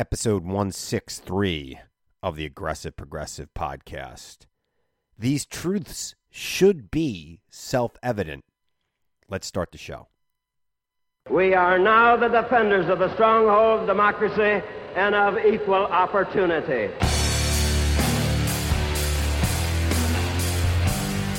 Episode 0.00 0.44
163 0.44 1.78
of 2.22 2.34
the 2.34 2.46
Aggressive 2.46 2.96
Progressive 2.96 3.50
Podcast. 3.54 4.46
These 5.18 5.44
truths 5.44 6.14
should 6.30 6.90
be 6.90 7.42
self-evident. 7.50 8.46
Let's 9.28 9.46
start 9.46 9.72
the 9.72 9.76
show. 9.76 10.08
We 11.28 11.52
are 11.52 11.78
now 11.78 12.16
the 12.16 12.28
defenders 12.28 12.88
of 12.88 12.98
the 12.98 13.12
stronghold 13.12 13.80
of 13.80 13.86
democracy 13.86 14.66
and 14.96 15.14
of 15.14 15.36
equal 15.44 15.84
opportunity. 15.84 16.94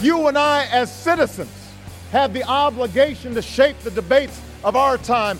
You 0.03 0.27
and 0.27 0.38
I, 0.38 0.67
as 0.71 0.95
citizens, 0.95 1.49
have 2.11 2.31
the 2.31 2.43
obligation 2.43 3.33
to 3.33 3.41
shape 3.41 3.80
the 3.80 3.89
debates 3.89 4.39
of 4.63 4.75
our 4.75 4.99
time, 4.99 5.39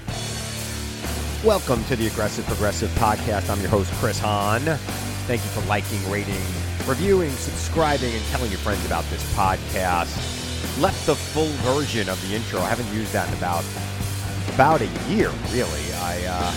Welcome 1.43 1.83
to 1.85 1.95
the 1.95 2.05
Aggressive 2.05 2.45
Progressive 2.45 2.91
Podcast. 2.91 3.49
I'm 3.49 3.59
your 3.61 3.71
host, 3.71 3.91
Chris 3.93 4.19
Hahn. 4.19 4.61
Thank 5.25 5.41
you 5.41 5.49
for 5.49 5.67
liking, 5.67 5.97
rating, 6.07 6.37
reviewing, 6.85 7.31
subscribing, 7.31 8.13
and 8.13 8.23
telling 8.25 8.51
your 8.51 8.59
friends 8.59 8.85
about 8.85 9.03
this 9.05 9.25
podcast. 9.33 10.13
Left 10.79 11.03
the 11.07 11.15
full 11.15 11.49
version 11.65 12.09
of 12.09 12.21
the 12.29 12.35
intro. 12.35 12.61
I 12.61 12.69
haven't 12.69 12.93
used 12.93 13.11
that 13.13 13.27
in 13.27 13.33
about 13.39 13.65
about 14.53 14.81
a 14.81 14.85
year, 15.09 15.31
really. 15.49 15.81
I 16.05 16.21
uh, 16.29 16.53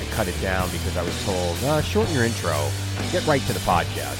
I 0.00 0.04
cut 0.12 0.28
it 0.28 0.40
down 0.40 0.70
because 0.70 0.96
I 0.96 1.02
was 1.02 1.24
told 1.26 1.62
uh, 1.64 1.82
shorten 1.82 2.14
your 2.14 2.24
intro, 2.24 2.56
get 3.12 3.26
right 3.26 3.42
to 3.42 3.52
the 3.52 3.60
podcast. 3.68 4.16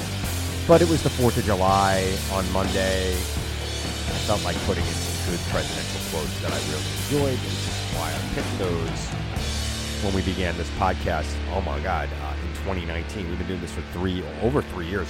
But 0.67 0.83
it 0.83 0.89
was 0.89 1.01
the 1.01 1.09
Fourth 1.09 1.37
of 1.37 1.43
July 1.43 2.15
on 2.33 2.45
Monday. 2.51 3.13
I 3.13 4.17
felt 4.29 4.43
like 4.45 4.57
putting 4.67 4.85
in 4.85 4.93
some 4.93 5.33
good 5.33 5.41
presidential 5.49 6.01
quotes 6.11 6.39
that 6.41 6.53
I 6.53 6.59
really 6.69 6.85
enjoyed, 7.01 7.39
which 7.41 7.65
is 7.65 7.97
why 7.97 8.13
I 8.13 8.35
picked 8.35 8.59
those 8.59 9.26
when 10.03 10.13
we 10.13 10.21
began 10.21 10.55
this 10.57 10.69
podcast. 10.71 11.35
Oh 11.53 11.61
my 11.61 11.79
God, 11.79 12.07
uh, 12.21 12.35
in 12.41 12.53
2019, 12.57 13.27
we've 13.27 13.37
been 13.37 13.47
doing 13.47 13.61
this 13.61 13.71
for 13.71 13.81
three 13.93 14.23
over 14.43 14.61
three 14.61 14.85
years. 14.85 15.07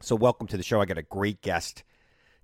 So, 0.00 0.16
welcome 0.16 0.46
to 0.48 0.56
the 0.56 0.62
show. 0.62 0.80
I 0.80 0.86
got 0.86 0.96
a 0.96 1.02
great 1.02 1.42
guest 1.42 1.82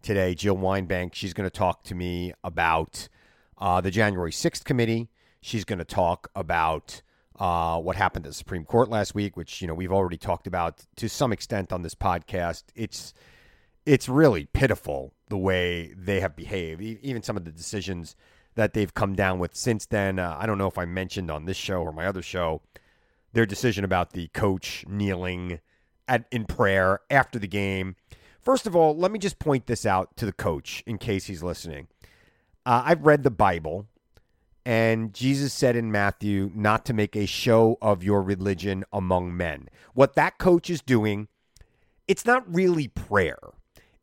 today, 0.03 0.35
Jill 0.35 0.57
Wine-Bank. 0.57 1.15
She's 1.15 1.33
going 1.33 1.49
to 1.49 1.57
talk 1.57 1.83
to 1.85 1.95
me 1.95 2.35
about 2.45 3.09
uh, 3.57 3.81
the 3.81 3.91
January 3.91 4.31
6th 4.31 4.65
committee. 4.65 5.09
She's 5.41 5.65
going 5.65 5.79
to 5.79 5.85
talk 5.85 6.31
about 6.35 7.01
uh, 7.39 7.81
what 7.81 7.97
happened 7.97 8.27
at 8.27 8.31
the 8.31 8.35
Supreme 8.35 8.65
Court 8.65 8.91
last 8.91 9.15
week, 9.15 9.37
which 9.37 9.63
you 9.63 9.67
know 9.67 9.75
we've 9.75 9.93
already 9.93 10.19
talked 10.19 10.47
about 10.47 10.85
to 10.97 11.09
some 11.09 11.33
extent 11.33 11.73
on 11.73 11.83
this 11.83 11.95
podcast. 11.95 12.65
It's 12.75 13.15
it's 13.87 14.11
really 14.11 14.45
pitiful 14.53 15.15
the 15.31 15.39
way 15.39 15.95
they 15.97 16.21
have 16.21 16.37
behaved, 16.37 16.83
even 16.83 17.23
some 17.23 17.37
of 17.37 17.47
the 17.47 17.51
decisions 17.51 18.15
that 18.59 18.75
they've 18.75 18.93
come 18.93 19.15
down 19.15 19.39
with 19.39 19.55
since 19.55 19.87
then. 19.87 20.19
Uh, 20.19 20.37
I 20.37 20.45
don't 20.45 20.59
know 20.59 20.67
if 20.67 20.79
I 20.79 20.85
mentioned 20.85 21.31
on 21.31 21.45
this 21.45 21.57
show 21.57 21.81
or 21.81 21.93
my 21.93 22.07
other 22.07 22.23
show 22.23 22.61
their 23.33 23.47
decision 23.47 23.85
about 23.85 24.15
the 24.15 24.27
coach 24.35 24.85
kneeling 24.89 25.61
at 26.09 26.25
in 26.33 26.45
prayer 26.45 26.99
after 27.09 27.39
the 27.39 27.47
game. 27.47 27.95
First 28.41 28.67
of 28.67 28.75
all, 28.75 28.97
let 28.97 29.13
me 29.13 29.21
just 29.21 29.39
point 29.39 29.69
this 29.69 29.87
out 29.87 30.17
to 30.17 30.27
the 30.27 30.33
coach 30.33 30.83
in 30.89 30.99
case 30.99 31.27
he's 31.27 31.41
listening. 31.41 31.87
Uh, 32.67 32.83
I've 32.85 33.07
read 33.07 33.23
the 33.23 33.31
Bible, 33.31 33.87
and 34.67 35.15
Jesus 35.15 35.53
said 35.53 35.77
in 35.77 35.93
Matthew 35.93 36.51
not 36.53 36.85
to 36.87 36.93
make 36.93 37.15
a 37.15 37.27
show 37.27 37.79
of 37.81 38.03
your 38.03 38.25
religion 38.25 38.85
among 38.93 39.37
men. 39.37 39.69
What 39.95 40.15
that 40.15 40.39
coach 40.39 40.69
is 40.69 40.83
doing, 40.83 41.29
it's 42.09 42.27
not 42.27 42.53
really 42.53 42.89
prayer. 42.89 43.39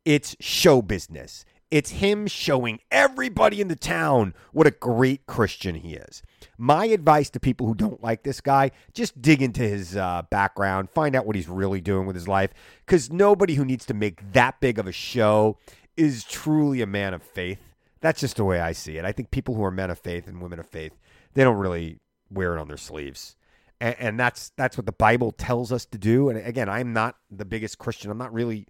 It's 0.06 0.34
show 0.40 0.80
business. 0.80 1.44
It's 1.70 1.90
him 1.90 2.28
showing 2.28 2.78
everybody 2.92 3.60
in 3.60 3.66
the 3.66 3.76
town 3.76 4.34
what 4.52 4.68
a 4.68 4.70
great 4.70 5.26
Christian 5.26 5.74
he 5.74 5.94
is. 5.94 6.22
My 6.56 6.86
advice 6.86 7.28
to 7.30 7.40
people 7.40 7.66
who 7.66 7.74
don't 7.74 8.02
like 8.02 8.22
this 8.22 8.40
guy 8.40 8.70
just 8.94 9.20
dig 9.20 9.42
into 9.42 9.62
his 9.62 9.96
uh, 9.96 10.22
background, 10.30 10.90
find 10.90 11.16
out 11.16 11.26
what 11.26 11.34
he's 11.34 11.48
really 11.48 11.80
doing 11.80 12.06
with 12.06 12.14
his 12.14 12.28
life, 12.28 12.50
because 12.84 13.10
nobody 13.10 13.54
who 13.54 13.64
needs 13.64 13.84
to 13.86 13.94
make 13.94 14.32
that 14.32 14.60
big 14.60 14.78
of 14.78 14.86
a 14.86 14.92
show 14.92 15.58
is 15.96 16.22
truly 16.24 16.82
a 16.82 16.86
man 16.86 17.14
of 17.14 17.22
faith. 17.22 17.58
That's 18.00 18.20
just 18.20 18.36
the 18.36 18.44
way 18.44 18.60
I 18.60 18.72
see 18.72 18.96
it. 18.98 19.04
I 19.04 19.10
think 19.10 19.32
people 19.32 19.54
who 19.54 19.64
are 19.64 19.70
men 19.72 19.90
of 19.90 19.98
faith 19.98 20.28
and 20.28 20.40
women 20.40 20.60
of 20.60 20.68
faith, 20.68 20.92
they 21.34 21.42
don't 21.42 21.56
really 21.56 21.98
wear 22.30 22.56
it 22.56 22.60
on 22.60 22.68
their 22.68 22.76
sleeves. 22.76 23.34
And, 23.80 23.96
and 23.98 24.20
that's 24.20 24.52
that's 24.56 24.78
what 24.78 24.86
the 24.86 24.92
Bible 24.92 25.32
tells 25.32 25.72
us 25.72 25.84
to 25.86 25.98
do. 25.98 26.28
And 26.28 26.38
again, 26.38 26.68
I'm 26.68 26.92
not 26.92 27.16
the 27.30 27.44
biggest 27.44 27.78
Christian. 27.78 28.10
I'm 28.10 28.18
not 28.18 28.32
really, 28.32 28.68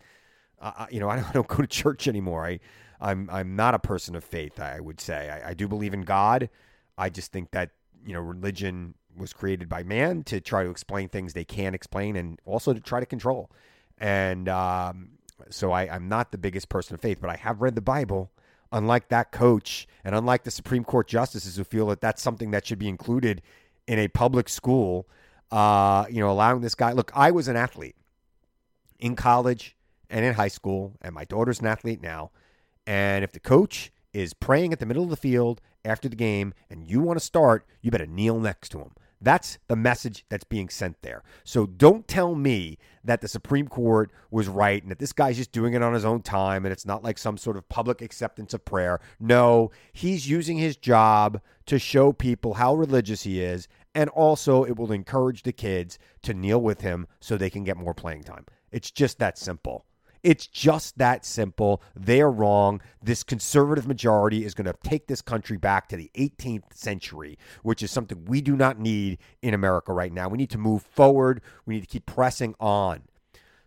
uh, 0.61 0.73
uh 0.79 0.87
you 0.91 0.99
know, 0.99 1.11
I 1.11 1.17
don't, 1.17 1.29
I 1.29 1.33
don't 1.33 1.47
go 1.47 1.57
to 1.57 1.67
church 1.67 2.09
anymore. 2.09 2.47
I 2.47 2.61
I'm 3.01 3.29
I'm 3.31 3.57
not 3.57 3.75
a 3.75 3.79
person 3.79 4.15
of 4.15 4.25
faith. 4.25 4.61
I 4.61 4.81
would 4.81 5.01
say 5.01 5.31
I, 5.31 5.51
I 5.51 5.55
do 5.55 5.69
believe 5.69 5.95
in 5.95 6.03
God. 6.03 6.49
I 6.99 7.11
just 7.11 7.33
think 7.33 7.51
that 7.53 7.71
you 8.05 8.13
know 8.15 8.21
religion 8.21 8.95
was 9.17 9.33
created 9.33 9.69
by 9.69 9.83
man 9.83 10.23
to 10.25 10.41
try 10.41 10.63
to 10.63 10.71
explain 10.71 11.09
things 11.09 11.33
they 11.33 11.45
can't 11.45 11.75
explain 11.75 12.17
and 12.17 12.41
also 12.45 12.73
to 12.73 12.81
try 12.81 13.01
to 13.01 13.07
control. 13.07 13.51
And 13.99 14.49
um, 14.49 15.11
so 15.51 15.73
I, 15.73 15.83
I'm 15.83 16.09
not 16.09 16.33
the 16.33 16.39
biggest 16.39 16.69
person 16.69 16.95
of 16.95 17.01
faith, 17.01 17.19
but 17.21 17.31
I 17.31 17.37
have 17.37 17.63
read 17.63 17.75
the 17.75 17.81
Bible. 17.81 18.31
Unlike 18.73 19.09
that 19.09 19.31
coach, 19.31 19.87
and 20.05 20.15
unlike 20.15 20.43
the 20.43 20.51
Supreme 20.51 20.83
Court 20.85 21.07
justices 21.07 21.57
who 21.57 21.63
feel 21.63 21.87
that 21.87 22.01
that's 22.01 22.21
something 22.21 22.51
that 22.51 22.67
should 22.67 22.81
be 22.81 22.89
included 22.89 23.41
in 23.87 23.99
a 24.01 24.09
public 24.09 24.49
school, 24.49 25.09
uh, 25.53 26.05
you 26.11 26.21
know, 26.21 26.31
allowing 26.31 26.61
this 26.61 26.75
guy. 26.75 26.93
Look, 26.93 27.13
I 27.15 27.31
was 27.31 27.47
an 27.47 27.57
athlete 27.57 27.95
in 28.99 29.15
college 29.15 29.77
and 30.11 30.25
in 30.25 30.35
high 30.35 30.49
school, 30.49 30.95
and 31.01 31.15
my 31.15 31.25
daughter's 31.25 31.61
an 31.61 31.67
athlete 31.67 32.03
now. 32.03 32.33
And 32.87 33.25
if 33.25 33.33
the 33.33 33.41
coach 33.41 33.91
is 34.13 34.33
praying 34.35 34.73
at 34.73 34.79
the 34.79 34.87
middle 34.87 35.05
of 35.05 35.11
the 35.11 35.17
field 35.17 35.61
after 35.85 36.09
the 36.09 36.17
game 36.17 36.55
and 36.71 36.87
you 36.87 37.01
want 37.01 37.19
to 37.19 37.25
start, 37.25 37.67
you 37.83 37.91
better 37.91 38.07
kneel 38.07 38.39
next 38.39 38.71
to 38.71 38.79
him. 38.79 38.93
That's 39.21 39.59
the 39.69 39.77
message 39.77 40.25
that's 40.29 40.45
being 40.45 40.69
sent 40.69 41.01
there. 41.03 41.23
So 41.43 41.67
don't 41.67 42.07
tell 42.07 42.35
me 42.35 42.79
that 43.03 43.23
the 43.23 43.29
Supreme 43.29 43.67
Court 43.67 44.11
was 44.31 44.47
right 44.47 44.83
and 44.83 44.91
that 44.91 44.99
this 44.99 45.13
guy's 45.13 45.39
just 45.39 45.53
doing 45.53 45.75
it 45.75 45.83
on 45.83 45.95
his 45.95 46.05
own 46.05 46.21
time 46.21 46.65
and 46.65 46.73
it's 46.73 46.85
not 46.85 47.03
like 47.03 47.17
some 47.17 47.39
sort 47.39 47.57
of 47.57 47.69
public 47.69 48.03
acceptance 48.03 48.53
of 48.53 48.65
prayer. 48.65 49.01
No, 49.19 49.71
he's 49.93 50.29
using 50.29 50.59
his 50.59 50.77
job 50.77 51.41
to 51.67 51.79
show 51.79 52.13
people 52.13 52.55
how 52.55 52.75
religious 52.75 53.23
he 53.23 53.41
is. 53.41 53.69
And 53.95 54.11
also, 54.11 54.65
it 54.65 54.77
will 54.77 54.93
encourage 54.93 55.43
the 55.43 55.53
kids 55.53 55.99
to 56.23 56.35
kneel 56.35 56.61
with 56.61 56.83
him 56.83 57.07
so 57.19 57.37
they 57.37 57.49
can 57.49 57.65
get 57.65 57.79
more 57.79 57.95
playing 57.95 58.25
time. 58.25 58.45
It's 58.71 58.91
just 58.91 59.19
that 59.19 59.39
simple. 59.39 59.87
It's 60.27 60.49
just 60.49 60.99
that 60.99 61.25
simple. 61.25 61.81
They're 61.95 62.33
wrong. 62.33 62.81
This 63.01 63.23
conservative 63.23 63.87
majority 63.87 64.45
is 64.45 64.55
going 64.55 64.65
to 64.65 64.75
take 64.83 65.07
this 65.07 65.23
country 65.23 65.57
back 65.57 65.89
to 65.91 65.97
the 65.97 66.11
18th 66.17 66.75
century, 66.75 67.39
which 67.63 67.81
is 67.81 67.93
something 67.93 68.25
we 68.25 68.41
do 68.41 68.57
not 68.57 68.77
need 68.77 69.19
in 69.41 69.55
America 69.55 69.93
right 69.93 70.13
now. 70.13 70.29
We 70.29 70.37
need 70.37 70.51
to 70.51 70.59
move 70.59 70.83
forward. 70.83 71.43
We 71.65 71.75
need 71.75 71.83
to 71.83 71.87
keep 71.87 72.07
pressing 72.07 72.57
on. 72.59 73.03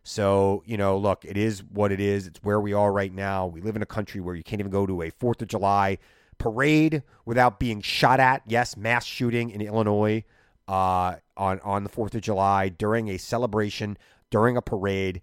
So, 0.03 0.61
you 0.65 0.75
know, 0.75 0.97
look, 0.97 1.23
it 1.23 1.37
is 1.37 1.63
what 1.63 1.93
it 1.93 2.01
is. 2.01 2.27
It's 2.27 2.43
where 2.43 2.59
we 2.59 2.73
are 2.73 2.91
right 2.91 3.13
now. 3.13 3.47
We 3.47 3.61
live 3.61 3.77
in 3.77 3.81
a 3.81 3.85
country 3.85 4.19
where 4.19 4.35
you 4.35 4.43
can't 4.43 4.59
even 4.59 4.69
go 4.69 4.85
to 4.85 5.03
a 5.03 5.11
4th 5.11 5.41
of 5.41 5.47
July 5.47 5.97
parade 6.39 7.03
without 7.23 7.61
being 7.61 7.79
shot 7.79 8.19
at. 8.19 8.41
Yes, 8.45 8.75
mass 8.75 9.05
shooting 9.05 9.49
in 9.49 9.61
Illinois 9.61 10.25
uh, 10.67 11.15
on, 11.37 11.61
on 11.61 11.85
the 11.85 11.89
4th 11.89 12.15
of 12.15 12.21
July 12.21 12.67
during 12.67 13.07
a 13.07 13.17
celebration, 13.17 13.97
during 14.29 14.57
a 14.57 14.61
parade, 14.61 15.21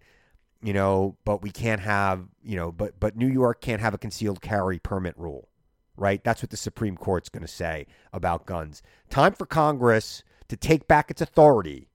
you 0.62 0.72
know, 0.72 1.16
but 1.24 1.42
we 1.42 1.50
can't 1.50 1.80
have, 1.80 2.24
you 2.42 2.56
know, 2.56 2.72
but, 2.72 2.98
but 2.98 3.16
New 3.16 3.28
York 3.28 3.60
can't 3.60 3.80
have 3.80 3.94
a 3.94 3.98
concealed 3.98 4.40
carry 4.40 4.78
permit 4.78 5.16
rule, 5.18 5.48
right? 5.96 6.22
That's 6.24 6.42
what 6.42 6.50
the 6.50 6.56
Supreme 6.56 6.96
Court's 6.96 7.28
going 7.28 7.42
to 7.42 7.48
say 7.48 7.86
about 8.12 8.46
guns. 8.46 8.82
Time 9.10 9.32
for 9.32 9.46
Congress 9.46 10.22
to 10.48 10.56
take 10.56 10.86
back 10.86 11.10
its 11.10 11.20
authority 11.20 11.88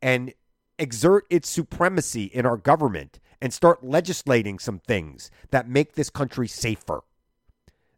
and 0.00 0.32
exert 0.78 1.26
its 1.30 1.48
supremacy 1.48 2.24
in 2.24 2.46
our 2.46 2.56
government 2.56 3.20
and 3.40 3.52
start 3.52 3.84
legislating 3.84 4.58
some 4.58 4.78
things 4.78 5.30
that 5.50 5.68
make 5.68 5.94
this 5.94 6.10
country 6.10 6.46
safer, 6.46 7.00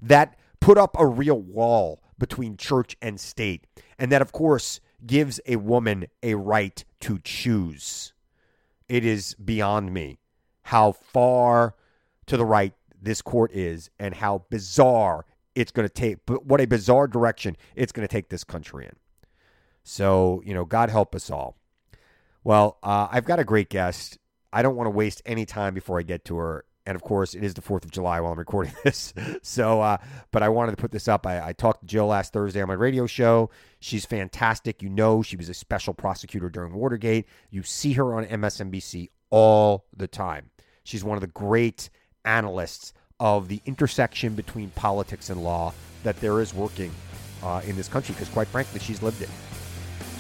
that 0.01 0.39
put 0.61 0.79
up 0.79 0.97
a 0.99 1.07
real 1.07 1.39
wall 1.39 2.03
between 2.19 2.57
church 2.57 2.97
and 3.03 3.21
state, 3.21 3.67
and 3.99 4.11
that, 4.11 4.23
of 4.23 4.33
course, 4.33 4.81
gives 5.07 5.41
a 5.47 5.57
woman 5.57 6.07
a 6.23 6.35
right 6.35 6.85
to 7.01 7.19
choose. 7.23 8.14
It 8.89 9.05
is 9.05 9.35
beyond 9.35 9.93
me 9.93 10.19
how 10.63 10.93
far 10.93 11.75
to 12.27 12.37
the 12.37 12.45
right 12.45 12.73
this 13.01 13.23
court 13.23 13.53
is 13.53 13.91
and 13.99 14.15
how 14.15 14.45
bizarre 14.51 15.27
it's 15.55 15.71
going 15.71 15.87
to 15.89 15.93
take, 15.93 16.27
but 16.27 16.47
what 16.47 16.61
a 16.61 16.67
bizarre 16.67 17.07
direction 17.07 17.57
it's 17.77 17.93
going 17.93 18.07
to 18.07 18.13
take 18.13 18.29
this 18.29 18.45
country 18.45 18.87
in. 18.87 18.97
So, 19.85 20.43
you 20.45 20.55
know, 20.55 20.65
God 20.65 20.91
help 20.91 21.15
us 21.15 21.31
all. 21.31 21.57
Well, 22.43 22.79
uh, 22.83 23.09
I've 23.11 23.25
got 23.25 23.39
a 23.39 23.45
great 23.45 23.69
guest. 23.69 24.19
I 24.53 24.63
don't 24.63 24.77
want 24.77 24.87
to 24.87 24.91
waste 24.91 25.23
any 25.25 25.47
time 25.47 25.75
before 25.75 25.99
I 25.99 26.03
get 26.03 26.25
to 26.27 26.37
her. 26.37 26.65
And 26.87 26.97
of 26.97 27.03
course, 27.03 27.35
it 27.35 27.43
is 27.43 27.55
the 27.55 27.63
4th 27.63 27.85
of 27.85 27.91
July 27.91 28.21
while 28.21 28.33
I'm 28.33 28.39
recording 28.39 28.75
this. 28.85 29.15
so, 29.43 29.81
uh, 29.81 29.99
but 30.33 30.43
I 30.43 30.49
wanted 30.49 30.73
to 30.73 30.77
put 30.77 30.91
this 30.91 31.09
up. 31.09 31.27
I, 31.27 31.49
I, 31.49 31.53
talked 31.53 31.81
to 31.81 31.87
Jill 31.87 32.07
last 32.07 32.33
Thursday 32.33 32.61
on 32.61 32.69
my 32.69 32.75
radio 32.75 33.07
show. 33.07 33.51
She's 33.81 34.05
fantastic. 34.05 34.83
You 34.83 34.91
know, 34.91 35.23
she 35.23 35.37
was 35.37 35.49
a 35.49 35.55
special 35.55 35.95
prosecutor 35.95 36.51
during 36.51 36.75
Watergate. 36.75 37.27
You 37.51 37.63
see 37.63 37.95
her 37.95 38.15
on 38.15 38.27
MSNBC 38.27 39.09
all 39.31 39.87
the 39.97 40.07
time. 40.07 40.51
She's 40.85 41.03
one 41.03 41.17
of 41.17 41.23
the 41.23 41.29
great 41.29 41.89
analysts 42.25 42.93
of 43.19 43.49
the 43.49 43.61
intersection 43.65 44.35
between 44.35 44.71
politics 44.71 45.31
and 45.31 45.43
law 45.43 45.73
that 46.03 46.21
there 46.21 46.41
is 46.41 46.53
working 46.53 46.93
uh, 47.43 47.63
in 47.67 47.77
this 47.77 47.89
country 47.89 48.15
because, 48.15 48.29
quite 48.29 48.49
frankly, 48.49 48.81
she's 48.81 49.03
lived 49.03 49.23
it. 49.23 49.31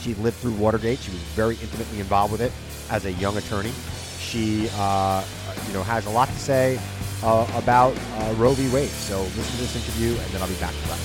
She 0.01 0.15
lived 0.15 0.37
through 0.37 0.53
Watergate. 0.53 0.99
She 0.99 1.11
was 1.11 1.21
very 1.35 1.57
intimately 1.57 2.01
involved 2.01 2.33
with 2.33 2.41
it 2.41 2.53
as 2.91 3.05
a 3.05 3.13
young 3.13 3.37
attorney. 3.37 3.73
She, 4.19 4.69
uh, 4.75 5.25
you 5.67 5.75
know, 5.75 5.83
has 5.83 6.07
a 6.07 6.11
lot 6.11 6.29
to 6.29 6.39
say 6.39 6.79
uh, 7.23 7.47
about 7.55 7.97
uh, 7.97 8.35
Roe 8.37 8.53
v. 8.53 8.73
Wade. 8.73 8.89
So 8.91 9.23
listen 9.23 9.43
to 9.43 9.57
this 9.57 9.77
interview, 9.77 10.11
and 10.11 10.33
then 10.33 10.43
I'll 10.43 10.49
be 10.49 10.55
back 10.55 10.73
to 10.73 10.89
that. 10.89 10.99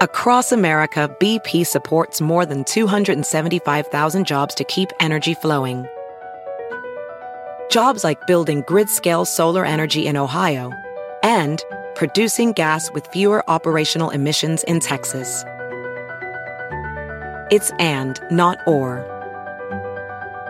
Across 0.00 0.52
America, 0.52 1.12
BP 1.18 1.66
supports 1.66 2.20
more 2.20 2.46
than 2.46 2.62
275,000 2.62 4.24
jobs 4.24 4.54
to 4.54 4.62
keep 4.62 4.90
energy 5.00 5.34
flowing. 5.34 5.88
Jobs 7.68 8.04
like 8.04 8.24
building 8.28 8.62
grid-scale 8.68 9.24
solar 9.24 9.64
energy 9.64 10.06
in 10.06 10.16
Ohio 10.16 10.72
and 11.24 11.64
producing 11.96 12.52
gas 12.52 12.92
with 12.92 13.08
fewer 13.08 13.42
operational 13.50 14.10
emissions 14.10 14.62
in 14.64 14.78
Texas. 14.78 15.44
It's 17.50 17.72
and, 17.80 18.20
not 18.30 18.58
or. 18.68 19.17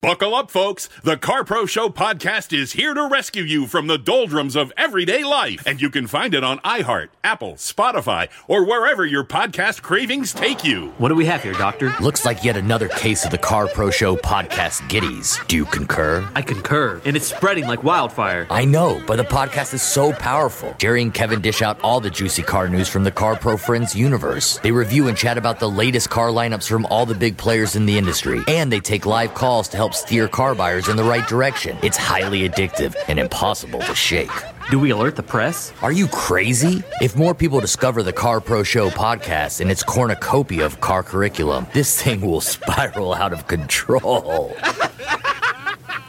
Buckle 0.00 0.32
up, 0.32 0.48
folks. 0.48 0.88
The 1.02 1.16
Car 1.16 1.42
Pro 1.42 1.66
Show 1.66 1.88
podcast 1.88 2.56
is 2.56 2.74
here 2.74 2.94
to 2.94 3.08
rescue 3.08 3.42
you 3.42 3.66
from 3.66 3.88
the 3.88 3.98
doldrums 3.98 4.54
of 4.54 4.72
everyday 4.76 5.24
life. 5.24 5.64
And 5.66 5.82
you 5.82 5.90
can 5.90 6.06
find 6.06 6.34
it 6.34 6.44
on 6.44 6.60
iHeart, 6.60 7.08
Apple, 7.24 7.54
Spotify, 7.54 8.28
or 8.46 8.64
wherever 8.64 9.04
your 9.04 9.24
podcast 9.24 9.82
cravings 9.82 10.32
take 10.32 10.62
you. 10.62 10.94
What 10.98 11.08
do 11.08 11.16
we 11.16 11.26
have 11.26 11.42
here, 11.42 11.52
Doctor? 11.54 11.92
Looks 12.00 12.24
like 12.24 12.44
yet 12.44 12.56
another 12.56 12.86
case 12.86 13.24
of 13.24 13.32
the 13.32 13.38
Car 13.38 13.66
Pro 13.66 13.90
Show 13.90 14.14
podcast 14.14 14.88
giddies. 14.88 15.44
Do 15.48 15.56
you 15.56 15.64
concur? 15.64 16.30
I 16.36 16.42
concur. 16.42 17.02
And 17.04 17.16
it's 17.16 17.26
spreading 17.26 17.66
like 17.66 17.82
wildfire. 17.82 18.46
I 18.50 18.66
know, 18.66 19.02
but 19.04 19.16
the 19.16 19.24
podcast 19.24 19.74
is 19.74 19.82
so 19.82 20.12
powerful. 20.12 20.76
Jerry 20.78 21.02
and 21.02 21.12
Kevin 21.12 21.40
dish 21.40 21.60
out 21.60 21.80
all 21.80 21.98
the 21.98 22.08
juicy 22.08 22.42
car 22.42 22.68
news 22.68 22.88
from 22.88 23.02
the 23.02 23.10
Car 23.10 23.34
Pro 23.34 23.56
Friends 23.56 23.96
universe. 23.96 24.58
They 24.58 24.70
review 24.70 25.08
and 25.08 25.18
chat 25.18 25.36
about 25.36 25.58
the 25.58 25.68
latest 25.68 26.08
car 26.08 26.28
lineups 26.28 26.68
from 26.68 26.86
all 26.86 27.04
the 27.04 27.16
big 27.16 27.36
players 27.36 27.74
in 27.74 27.84
the 27.84 27.98
industry. 27.98 28.40
And 28.46 28.70
they 28.70 28.78
take 28.78 29.04
live 29.04 29.34
calls 29.34 29.66
to 29.70 29.76
help 29.76 29.87
help 29.88 29.94
steer 29.94 30.28
car 30.28 30.54
buyers 30.54 30.88
in 30.88 30.96
the 30.96 31.02
right 31.04 31.26
direction. 31.26 31.76
It's 31.82 31.96
highly 31.96 32.46
addictive 32.46 32.94
and 33.08 33.18
impossible 33.18 33.80
to 33.80 33.94
shake. 33.94 34.30
Do 34.70 34.78
we 34.78 34.90
alert 34.90 35.16
the 35.16 35.22
press? 35.22 35.72
Are 35.80 35.92
you 35.92 36.08
crazy? 36.08 36.82
If 37.00 37.16
more 37.16 37.34
people 37.34 37.58
discover 37.58 38.02
the 38.02 38.12
Car 38.12 38.42
Pro 38.42 38.62
Show 38.62 38.90
podcast 38.90 39.62
and 39.62 39.70
its 39.70 39.82
cornucopia 39.82 40.66
of 40.66 40.80
car 40.82 41.02
curriculum, 41.02 41.66
this 41.72 42.02
thing 42.02 42.20
will 42.20 42.42
spiral 42.42 43.14
out 43.14 43.32
of 43.32 43.46
control. 43.46 44.54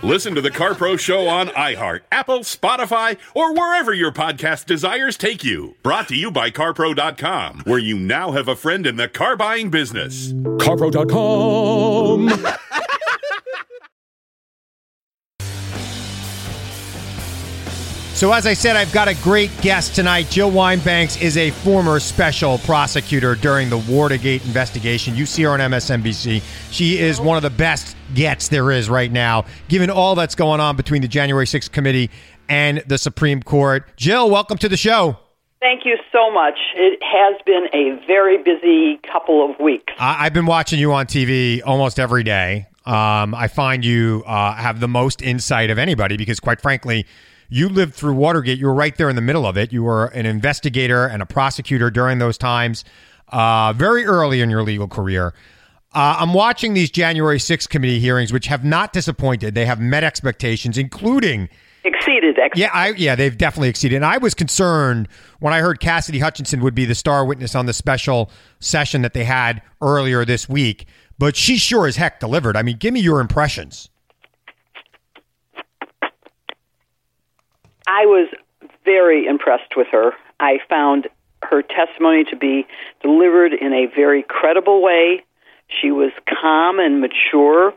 Listen 0.03 0.35
to 0.35 0.41
the 0.41 0.51
Car 0.51 0.75
Pro 0.75 0.97
Show 0.97 1.27
on 1.27 1.47
iHeart, 1.49 2.01
Apple, 2.11 2.39
Spotify, 2.39 3.17
or 3.33 3.53
wherever 3.53 3.93
your 3.93 4.11
podcast 4.11 4.65
desires 4.65 5.15
take 5.17 5.43
you. 5.43 5.75
Brought 5.83 6.09
to 6.09 6.15
you 6.15 6.31
by 6.31 6.51
CarPro.com, 6.51 7.61
where 7.65 7.79
you 7.79 7.97
now 7.97 8.31
have 8.31 8.49
a 8.49 8.55
friend 8.55 8.85
in 8.85 8.97
the 8.97 9.07
car 9.07 9.37
buying 9.37 9.69
business. 9.69 10.33
CarPro.com. 10.33 12.29
So, 18.19 18.33
as 18.33 18.45
I 18.45 18.53
said, 18.53 18.75
I've 18.75 18.91
got 18.91 19.07
a 19.07 19.15
great 19.23 19.49
guest 19.61 19.95
tonight. 19.95 20.29
Jill 20.29 20.51
Wine-Banks 20.51 21.21
is 21.21 21.37
a 21.37 21.51
former 21.51 22.01
special 22.01 22.57
prosecutor 22.57 23.33
during 23.33 23.69
the 23.69 23.77
Watergate 23.77 24.43
investigation. 24.45 25.15
You 25.15 25.25
see 25.25 25.43
her 25.43 25.51
on 25.51 25.61
MSNBC. 25.61 26.43
She 26.69 26.97
is 26.97 27.21
one 27.21 27.37
of 27.37 27.43
the 27.43 27.49
best 27.49 27.95
gets 28.13 28.49
there 28.49 28.71
is 28.71 28.89
right 28.89 29.09
now, 29.09 29.45
given 29.69 29.89
all 29.89 30.15
that's 30.15 30.35
going 30.35 30.59
on 30.59 30.75
between 30.75 31.01
the 31.01 31.07
January 31.07 31.45
6th 31.45 31.71
committee 31.71 32.09
and 32.49 32.83
the 32.87 32.97
Supreme 32.97 33.41
Court. 33.41 33.85
Jill, 33.95 34.29
welcome 34.29 34.57
to 34.57 34.67
the 34.67 34.75
show. 34.75 35.17
Thank 35.61 35.85
you 35.85 35.95
so 36.11 36.29
much. 36.29 36.59
It 36.75 36.99
has 37.01 37.41
been 37.45 37.67
a 37.73 38.05
very 38.05 38.37
busy 38.43 38.99
couple 39.09 39.49
of 39.49 39.57
weeks. 39.61 39.93
I- 39.97 40.25
have 40.25 40.33
been 40.33 40.45
watching 40.45 40.77
you 40.77 40.91
on 40.91 41.05
TV 41.05 41.61
almost 41.65 41.97
every 42.01 42.23
day. 42.23 42.67
Um, 42.85 43.33
I 43.33 43.47
find 43.47 43.85
you 43.85 44.23
uh, 44.27 44.55
have 44.55 44.81
the 44.81 44.89
most 44.89 45.21
insight 45.21 45.69
of 45.69 45.77
anybody 45.77 46.17
because, 46.17 46.41
quite 46.41 46.59
frankly, 46.59 47.05
you 47.49 47.67
lived 47.69 47.93
through 47.93 48.13
Watergate. 48.13 48.59
You 48.59 48.67
were 48.67 48.73
right 48.73 48.95
there 48.95 49.09
in 49.09 49.15
the 49.15 49.21
middle 49.21 49.45
of 49.45 49.57
it. 49.57 49.73
You 49.73 49.83
were 49.83 50.07
an 50.07 50.25
investigator 50.25 51.05
and 51.05 51.21
a 51.21 51.25
prosecutor 51.25 51.89
during 51.89 52.19
those 52.19 52.37
times, 52.37 52.85
uh, 53.29 53.73
very 53.73 54.05
early 54.05 54.41
in 54.41 54.49
your 54.49 54.63
legal 54.63 54.87
career. 54.87 55.33
Uh, 55.93 56.17
I'm 56.19 56.33
watching 56.33 56.75
these 56.75 56.91
January 56.91 57.39
6th 57.39 57.67
committee 57.69 57.99
hearings, 57.99 58.31
which 58.31 58.45
have 58.45 58.63
not 58.63 58.93
disappointed. 58.93 59.55
They 59.55 59.65
have 59.65 59.79
met 59.79 60.03
expectations, 60.03 60.77
including 60.77 61.49
exceeded. 61.83 62.37
Yeah, 62.55 62.69
I, 62.73 62.89
yeah, 62.89 63.15
they've 63.15 63.35
definitely 63.35 63.69
exceeded. 63.69 63.95
And 63.95 64.05
I 64.05 64.17
was 64.17 64.35
concerned 64.35 65.07
when 65.39 65.53
I 65.53 65.59
heard 65.59 65.79
Cassidy 65.79 66.19
Hutchinson 66.19 66.61
would 66.61 66.75
be 66.75 66.85
the 66.85 66.95
star 66.95 67.25
witness 67.25 67.55
on 67.55 67.65
the 67.65 67.73
special 67.73 68.29
session 68.59 69.01
that 69.01 69.13
they 69.13 69.23
had 69.23 69.61
earlier 69.81 70.25
this 70.25 70.47
week. 70.47 70.85
But 71.17 71.35
she 71.35 71.57
sure 71.57 71.87
as 71.87 71.95
heck 71.95 72.19
delivered. 72.19 72.55
I 72.55 72.61
mean, 72.61 72.77
give 72.77 72.93
me 72.93 72.99
your 72.99 73.19
impressions. 73.19 73.89
I 77.99 78.05
was 78.05 78.29
very 78.85 79.25
impressed 79.25 79.75
with 79.75 79.87
her. 79.91 80.13
I 80.39 80.59
found 80.69 81.09
her 81.43 81.61
testimony 81.61 82.23
to 82.29 82.37
be 82.37 82.65
delivered 83.01 83.51
in 83.53 83.73
a 83.73 83.87
very 83.93 84.23
credible 84.23 84.81
way. 84.81 85.25
She 85.67 85.91
was 85.91 86.11
calm 86.25 86.79
and 86.79 87.01
mature, 87.01 87.73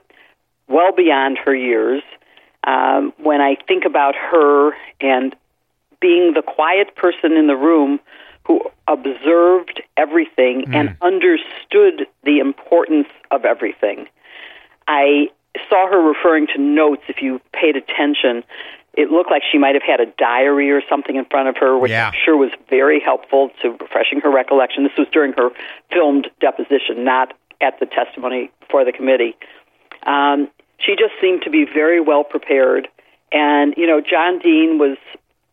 well 0.68 0.92
beyond 0.92 1.38
her 1.44 1.54
years. 1.54 2.04
Um, 2.64 3.12
when 3.16 3.40
I 3.40 3.56
think 3.66 3.84
about 3.84 4.14
her 4.14 4.72
and 5.00 5.34
being 6.00 6.34
the 6.34 6.42
quiet 6.42 6.94
person 6.94 7.32
in 7.32 7.48
the 7.48 7.56
room 7.56 7.98
who 8.44 8.60
observed 8.86 9.82
everything 9.96 10.66
mm. 10.66 10.74
and 10.74 10.96
understood 11.02 12.06
the 12.22 12.38
importance 12.38 13.08
of 13.32 13.44
everything, 13.44 14.06
I 14.86 15.30
saw 15.68 15.88
her 15.88 16.00
referring 16.00 16.46
to 16.54 16.60
notes 16.60 17.02
if 17.08 17.22
you 17.22 17.40
paid 17.52 17.74
attention 17.74 18.44
it 18.94 19.10
looked 19.10 19.30
like 19.30 19.42
she 19.50 19.58
might 19.58 19.74
have 19.74 19.82
had 19.82 20.00
a 20.00 20.06
diary 20.18 20.70
or 20.70 20.82
something 20.88 21.16
in 21.16 21.24
front 21.24 21.48
of 21.48 21.56
her, 21.58 21.78
which 21.78 21.90
yeah. 21.90 22.08
I'm 22.08 22.14
sure 22.24 22.36
was 22.36 22.50
very 22.68 23.00
helpful 23.00 23.50
to 23.62 23.70
refreshing 23.70 24.20
her 24.20 24.30
recollection. 24.30 24.84
This 24.84 24.92
was 24.98 25.08
during 25.12 25.32
her 25.32 25.50
filmed 25.90 26.28
deposition, 26.40 27.04
not 27.04 27.32
at 27.60 27.78
the 27.80 27.86
testimony 27.86 28.50
for 28.70 28.84
the 28.84 28.92
committee. 28.92 29.34
Um, 30.04 30.48
she 30.78 30.96
just 30.96 31.14
seemed 31.20 31.42
to 31.42 31.50
be 31.50 31.64
very 31.64 32.00
well 32.00 32.24
prepared 32.24 32.88
And, 33.32 33.74
you 33.76 33.86
know, 33.86 34.00
John 34.00 34.38
Dean 34.38 34.78
was 34.78 34.98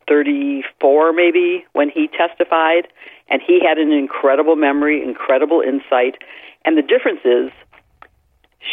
34 0.07 1.13
maybe 1.13 1.65
when 1.73 1.89
he 1.89 2.07
testified, 2.09 2.87
and 3.29 3.41
he 3.45 3.61
had 3.65 3.77
an 3.77 3.91
incredible 3.91 4.55
memory, 4.55 5.01
incredible 5.01 5.61
insight. 5.61 6.15
And 6.65 6.77
the 6.77 6.81
difference 6.81 7.21
is 7.23 7.51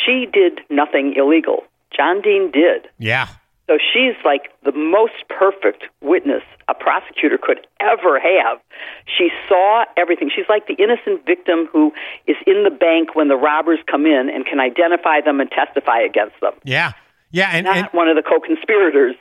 she 0.05 0.27
did 0.33 0.61
nothing 0.71 1.15
illegal. 1.17 1.63
John 1.97 2.21
Dean 2.21 2.51
did. 2.51 2.89
Yeah. 2.99 3.29
So 3.67 3.79
she's 3.79 4.15
like 4.25 4.53
the 4.65 4.73
most 4.73 5.15
perfect 5.29 5.85
witness 6.01 6.43
a 6.69 6.75
prosecutor 6.75 7.39
could 7.41 7.67
ever 7.81 8.21
have. 8.21 8.61
She 9.07 9.31
saw 9.49 9.85
everything. 9.97 10.31
She's 10.35 10.49
like 10.49 10.69
the 10.69 10.75
innocent 10.75 11.27
victim 11.27 11.69
who 11.73 11.93
is 12.27 12.37
in 12.47 12.63
the 12.63 12.71
bank 12.71 13.15
when 13.15 13.29
the 13.29 13.37
robbers 13.37 13.81
come 13.91 14.07
in 14.07 14.31
and 14.33 14.47
can 14.47 14.61
identify 14.61 15.21
them 15.21 15.41
and 15.41 15.51
testify 15.51 16.01
against 16.01 16.41
them. 16.41 16.53
Yeah. 16.65 16.93
Yeah, 17.33 17.51
and, 17.53 17.65
Not 17.65 17.77
and 17.77 17.87
one 17.89 18.09
of 18.09 18.17
the 18.17 18.23
co-conspirators. 18.23 19.17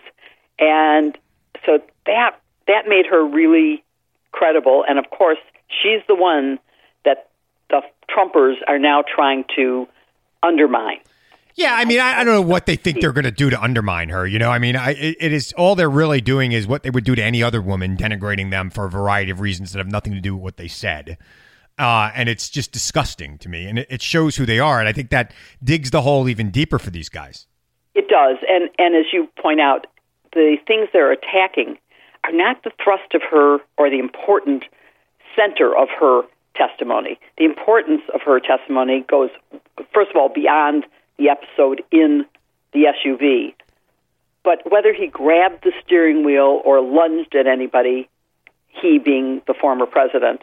And 0.60 1.18
so 1.66 1.80
that 2.06 2.40
that 2.68 2.88
made 2.88 3.06
her 3.08 3.26
really 3.26 3.84
credible. 4.32 4.86
And 4.88 5.00
of 5.00 5.10
course, 5.10 5.40
she's 5.68 6.02
the 6.08 6.16
one 6.16 6.60
that 7.04 7.30
the 7.70 7.82
Trumpers 8.10 8.56
are 8.68 8.80
now 8.80 9.04
trying 9.04 9.46
to 9.56 9.88
undermine. 10.44 11.00
Yeah, 11.56 11.74
I 11.74 11.86
mean, 11.86 12.02
I, 12.02 12.20
I 12.20 12.24
don't 12.26 12.34
know 12.34 12.42
what 12.42 12.66
they 12.66 12.76
think 12.76 13.00
they're 13.00 13.14
going 13.14 13.24
to 13.24 13.32
do 13.32 13.50
to 13.50 13.62
undermine 13.62 14.10
her. 14.10 14.28
You 14.28 14.40
know, 14.40 14.52
I 14.52 14.60
mean, 14.60 14.76
I, 14.76 14.92
it, 14.92 15.32
is 15.32 15.54
all 15.54 15.76
they're 15.76 15.90
really 15.90 16.20
doing 16.20 16.52
is 16.52 16.68
what 16.68 16.84
they 16.84 16.90
would 16.90 17.06
do 17.06 17.16
to 17.16 17.24
any 17.24 17.42
other 17.42 17.62
woman, 17.62 17.96
denigrating 17.96 18.52
them 18.52 18.70
for 18.70 18.86
a 18.86 18.90
variety 18.90 19.32
of 19.32 19.40
reasons 19.40 19.72
that 19.72 19.80
have 19.80 19.90
nothing 19.90 20.14
to 20.14 20.20
do 20.20 20.36
with 20.36 20.44
what 20.44 20.58
they 20.58 20.68
said. 20.68 21.18
Uh, 21.80 22.12
and 22.14 22.28
it's 22.28 22.50
just 22.50 22.74
disgusting 22.74 23.38
to 23.38 23.50
me, 23.50 23.68
and 23.68 23.80
it, 23.80 23.88
it 23.90 24.02
shows 24.02 24.36
who 24.36 24.46
they 24.46 24.60
are. 24.60 24.80
And 24.80 24.90
I 24.90 24.92
think 24.92 25.12
that 25.12 25.34
digs 25.64 25.92
the 25.92 26.02
hole 26.02 26.28
even 26.28 26.52
deeper 26.52 26.78
for 26.78 26.90
these 26.90 27.10
guys. 27.10 27.48
It 27.94 28.10
does, 28.10 28.38
and 28.50 28.70
and 28.78 28.96
as 28.96 29.06
you 29.14 29.28
point 29.42 29.62
out, 29.62 29.88
the 30.34 30.58
things 30.68 30.90
they're 30.92 31.12
attacking 31.12 31.78
are 32.26 32.34
not 32.34 32.64
the 32.64 32.72
thrust 32.84 33.14
of 33.14 33.22
her 33.30 33.60
or 33.78 33.90
the 33.90 34.00
important 34.00 34.66
center 35.36 35.76
of 35.76 35.88
her 36.00 36.24
testimony. 36.56 37.20
The 37.38 37.46
importance 37.46 38.02
of 38.14 38.22
her 38.26 38.40
testimony 38.40 39.06
goes, 39.10 39.30
first 39.94 40.12
of 40.12 40.18
all, 40.18 40.30
beyond 40.30 40.86
the 41.18 41.30
episode 41.30 41.84
in 41.92 42.26
the 42.74 42.86
SUV. 43.06 43.54
But 44.44 44.70
whether 44.72 44.94
he 44.94 45.08
grabbed 45.08 45.64
the 45.64 45.72
steering 45.84 46.24
wheel 46.26 46.62
or 46.64 46.82
lunged 46.82 47.36
at 47.36 47.48
anybody, 47.48 48.10
he 48.68 49.00
being 49.00 49.42
the 49.48 49.54
former 49.60 49.86
president, 49.86 50.42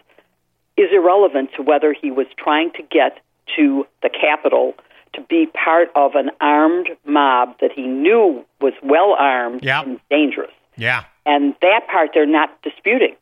is 0.76 0.88
irrelevant 0.92 1.50
to 1.56 1.62
whether 1.62 1.92
he 1.92 2.10
was 2.10 2.26
trying 2.36 2.72
to 2.72 2.82
get 2.82 3.18
to 3.56 3.86
the 4.02 4.08
Capitol 4.08 4.74
to 5.14 5.20
be 5.28 5.46
part 5.46 5.88
of 5.94 6.14
an 6.14 6.30
armed 6.40 6.88
mob 7.04 7.58
that 7.60 7.70
he 7.70 7.82
knew 7.86 8.44
was 8.60 8.72
well 8.82 9.14
armed 9.18 9.62
Yep. 9.62 9.86
and 9.86 10.00
dangerous. 10.10 10.50
Yeah. 10.76 11.04
And 11.26 11.54
that 11.60 11.82
part 11.90 12.10
they're 12.14 12.24
not 12.26 12.60
disputing. 12.62 13.14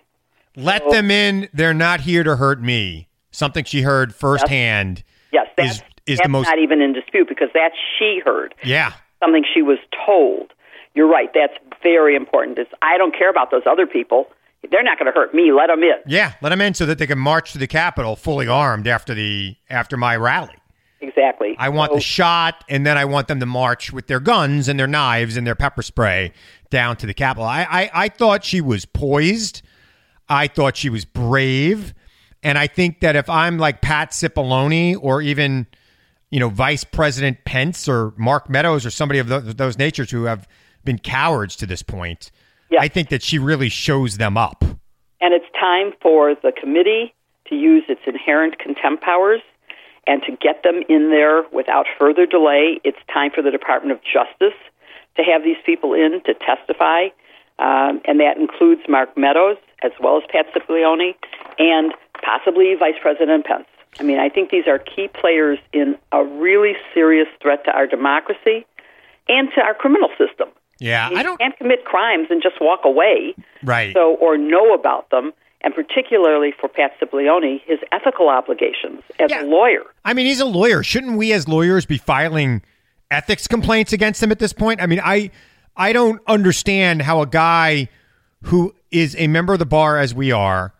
Let 0.56 0.88
them 0.90 1.10
in. 1.10 1.48
They're 1.52 1.74
not 1.74 2.00
here 2.00 2.22
to 2.22 2.36
hurt 2.36 2.62
me. 2.62 3.08
Something 3.32 3.64
she 3.64 3.82
heard 3.82 4.14
firsthand. 4.14 5.02
Yes, 5.32 5.46
that's, 5.56 5.82
is 6.06 6.18
that's 6.18 6.26
the 6.26 6.30
most. 6.30 6.46
not 6.46 6.58
even 6.58 6.80
in 6.80 6.92
dispute 6.92 7.28
because 7.28 7.48
that 7.54 7.70
she 7.98 8.20
heard. 8.24 8.54
yeah. 8.64 8.92
something 9.22 9.44
she 9.54 9.62
was 9.62 9.78
told. 10.06 10.52
You're 10.94 11.08
right. 11.08 11.28
That's 11.32 11.54
very 11.82 12.16
important. 12.16 12.58
It's, 12.58 12.70
I 12.82 12.98
don't 12.98 13.16
care 13.16 13.30
about 13.30 13.50
those 13.50 13.62
other 13.70 13.86
people. 13.86 14.26
They're 14.70 14.82
not 14.82 14.98
going 14.98 15.06
to 15.10 15.18
hurt 15.18 15.32
me. 15.34 15.52
Let 15.52 15.68
them 15.68 15.82
in. 15.82 15.94
Yeah, 16.06 16.34
let 16.42 16.50
them 16.50 16.60
in 16.60 16.74
so 16.74 16.84
that 16.86 16.98
they 16.98 17.06
can 17.06 17.18
march 17.18 17.52
to 17.52 17.58
the 17.58 17.66
Capitol 17.66 18.16
fully 18.16 18.46
armed 18.48 18.86
after 18.86 19.14
the 19.14 19.56
after 19.70 19.96
my 19.96 20.16
rally. 20.16 20.54
Exactly. 21.00 21.54
I 21.58 21.70
want 21.70 21.92
So- 21.92 21.94
the 21.96 22.00
shot, 22.02 22.62
and 22.68 22.84
then 22.84 22.98
I 22.98 23.06
want 23.06 23.28
them 23.28 23.40
to 23.40 23.46
march 23.46 23.90
with 23.92 24.06
their 24.06 24.20
guns 24.20 24.68
and 24.68 24.78
their 24.78 24.86
knives 24.86 25.36
and 25.38 25.46
their 25.46 25.54
pepper 25.54 25.80
spray 25.82 26.32
down 26.68 26.96
to 26.98 27.06
the 27.06 27.14
Capitol. 27.14 27.44
I, 27.48 27.62
I, 27.62 27.90
I 27.94 28.08
thought 28.08 28.44
she 28.44 28.60
was 28.60 28.84
poised. 28.84 29.62
I 30.28 30.46
thought 30.46 30.76
she 30.76 30.90
was 30.90 31.04
brave. 31.06 31.94
And 32.42 32.58
I 32.58 32.66
think 32.66 33.00
that 33.00 33.16
if 33.16 33.30
I'm 33.30 33.56
like 33.58 33.80
Pat 33.80 34.10
Cipollone 34.10 34.98
or 35.00 35.22
even, 35.22 35.66
you 36.30 36.40
know, 36.40 36.48
Vice 36.48 36.84
President 36.84 37.44
Pence 37.44 37.88
or 37.88 38.12
Mark 38.16 38.48
Meadows 38.48 38.86
or 38.86 38.90
somebody 38.90 39.18
of 39.18 39.28
tho- 39.28 39.40
those 39.40 39.78
natures 39.78 40.10
who 40.10 40.24
have 40.24 40.48
been 40.84 40.98
cowards 40.98 41.56
to 41.56 41.66
this 41.66 41.82
point, 41.82 42.30
I 42.78 42.88
think 42.88 43.08
that 43.08 43.22
she 43.22 43.38
really 43.38 43.68
shows 43.68 44.16
them 44.16 44.36
up. 44.36 44.64
And 45.20 45.34
it's 45.34 45.46
time 45.58 45.92
for 46.00 46.34
the 46.34 46.52
committee 46.52 47.12
to 47.48 47.56
use 47.56 47.84
its 47.88 48.00
inherent 48.06 48.58
contempt 48.58 49.02
powers 49.02 49.40
and 50.06 50.22
to 50.22 50.32
get 50.32 50.62
them 50.62 50.82
in 50.88 51.10
there 51.10 51.42
without 51.52 51.86
further 51.98 52.26
delay. 52.26 52.80
It's 52.84 52.98
time 53.12 53.30
for 53.34 53.42
the 53.42 53.50
Department 53.50 53.92
of 53.92 54.00
Justice 54.02 54.56
to 55.16 55.22
have 55.22 55.42
these 55.42 55.58
people 55.66 55.92
in 55.92 56.22
to 56.24 56.34
testify, 56.34 57.10
um, 57.58 58.00
and 58.06 58.20
that 58.20 58.38
includes 58.38 58.82
Mark 58.88 59.16
Meadows 59.16 59.56
as 59.82 59.92
well 60.00 60.16
as 60.16 60.22
Pat 60.30 60.46
Cipollone 60.54 61.14
and 61.58 61.92
possibly 62.22 62.74
Vice 62.78 62.94
President 63.02 63.44
Pence. 63.44 63.66
I 63.98 64.02
mean, 64.02 64.18
I 64.18 64.28
think 64.28 64.50
these 64.50 64.66
are 64.68 64.78
key 64.78 65.08
players 65.08 65.58
in 65.72 65.96
a 66.12 66.24
really 66.24 66.74
serious 66.94 67.28
threat 67.42 67.64
to 67.64 67.72
our 67.72 67.86
democracy 67.86 68.66
and 69.28 69.48
to 69.54 69.60
our 69.60 69.74
criminal 69.74 70.08
system. 70.16 70.48
Yeah, 70.78 71.10
I 71.12 71.22
don't 71.22 71.38
can't 71.38 71.56
commit 71.58 71.84
crimes 71.84 72.28
and 72.30 72.42
just 72.42 72.56
walk 72.60 72.80
away. 72.84 73.34
Right. 73.62 73.92
So 73.92 74.16
or 74.16 74.38
know 74.38 74.72
about 74.72 75.10
them, 75.10 75.32
and 75.60 75.74
particularly 75.74 76.54
for 76.58 76.68
Pat 76.68 76.92
Cipollone, 77.00 77.60
his 77.66 77.78
ethical 77.92 78.28
obligations 78.30 79.02
as 79.18 79.30
a 79.30 79.44
lawyer. 79.44 79.82
I 80.04 80.14
mean, 80.14 80.26
he's 80.26 80.40
a 80.40 80.46
lawyer. 80.46 80.82
Shouldn't 80.82 81.18
we 81.18 81.32
as 81.32 81.46
lawyers 81.46 81.84
be 81.84 81.98
filing 81.98 82.62
ethics 83.10 83.46
complaints 83.46 83.92
against 83.92 84.22
him 84.22 84.32
at 84.32 84.38
this 84.38 84.54
point? 84.54 84.80
I 84.80 84.86
mean, 84.86 85.00
I 85.04 85.30
I 85.76 85.92
don't 85.92 86.20
understand 86.26 87.02
how 87.02 87.20
a 87.20 87.26
guy 87.26 87.88
who 88.44 88.74
is 88.90 89.14
a 89.18 89.26
member 89.26 89.52
of 89.52 89.58
the 89.58 89.66
bar 89.66 89.98
as 89.98 90.14
we 90.14 90.32
are 90.32 90.72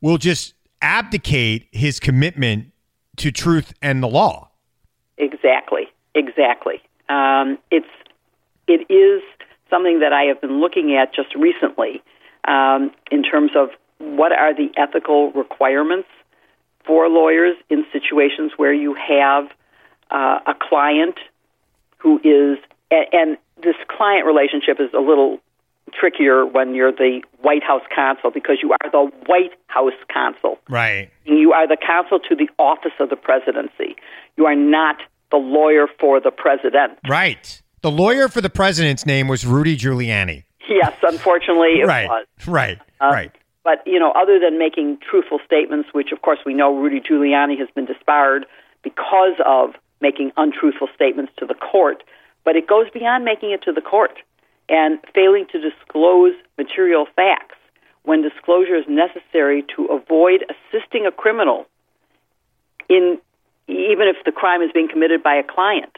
will 0.00 0.18
just 0.18 0.54
abdicate 0.82 1.68
his 1.70 1.98
commitment 2.00 2.72
to 3.16 3.30
truth 3.30 3.72
and 3.80 4.02
the 4.02 4.08
law. 4.08 4.50
Exactly, 5.16 5.86
exactly. 6.14 6.82
Um, 7.08 7.58
it's 7.70 7.86
it 8.66 8.90
is 8.92 9.22
something 9.70 10.00
that 10.00 10.12
I 10.12 10.24
have 10.24 10.40
been 10.40 10.60
looking 10.60 10.96
at 10.96 11.14
just 11.14 11.34
recently 11.34 12.02
um, 12.46 12.90
in 13.10 13.22
terms 13.22 13.52
of 13.56 13.70
what 13.98 14.32
are 14.32 14.54
the 14.54 14.70
ethical 14.76 15.32
requirements 15.32 16.08
for 16.84 17.08
lawyers 17.08 17.56
in 17.70 17.84
situations 17.92 18.52
where 18.56 18.72
you 18.72 18.94
have 18.94 19.48
uh, 20.10 20.40
a 20.46 20.54
client 20.58 21.16
who 21.98 22.18
is 22.18 22.58
and, 22.90 23.06
and 23.12 23.38
this 23.62 23.76
client 23.88 24.26
relationship 24.26 24.80
is 24.80 24.92
a 24.92 25.00
little 25.00 25.38
trickier 25.92 26.46
when 26.46 26.74
you're 26.74 26.92
the 26.92 27.22
White 27.40 27.62
House 27.62 27.82
counsel 27.94 28.30
because 28.30 28.58
you 28.62 28.72
are 28.72 28.90
the 28.90 29.10
White 29.26 29.52
House 29.66 29.92
counsel. 30.12 30.58
Right. 30.68 31.10
You 31.24 31.52
are 31.52 31.66
the 31.68 31.76
counsel 31.76 32.18
to 32.28 32.34
the 32.34 32.48
office 32.58 32.92
of 33.00 33.10
the 33.10 33.16
presidency. 33.16 33.96
You 34.36 34.46
are 34.46 34.54
not 34.54 34.96
the 35.30 35.36
lawyer 35.36 35.86
for 35.98 36.20
the 36.20 36.30
president. 36.30 36.98
Right. 37.08 37.62
The 37.82 37.90
lawyer 37.90 38.28
for 38.28 38.40
the 38.40 38.50
president's 38.50 39.06
name 39.06 39.28
was 39.28 39.44
Rudy 39.44 39.76
Giuliani. 39.76 40.44
Yes, 40.68 40.94
unfortunately, 41.02 41.80
it 41.80 41.86
right. 41.86 42.08
was. 42.08 42.26
Right. 42.46 42.78
Uh, 43.00 43.10
right. 43.12 43.32
But 43.64 43.82
you 43.86 43.98
know, 43.98 44.12
other 44.12 44.38
than 44.38 44.58
making 44.58 44.98
truthful 45.08 45.40
statements, 45.44 45.88
which 45.92 46.12
of 46.12 46.22
course 46.22 46.38
we 46.46 46.54
know 46.54 46.76
Rudy 46.76 47.00
Giuliani 47.00 47.58
has 47.58 47.68
been 47.74 47.84
disbarred 47.84 48.46
because 48.82 49.38
of 49.44 49.70
making 50.00 50.32
untruthful 50.36 50.88
statements 50.94 51.32
to 51.38 51.46
the 51.46 51.54
court, 51.54 52.02
but 52.44 52.56
it 52.56 52.66
goes 52.66 52.86
beyond 52.92 53.24
making 53.24 53.52
it 53.52 53.62
to 53.62 53.72
the 53.72 53.80
court 53.80 54.18
and 54.68 54.98
failing 55.14 55.46
to 55.52 55.60
disclose 55.60 56.34
material 56.56 57.06
facts 57.16 57.56
when 58.04 58.22
disclosure 58.22 58.76
is 58.76 58.84
necessary 58.88 59.64
to 59.76 59.86
avoid 59.86 60.44
assisting 60.48 61.06
a 61.06 61.12
criminal 61.12 61.66
in 62.88 63.18
even 63.68 64.08
if 64.08 64.16
the 64.24 64.32
crime 64.32 64.60
is 64.60 64.70
being 64.72 64.88
committed 64.88 65.22
by 65.22 65.34
a 65.36 65.42
client 65.42 65.96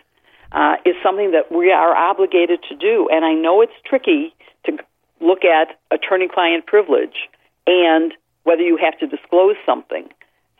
uh, 0.53 0.77
is 0.85 0.95
something 1.03 1.33
that 1.33 1.51
we 1.51 1.73
are 1.73 1.97
obligated 1.97 2.61
to 2.69 2.77
do. 2.77 3.09
And 3.11 3.25
I 3.25 3.33
know 3.33 3.63
it's 3.63 3.73
tricky 3.85 4.35
to 4.67 4.79
look 5.21 5.45
at 5.45 5.79
attorney 5.91 6.29
client 6.29 6.67
privilege 6.67 7.29
and 7.67 8.13
whether 8.45 8.63
you 8.63 8.77
have 8.77 8.99
to 8.99 9.07
disclose 9.07 9.57
something. 9.65 10.09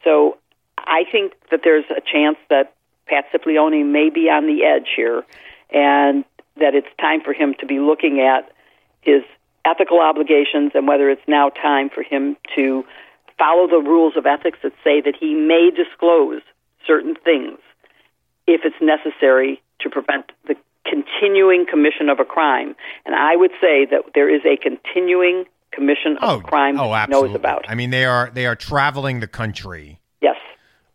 So 0.03 0.39
I 0.79 1.05
think 1.11 1.35
that 1.51 1.61
there's 1.63 1.85
a 1.91 2.01
chance 2.01 2.39
that 2.51 2.75
Pat 3.07 3.27
Cipollone 3.33 3.93
may 3.93 4.11
be 4.11 4.31
on 4.31 4.47
the 4.47 4.65
edge 4.65 4.89
here 4.97 5.23
and 5.71 6.25
that 6.57 6.75
it's 6.75 6.89
time 7.01 7.21
for 7.25 7.33
him 7.33 7.55
to 7.61 7.67
be 7.67 7.79
looking 7.79 8.21
at 8.21 8.51
his 9.01 9.23
ethical 9.65 10.01
obligations 10.01 10.73
and 10.75 10.87
whether 10.87 11.11
it's 11.11 11.23
now 11.27 11.49
time 11.49 11.91
for 11.91 12.03
him 12.03 12.37
to 12.55 12.85
follow 13.39 13.67
the 13.67 13.79
rules 13.83 14.15
of 14.17 14.27
ethics 14.27 14.59
that 14.63 14.73
say 14.85 15.01
that 15.01 15.15
he 15.19 15.35
may 15.35 15.71
disclose 15.75 16.43
certain 16.87 17.15
things 17.25 17.59
if 18.47 18.61
it's 18.65 18.77
necessary 18.81 19.61
to 19.81 19.91
prevent 19.91 20.31
the 20.47 20.55
continuing 20.87 21.67
commission 21.69 22.09
of 22.09 22.21
a 22.21 22.25
crime. 22.25 22.77
And 23.07 23.15
I 23.15 23.35
would 23.37 23.51
say 23.61 23.87
that 23.91 24.03
there 24.15 24.33
is 24.33 24.43
a 24.45 24.57
continuing 24.57 25.45
commission 25.73 26.17
of 26.21 26.41
a 26.41 26.43
crime 26.45 26.79
Oh, 26.79 26.95
absolutely. 26.95 27.29
knows 27.31 27.37
about. 27.37 27.65
I 27.69 27.75
mean, 27.75 27.91
they 27.91 28.05
are 28.05 28.31
they 28.33 28.47
are 28.47 28.55
traveling 28.55 29.21
the 29.21 29.27
country. 29.27 29.99
Yes. 30.21 30.37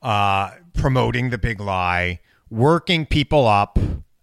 Uh, 0.02 0.52
promoting 0.74 1.32
the 1.32 1.38
big 1.38 1.60
lie, 1.60 2.20
working 2.50 3.06
people 3.06 3.46
up 3.48 3.78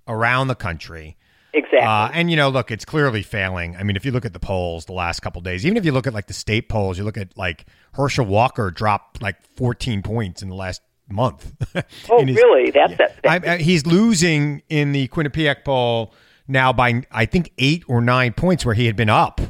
around 0.09 0.49
the 0.49 0.55
country. 0.55 1.17
Exactly. 1.57 1.79
Uh, 1.79 2.11
and 2.13 2.31
you 2.31 2.37
know, 2.37 2.51
look, 2.51 2.71
it's 2.71 2.85
clearly 2.85 3.23
failing. 3.23 3.77
I 3.77 3.83
mean, 3.83 3.97
if 3.97 4.05
you 4.05 4.13
look 4.13 4.27
at 4.27 4.35
the 4.35 4.39
polls 4.39 4.85
the 4.85 4.93
last 4.93 5.21
couple 5.21 5.41
days, 5.41 5.65
even 5.65 5.79
if 5.79 5.87
you 5.87 5.93
look 5.93 6.07
at 6.07 6.13
like 6.13 6.27
the 6.27 6.35
state 6.35 6.69
polls, 6.69 6.99
you 6.99 7.05
look 7.05 7.17
at 7.17 7.37
like 7.39 7.65
Herschel 7.95 8.27
Walker 8.27 8.71
dropped 8.71 9.23
like 9.23 9.37
14 9.57 10.03
points 10.03 10.43
in 10.43 10.51
the 10.51 10.55
last 10.55 10.83
month. 11.09 11.55
oh, 12.11 12.25
his, 12.25 12.37
really? 12.37 12.71
That's 12.71 12.93
yeah. 12.93 13.07
that. 13.23 13.47
I, 13.49 13.55
I, 13.55 13.57
he's 13.57 13.87
losing 13.87 14.63
in 14.69 14.93
the 14.93 15.09
Quinnipiac 15.09 15.65
poll 15.65 16.13
now 16.47 16.75
by 16.75 17.03
I 17.11 17.25
think 17.25 17.53
eight 17.57 17.85
or 17.89 18.03
nine 18.03 18.35
points, 18.35 18.67
where 18.67 18.75
he 18.75 18.85
had 18.85 18.97
been 18.97 19.11
up 19.11 19.41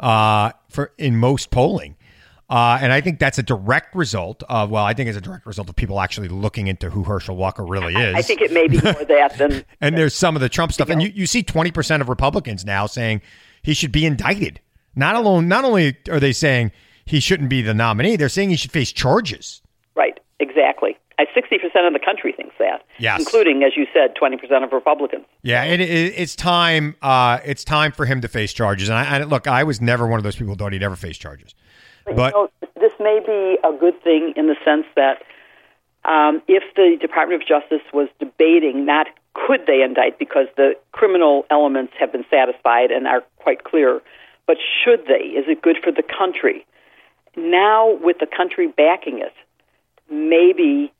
uh, 0.00 0.50
for 0.68 0.92
in 0.98 1.16
most 1.16 1.52
polling. 1.52 1.96
Uh, 2.52 2.78
and 2.82 2.92
I 2.92 3.00
think 3.00 3.18
that's 3.18 3.38
a 3.38 3.42
direct 3.42 3.94
result 3.94 4.42
of, 4.46 4.68
well, 4.68 4.84
I 4.84 4.92
think 4.92 5.08
it's 5.08 5.16
a 5.16 5.22
direct 5.22 5.46
result 5.46 5.70
of 5.70 5.74
people 5.76 5.98
actually 5.98 6.28
looking 6.28 6.66
into 6.66 6.90
who 6.90 7.02
Herschel 7.02 7.34
Walker 7.34 7.64
really 7.64 7.94
is. 7.94 8.14
I, 8.14 8.18
I 8.18 8.20
think 8.20 8.42
it 8.42 8.52
may 8.52 8.68
be 8.68 8.78
more 8.82 8.92
that 9.08 9.38
than. 9.38 9.64
and 9.80 9.96
there's 9.96 10.14
some 10.14 10.36
of 10.36 10.42
the 10.42 10.50
Trump 10.50 10.70
stuff. 10.70 10.90
And 10.90 11.02
you, 11.02 11.10
you 11.14 11.24
see 11.26 11.42
20% 11.42 12.02
of 12.02 12.10
Republicans 12.10 12.66
now 12.66 12.84
saying 12.84 13.22
he 13.62 13.72
should 13.72 13.90
be 13.90 14.04
indicted. 14.04 14.60
Not 14.94 15.16
alone, 15.16 15.48
not 15.48 15.64
only 15.64 15.96
are 16.10 16.20
they 16.20 16.34
saying 16.34 16.72
he 17.06 17.20
shouldn't 17.20 17.48
be 17.48 17.62
the 17.62 17.72
nominee, 17.72 18.16
they're 18.16 18.28
saying 18.28 18.50
he 18.50 18.56
should 18.56 18.70
face 18.70 18.92
charges. 18.92 19.62
Right, 19.96 20.20
exactly. 20.38 20.98
60% 21.34 21.86
of 21.86 21.92
the 21.92 22.00
country 22.04 22.34
thinks 22.36 22.54
that. 22.58 22.84
Yes. 22.98 23.20
Including, 23.20 23.62
as 23.62 23.72
you 23.76 23.86
said, 23.94 24.14
20% 24.20 24.64
of 24.64 24.72
Republicans. 24.72 25.24
Yeah, 25.42 25.64
it, 25.64 25.80
it, 25.80 26.14
it's 26.16 26.36
time. 26.36 26.96
Uh, 27.00 27.38
it's 27.44 27.64
time 27.64 27.92
for 27.92 28.04
him 28.04 28.20
to 28.20 28.28
face 28.28 28.52
charges. 28.52 28.88
And, 28.88 28.98
I, 28.98 29.04
and 29.04 29.30
look, 29.30 29.46
I 29.46 29.64
was 29.64 29.80
never 29.80 30.06
one 30.06 30.18
of 30.18 30.24
those 30.24 30.36
people 30.36 30.52
who 30.52 30.56
thought 30.56 30.72
he'd 30.72 30.82
ever 30.82 30.96
face 30.96 31.16
charges. 31.16 31.54
But, 32.04 32.16
you 32.16 32.30
know, 32.30 32.50
this 32.80 32.92
may 33.00 33.20
be 33.24 33.58
a 33.66 33.72
good 33.78 34.02
thing 34.02 34.34
in 34.36 34.46
the 34.46 34.56
sense 34.64 34.86
that 34.96 35.22
um, 36.04 36.42
if 36.48 36.62
the 36.74 36.96
Department 37.00 37.42
of 37.42 37.48
Justice 37.48 37.82
was 37.92 38.08
debating 38.18 38.84
not 38.84 39.06
could 39.34 39.66
they 39.66 39.82
indict 39.82 40.18
because 40.18 40.46
the 40.56 40.74
criminal 40.92 41.46
elements 41.50 41.94
have 41.98 42.12
been 42.12 42.24
satisfied 42.30 42.90
and 42.90 43.06
are 43.06 43.22
quite 43.38 43.64
clear, 43.64 44.02
but 44.46 44.58
should 44.84 45.06
they? 45.06 45.24
Is 45.28 45.46
it 45.48 45.62
good 45.62 45.78
for 45.82 45.90
the 45.90 46.02
country? 46.02 46.66
Now, 47.36 47.96
with 48.02 48.18
the 48.18 48.26
country 48.26 48.68
backing 48.68 49.20
it, 49.20 49.32
maybe 50.10 50.92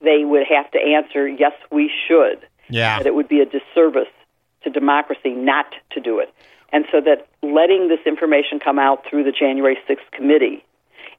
they 0.00 0.24
would 0.24 0.46
have 0.48 0.70
to 0.70 0.78
answer, 0.78 1.26
yes, 1.26 1.52
we 1.70 1.90
should. 2.06 2.46
Yeah. 2.68 2.98
That 2.98 3.06
it 3.06 3.14
would 3.14 3.28
be 3.28 3.40
a 3.40 3.46
disservice 3.46 4.12
to 4.62 4.70
democracy 4.70 5.30
not 5.30 5.66
to 5.92 6.00
do 6.00 6.20
it. 6.20 6.32
And 6.72 6.84
so 6.92 7.00
that 7.00 7.26
letting 7.42 7.88
this 7.88 8.00
information 8.06 8.60
come 8.60 8.78
out 8.78 9.04
through 9.08 9.24
the 9.24 9.32
January 9.32 9.76
6th 9.88 10.10
committee 10.12 10.64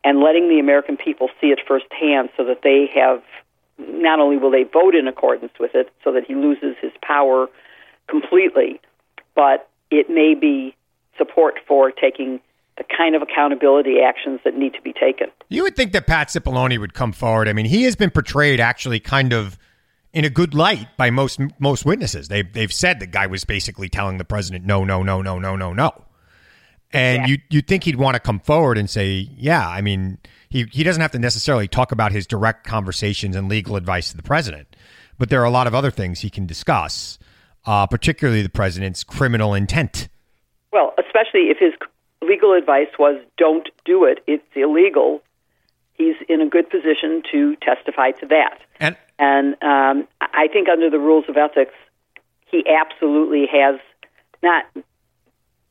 and 0.04 0.20
letting 0.20 0.50
the 0.50 0.60
American 0.60 0.98
people 0.98 1.30
see 1.40 1.48
it 1.48 1.60
firsthand 1.68 2.30
so 2.38 2.46
that 2.46 2.62
they 2.64 2.90
have 2.94 3.22
not 3.78 4.20
only 4.20 4.38
will 4.38 4.52
they 4.52 4.64
vote 4.64 4.96
in 4.96 5.08
accordance 5.08 5.54
with 5.60 5.72
it 5.74 5.90
so 6.04 6.12
that 6.14 6.24
he 6.26 6.36
loses 6.36 6.76
his 6.82 6.92
power 7.02 7.48
completely, 8.08 8.80
but 9.36 9.70
it 9.90 10.10
may 10.10 10.36
be 10.36 10.76
support 11.18 11.56
for 11.68 11.92
taking 11.92 12.40
the 12.78 12.84
kind 12.98 13.16
of 13.16 13.22
accountability 13.22 14.00
actions 14.02 14.40
that 14.44 14.56
need 14.56 14.74
to 14.74 14.82
be 14.82 14.94
taken. 14.94 15.28
You 15.50 15.64
would 15.64 15.76
think 15.76 15.92
that 15.92 16.08
Pat 16.08 16.30
Cipollone 16.30 16.78
would 16.80 16.94
come 16.94 17.12
forward. 17.12 17.48
I 17.48 17.54
mean, 17.54 17.66
he 17.66 17.84
has 17.84 17.96
been 17.96 18.10
portrayed 18.10 18.60
actually 18.60 19.00
kind 19.00 19.34
of 19.34 19.58
in 20.14 20.26
a 20.26 20.30
good 20.30 20.54
light 20.54 20.88
by 20.98 21.10
most 21.10 21.40
most 21.60 21.86
witnesses. 21.86 22.28
They 22.28 22.42
they've 22.42 22.72
said 22.72 23.00
the 23.00 23.08
guy 23.08 23.28
was 23.28 23.46
basically 23.46 23.90
telling 23.90 24.18
the 24.18 24.26
president 24.26 24.66
no, 24.66 24.84
no, 24.84 25.04
no, 25.04 25.22
no, 25.22 25.40
no, 25.40 25.56
no, 25.56 25.74
no. 25.74 26.04
And 26.94 27.22
yeah. 27.22 27.28
you 27.28 27.38
you 27.50 27.62
think 27.62 27.86
he'd 27.86 27.96
want 27.96 28.16
to 28.16 28.20
come 28.20 28.40
forward 28.40 28.78
and 28.78 28.90
say, 28.90 29.30
yeah, 29.38 29.68
I 29.68 29.82
mean, 29.82 30.18
he 30.50 30.66
he 30.72 30.84
doesn't 30.84 31.02
have 31.02 31.12
to 31.12 31.20
necessarily 31.20 31.68
talk 31.68 31.92
about 31.92 32.12
his 32.12 32.28
direct 32.28 32.66
conversations 32.66 33.36
and 33.36 33.48
legal 33.48 33.76
advice 33.76 34.12
to 34.12 34.18
the 34.18 34.24
president, 34.24 34.76
but 35.18 35.30
there 35.30 35.42
are 35.42 35.46
a 35.46 35.52
lot 35.52 35.68
of 35.68 35.76
other 35.76 35.92
things 35.92 36.20
he 36.20 36.30
can 36.30 36.46
discuss, 36.46 37.18
uh, 37.66 37.88
particularly 37.88 38.42
the 38.42 38.50
president's 38.50 39.04
criminal 39.04 39.54
intent. 39.54 40.10
Well, 40.74 40.94
especially 40.98 41.50
if 41.50 41.58
his 41.60 41.74
legal 42.22 42.54
advice 42.54 42.90
was 43.00 43.22
don't 43.38 43.70
do 43.86 44.04
it, 44.04 44.20
it's 44.28 44.44
illegal, 44.56 45.22
he's 45.94 46.16
in 46.28 46.42
a 46.42 46.48
good 46.48 46.70
position 46.70 47.24
to 47.32 47.56
testify 47.58 48.12
to 48.12 48.26
that. 48.28 48.60
And, 48.80 48.98
and 49.22 49.54
um, 49.62 50.08
I 50.20 50.48
think 50.52 50.68
under 50.68 50.90
the 50.90 51.00
rules 51.00 51.26
of 51.30 51.38
ethics, 51.38 51.74
he 52.50 52.66
absolutely 52.68 53.46
has 53.52 53.80
not 54.44 54.66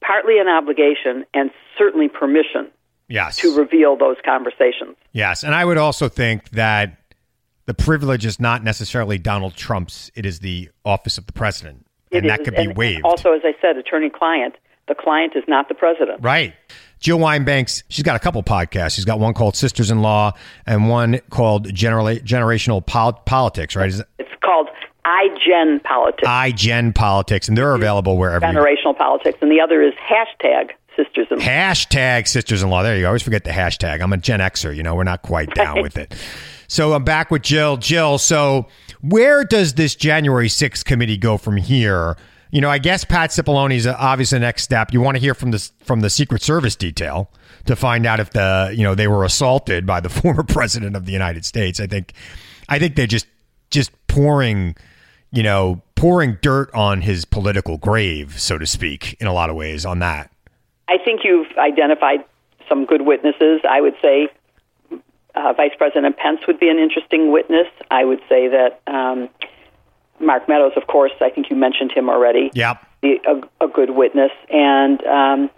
partly 0.01 0.39
an 0.39 0.49
obligation 0.49 1.27
and 1.35 1.51
certainly 1.77 2.09
permission 2.09 2.71
yes. 3.09 3.37
to 3.39 3.55
reveal 3.57 3.97
those 3.97 4.17
conversations. 4.25 4.97
Yes, 5.13 5.43
and 5.43 5.55
I 5.55 5.65
would 5.65 5.79
also 5.79 6.09
think 6.09 6.51
that 6.51 6.97
the 7.67 7.75
privilege 7.75 8.25
is 8.25 8.39
not 8.39 8.63
necessarily 8.63 9.19
Donald 9.19 9.55
Trump's; 9.55 10.13
it 10.15 10.25
is 10.25 10.39
the 10.39 10.71
office 10.85 11.19
of 11.19 11.27
the 11.27 11.33
president, 11.33 11.87
and 12.13 12.25
it 12.25 12.29
that 12.29 12.41
is. 12.41 12.45
could 12.45 12.55
be 12.55 12.63
and 12.63 12.77
waived. 12.77 13.05
Also, 13.05 13.33
as 13.33 13.43
I 13.45 13.55
said, 13.61 13.77
attorney-client. 13.77 14.55
The 14.89 14.95
client 14.97 15.35
is 15.37 15.45
not 15.47 15.69
the 15.69 15.75
president. 15.75 16.21
Right. 16.21 16.55
Jill 17.01 17.19
Wine-Banks, 17.19 17.83
she's 17.89 18.03
got 18.05 18.15
a 18.17 18.19
couple 18.19 18.43
podcasts. 18.43 18.95
She's 18.95 19.05
got 19.07 19.19
one 19.19 19.35
called 19.35 19.57
Sisters 19.57 19.91
in 19.91 20.03
Law 20.03 20.33
and 20.67 20.89
one 20.89 21.21
called 21.31 21.73
General, 21.75 22.05
Generational 22.17 22.85
Pol- 22.85 23.15
Politics, 23.25 23.75
right? 23.75 23.89
Is 23.89 24.01
it- 24.01 24.07
it's 24.19 24.31
called 24.45 24.69
iGen 25.07 25.83
Politics. 25.83 26.29
iGen 26.29 26.95
Politics, 26.95 27.49
and 27.49 27.57
they're 27.57 27.75
available 27.75 28.17
wherever. 28.19 28.45
Generational. 28.45 28.97
Politics, 28.97 29.39
and 29.41 29.51
the 29.51 29.61
other 29.61 29.81
is 29.83 29.95
hashtag 29.95 30.71
Sisters 30.97 31.27
in 31.31 31.39
Law. 31.39 31.45
Hashtag 31.45 32.29
Sisters 32.29 32.63
in 32.63 32.69
Law. 32.69 32.83
There 32.83 32.95
you 32.97 33.03
go. 33.03 33.07
I 33.07 33.09
always 33.09 33.23
forget 33.23 33.45
the 33.45 33.51
hashtag. 33.51 34.03
I'm 34.03 34.13
a 34.13 34.19
Gen 34.19 34.41
Xer. 34.41 34.77
You 34.77 34.83
know, 34.83 34.95
we're 34.95 35.05
not 35.05 35.23
quite 35.23 35.55
down 35.55 35.77
Right. 35.77 35.83
with 35.83 35.97
it. 35.97 36.15
So 36.69 36.93
I'm 36.93 37.05
back 37.05 37.31
with 37.31 37.43
Jill. 37.43 37.79
Jill, 37.79 38.19
so 38.19 38.67
where 39.01 39.43
does 39.43 39.75
this 39.75 39.95
January 39.95 40.49
6th 40.49 40.85
committee 40.85 41.17
go 41.17 41.37
from 41.39 41.57
here? 41.57 42.17
You 42.51 42.61
know, 42.61 42.71
I 42.71 42.79
guess 42.79 43.05
Pat 43.05 43.31
Cipollone 43.31 43.75
is 43.75 43.87
obviously 43.87 44.37
the 44.37 44.45
next 44.45 44.65
step. 44.65 44.93
You 44.93 45.01
want 45.01 45.17
to 45.17 45.21
hear 45.21 45.35
from 45.35 45.53
the 45.53 45.71
from 45.85 46.01
the 46.01 46.11
Secret 46.11 46.43
Service 46.43 46.75
detail 46.75 47.31
to 47.67 47.77
find 47.77 48.07
out 48.07 48.19
if 48.19 48.31
the 48.31 48.73
you 48.77 48.83
know 48.83 48.95
they 48.95 49.09
were 49.09 49.25
assaulted 49.25 49.87
by 49.87 50.01
the 50.01 50.09
former 50.21 50.43
president 50.43 50.97
of 50.97 51.07
the 51.07 51.13
United 51.13 51.45
States. 51.45 51.79
I 51.81 51.87
think, 51.87 52.13
I 52.69 52.79
think 52.79 52.97
they're 52.97 53.07
just 53.07 53.27
just 53.71 53.93
pouring, 54.09 54.77
you 55.31 55.43
know, 55.43 55.81
pouring 55.95 56.39
dirt 56.43 56.71
on 56.75 57.03
his 57.03 57.25
political 57.25 57.79
grave, 57.79 58.41
so 58.41 58.59
to 58.59 58.67
speak, 58.67 59.17
in 59.21 59.27
a 59.27 59.33
lot 59.33 59.51
of 59.51 59.57
ways 59.57 59.87
on 59.87 60.01
that. 60.01 60.33
I 60.89 60.99
think 61.05 61.21
you've 61.23 61.57
identified 61.57 62.25
some 62.69 62.85
good 62.85 63.03
witnesses. 63.03 63.61
I 63.69 63.81
would 63.81 63.95
say 64.03 64.29
uh, 65.35 65.53
Vice 65.57 65.73
President 65.79 66.17
Pence 66.17 66.41
would 66.47 66.59
be 66.59 66.69
an 66.69 66.79
interesting 66.79 67.31
witness. 67.31 67.69
I 67.91 68.05
would 68.05 68.21
say 68.29 68.49
that 68.49 68.81
um, 68.87 69.29
Mark 70.21 70.49
Meadows, 70.49 70.73
of 70.77 70.87
course, 70.87 71.13
I 71.21 71.31
think 71.31 71.51
you 71.51 71.57
mentioned 71.57 71.93
him 71.93 72.09
already. 72.09 72.51
Yep. 72.55 72.87
Be 73.01 73.21
a, 73.27 73.65
a 73.65 73.69
good 73.69 73.91
witness, 73.91 74.33
and 74.51 75.03
um, 75.07 75.51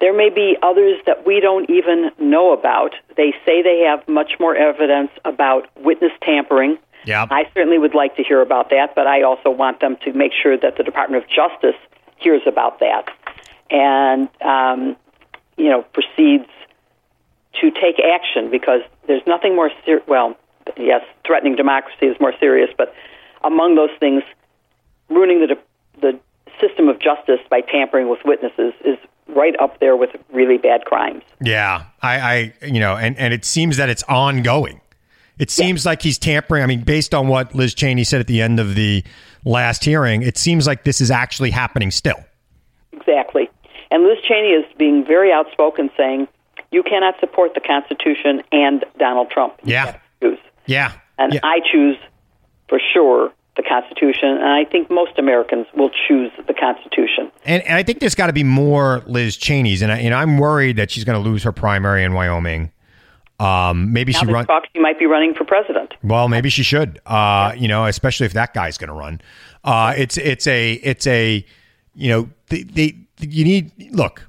there 0.00 0.16
may 0.16 0.30
be 0.30 0.56
others 0.62 0.98
that 1.06 1.26
we 1.26 1.40
don't 1.40 1.70
even 1.70 2.10
know 2.18 2.52
about. 2.52 2.94
They 3.16 3.32
say 3.46 3.62
they 3.62 3.86
have 3.88 4.06
much 4.08 4.32
more 4.40 4.56
evidence 4.56 5.10
about 5.24 5.68
witness 5.76 6.12
tampering. 6.22 6.78
Yep. 7.04 7.28
I 7.30 7.44
certainly 7.54 7.78
would 7.78 7.94
like 7.94 8.16
to 8.16 8.24
hear 8.24 8.42
about 8.42 8.70
that, 8.70 8.94
but 8.94 9.06
I 9.06 9.22
also 9.22 9.50
want 9.50 9.80
them 9.80 9.96
to 10.04 10.12
make 10.12 10.32
sure 10.32 10.58
that 10.58 10.76
the 10.76 10.82
Department 10.82 11.22
of 11.22 11.30
Justice 11.30 11.78
hears 12.18 12.42
about 12.46 12.80
that 12.80 13.08
and 13.70 14.28
um, 14.42 14.96
you 15.56 15.68
know 15.68 15.82
proceeds 15.82 16.48
to 17.60 17.70
take 17.70 17.96
action 17.98 18.50
because 18.50 18.80
there's 19.06 19.22
nothing 19.26 19.54
more 19.54 19.70
ser- 19.84 20.02
well 20.06 20.36
yes 20.76 21.02
threatening 21.26 21.56
democracy 21.56 22.06
is 22.06 22.16
more 22.20 22.32
serious 22.38 22.70
but 22.76 22.94
among 23.44 23.76
those 23.76 23.90
things 23.98 24.22
ruining 25.08 25.40
the 25.46 25.56
the 26.00 26.18
system 26.60 26.88
of 26.88 26.98
justice 26.98 27.40
by 27.50 27.60
tampering 27.60 28.08
with 28.08 28.20
witnesses 28.24 28.72
is 28.84 28.96
right 29.28 29.54
up 29.60 29.78
there 29.80 29.96
with 29.96 30.10
really 30.32 30.58
bad 30.58 30.84
crimes 30.84 31.22
Yeah, 31.40 31.84
I, 32.02 32.18
I 32.18 32.66
you 32.66 32.80
know, 32.80 32.96
and 32.96 33.16
and 33.18 33.32
it 33.34 33.44
seems 33.44 33.76
that 33.76 33.88
it's 33.88 34.02
ongoing. 34.04 34.80
It 35.38 35.50
seems 35.50 35.86
like 35.86 36.02
he's 36.02 36.18
tampering. 36.18 36.64
I 36.64 36.66
mean, 36.66 36.82
based 36.82 37.14
on 37.14 37.28
what 37.28 37.54
Liz 37.54 37.72
Cheney 37.72 38.02
said 38.02 38.18
at 38.18 38.26
the 38.26 38.42
end 38.42 38.58
of 38.58 38.74
the 38.74 39.04
last 39.44 39.84
hearing, 39.84 40.22
it 40.22 40.36
seems 40.36 40.66
like 40.66 40.82
this 40.82 41.00
is 41.00 41.12
actually 41.12 41.52
happening 41.52 41.92
still. 41.92 42.18
Exactly. 42.92 43.48
And 43.92 44.02
Liz 44.02 44.18
Cheney 44.26 44.48
is 44.48 44.64
being 44.76 45.04
very 45.06 45.32
outspoken, 45.32 45.90
saying 45.96 46.26
you 46.72 46.82
cannot 46.82 47.14
support 47.20 47.54
the 47.54 47.60
Constitution 47.60 48.42
and 48.50 48.84
Donald 48.98 49.30
Trump. 49.30 49.54
You 49.62 49.74
Yeah. 49.74 49.96
Yeah. 50.66 50.92
And 51.18 51.32
Yeah. 51.32 51.40
I 51.42 51.60
choose 51.60 51.96
for 52.68 52.80
sure 52.92 53.32
the 53.56 53.62
Constitution, 53.64 54.28
and 54.28 54.46
I 54.46 54.64
think 54.64 54.88
most 54.88 55.18
Americans 55.18 55.66
will 55.74 55.90
choose 55.90 56.30
the 56.46 56.54
Constitution. 56.54 57.30
And, 57.44 57.62
and 57.64 57.74
I 57.74 57.82
think 57.82 57.98
there's 57.98 58.14
got 58.14 58.28
to 58.28 58.32
be 58.32 58.44
more 58.44 59.02
Liz 59.06 59.36
Cheney's, 59.36 59.82
and, 59.82 59.90
I, 59.90 59.98
and 59.98 60.14
I'm 60.14 60.38
worried 60.38 60.76
that 60.76 60.92
she's 60.92 61.04
going 61.04 61.20
to 61.20 61.28
lose 61.28 61.42
her 61.42 61.50
primary 61.50 62.04
in 62.04 62.14
Wyoming. 62.14 62.70
Um, 63.40 63.92
maybe 63.92 64.12
now 64.12 64.20
she 64.20 64.26
there's 64.26 64.34
run. 64.34 64.46
talk 64.46 64.64
she 64.74 64.80
might 64.80 64.98
be 64.98 65.06
running 65.06 65.34
for 65.34 65.44
president. 65.44 65.94
Well, 66.02 66.28
maybe 66.28 66.48
she 66.48 66.62
should. 66.62 67.00
Uh, 67.06 67.52
you 67.56 67.68
know, 67.68 67.84
especially 67.86 68.26
if 68.26 68.32
that 68.32 68.54
guy's 68.54 68.78
going 68.78 68.88
to 68.88 68.94
run. 68.94 69.20
Uh, 69.62 69.94
it's 69.96 70.16
it's 70.16 70.46
a 70.46 70.72
it's 70.74 71.06
a 71.06 71.44
you 71.94 72.08
know 72.08 72.30
they, 72.48 72.62
they 72.62 72.96
you 73.20 73.44
need 73.44 73.72
look. 73.92 74.28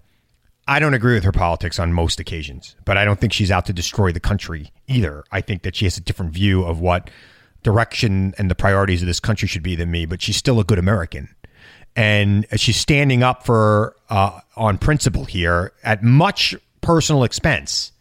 I 0.68 0.78
don't 0.78 0.94
agree 0.94 1.16
with 1.16 1.24
her 1.24 1.32
politics 1.32 1.80
on 1.80 1.92
most 1.94 2.20
occasions, 2.20 2.76
but 2.86 2.98
I 2.98 3.06
don't 3.06 3.20
think 3.20 3.34
she's 3.34 3.50
out 3.50 3.66
to 3.66 3.74
destroy 3.74 4.12
the 4.12 4.20
country 4.20 4.72
either. 4.88 5.24
I 5.32 5.42
think 5.42 5.64
that 5.64 5.76
she 5.76 5.86
has 5.86 5.98
a 5.98 6.02
different 6.02 6.32
view 6.32 6.64
of 6.64 6.80
what 6.80 7.10
direction 7.64 8.34
and 8.38 8.50
the 8.50 8.56
priorities 8.56 9.02
of 9.02 9.08
this 9.08 9.20
country 9.20 9.48
should 9.48 9.64
be 9.64 9.76
than 9.76 9.92
me, 9.92 10.06
but 10.06 10.22
she's 10.22 10.38
still 10.38 10.60
a 10.60 10.64
good 10.64 10.80
American. 10.80 11.30
and 11.96 12.46
she's 12.56 12.78
standing 12.78 13.24
up 13.24 13.46
for 13.46 13.96
uh, 14.10 14.40
on 14.56 14.78
principle 14.78 15.26
here 15.26 15.74
at 15.84 16.04
much 16.04 16.56
personal 16.82 17.24
expense 17.24 17.92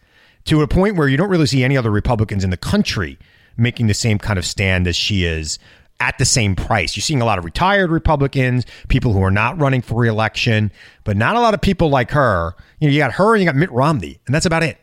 to 0.44 0.62
a 0.62 0.68
point 0.68 0.96
where 0.96 1.08
you 1.08 1.16
don't 1.16 1.28
really 1.28 1.46
see 1.46 1.64
any 1.64 1.76
other 1.76 1.90
Republicans 1.90 2.44
in 2.44 2.50
the 2.50 2.56
country 2.56 3.18
making 3.56 3.86
the 3.88 3.94
same 3.94 4.18
kind 4.18 4.38
of 4.38 4.46
stand 4.46 4.86
as 4.86 4.94
she 4.94 5.24
is 5.24 5.58
at 6.00 6.16
the 6.18 6.24
same 6.24 6.54
price. 6.54 6.96
You're 6.96 7.02
seeing 7.02 7.20
a 7.20 7.24
lot 7.24 7.38
of 7.38 7.44
retired 7.44 7.90
Republicans, 7.90 8.64
people 8.86 9.12
who 9.12 9.22
are 9.22 9.32
not 9.32 9.60
running 9.60 9.82
for 9.82 10.00
reelection, 10.00 10.70
but 11.02 11.16
not 11.16 11.34
a 11.34 11.40
lot 11.40 11.54
of 11.54 11.60
people 11.60 11.88
like 11.88 12.12
her. 12.12 12.54
You 12.78 12.88
know, 12.88 12.92
you 12.92 12.98
got 13.00 13.12
her 13.14 13.34
and 13.34 13.42
you 13.42 13.48
got 13.48 13.56
Mitt 13.56 13.72
Romney, 13.72 14.20
and 14.26 14.34
that's 14.34 14.46
about 14.46 14.62
it. 14.62 14.78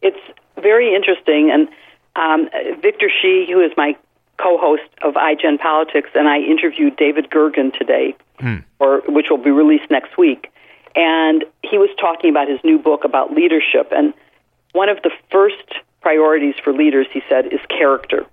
It's 0.00 0.16
very 0.56 0.94
interesting. 0.94 1.50
And 1.52 1.68
um, 2.16 2.48
Victor 2.80 3.10
Shi, 3.10 3.46
who 3.50 3.60
is 3.60 3.72
my 3.76 3.96
co-host 4.38 4.82
of 5.02 5.14
iGen 5.14 5.58
Politics, 5.58 6.10
and 6.14 6.28
I 6.28 6.38
interviewed 6.38 6.96
David 6.96 7.30
Gergen 7.30 7.76
today, 7.76 8.14
Hmm. 8.40 8.56
or 8.78 9.02
which 9.08 9.30
will 9.30 9.38
be 9.38 9.50
released 9.50 9.90
next 9.90 10.18
week. 10.18 10.50
And 10.94 11.44
he 11.62 11.78
was 11.78 11.90
talking 12.00 12.30
about 12.30 12.48
his 12.48 12.60
new 12.64 12.78
book 12.78 13.04
about 13.04 13.32
leadership. 13.32 13.92
And 13.92 14.12
one 14.72 14.88
of 14.88 15.02
the 15.02 15.10
first 15.30 15.74
priorities 16.00 16.54
for 16.62 16.72
leaders, 16.72 17.06
he 17.12 17.22
said, 17.28 17.46
is 17.52 17.60
character. 17.68 18.26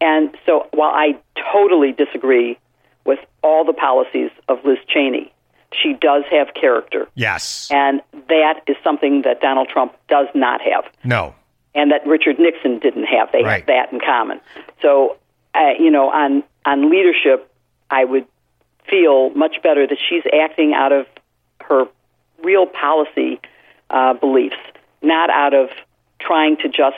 And 0.00 0.36
so 0.44 0.66
while 0.72 0.92
I 0.94 1.16
totally 1.52 1.92
disagree 1.92 2.58
with 3.04 3.18
all 3.42 3.64
the 3.64 3.72
policies 3.72 4.30
of 4.48 4.62
Liz 4.64 4.78
Cheney, 4.88 5.32
she 5.72 5.94
does 5.94 6.24
have 6.30 6.54
character. 6.54 7.08
Yes. 7.14 7.70
And 7.72 8.02
that 8.28 8.60
is 8.66 8.76
something 8.84 9.22
that 9.22 9.40
Donald 9.40 9.68
Trump 9.68 9.94
does 10.08 10.26
not 10.34 10.60
have 10.62 10.84
No. 11.04 11.34
and 11.74 11.90
that 11.92 12.06
Richard 12.06 12.38
Nixon 12.38 12.78
didn't 12.78 13.04
have. 13.04 13.30
They 13.32 13.42
Right. 13.42 13.58
have 13.58 13.66
that 13.66 13.92
in 13.92 14.00
common. 14.00 14.40
So, 14.82 15.16
uh, 15.56 15.72
you 15.78 15.90
know, 15.90 16.10
on 16.10 16.42
on 16.64 16.90
leadership, 16.90 17.50
I 17.90 18.04
would 18.04 18.26
feel 18.88 19.30
much 19.30 19.56
better 19.62 19.86
that 19.86 19.98
she's 20.08 20.22
acting 20.32 20.74
out 20.74 20.92
of 20.92 21.06
her 21.60 21.84
real 22.42 22.66
policy 22.66 23.40
uh, 23.90 24.14
beliefs, 24.14 24.56
not 25.02 25.30
out 25.30 25.54
of 25.54 25.68
trying 26.20 26.56
to 26.58 26.68
just 26.68 26.96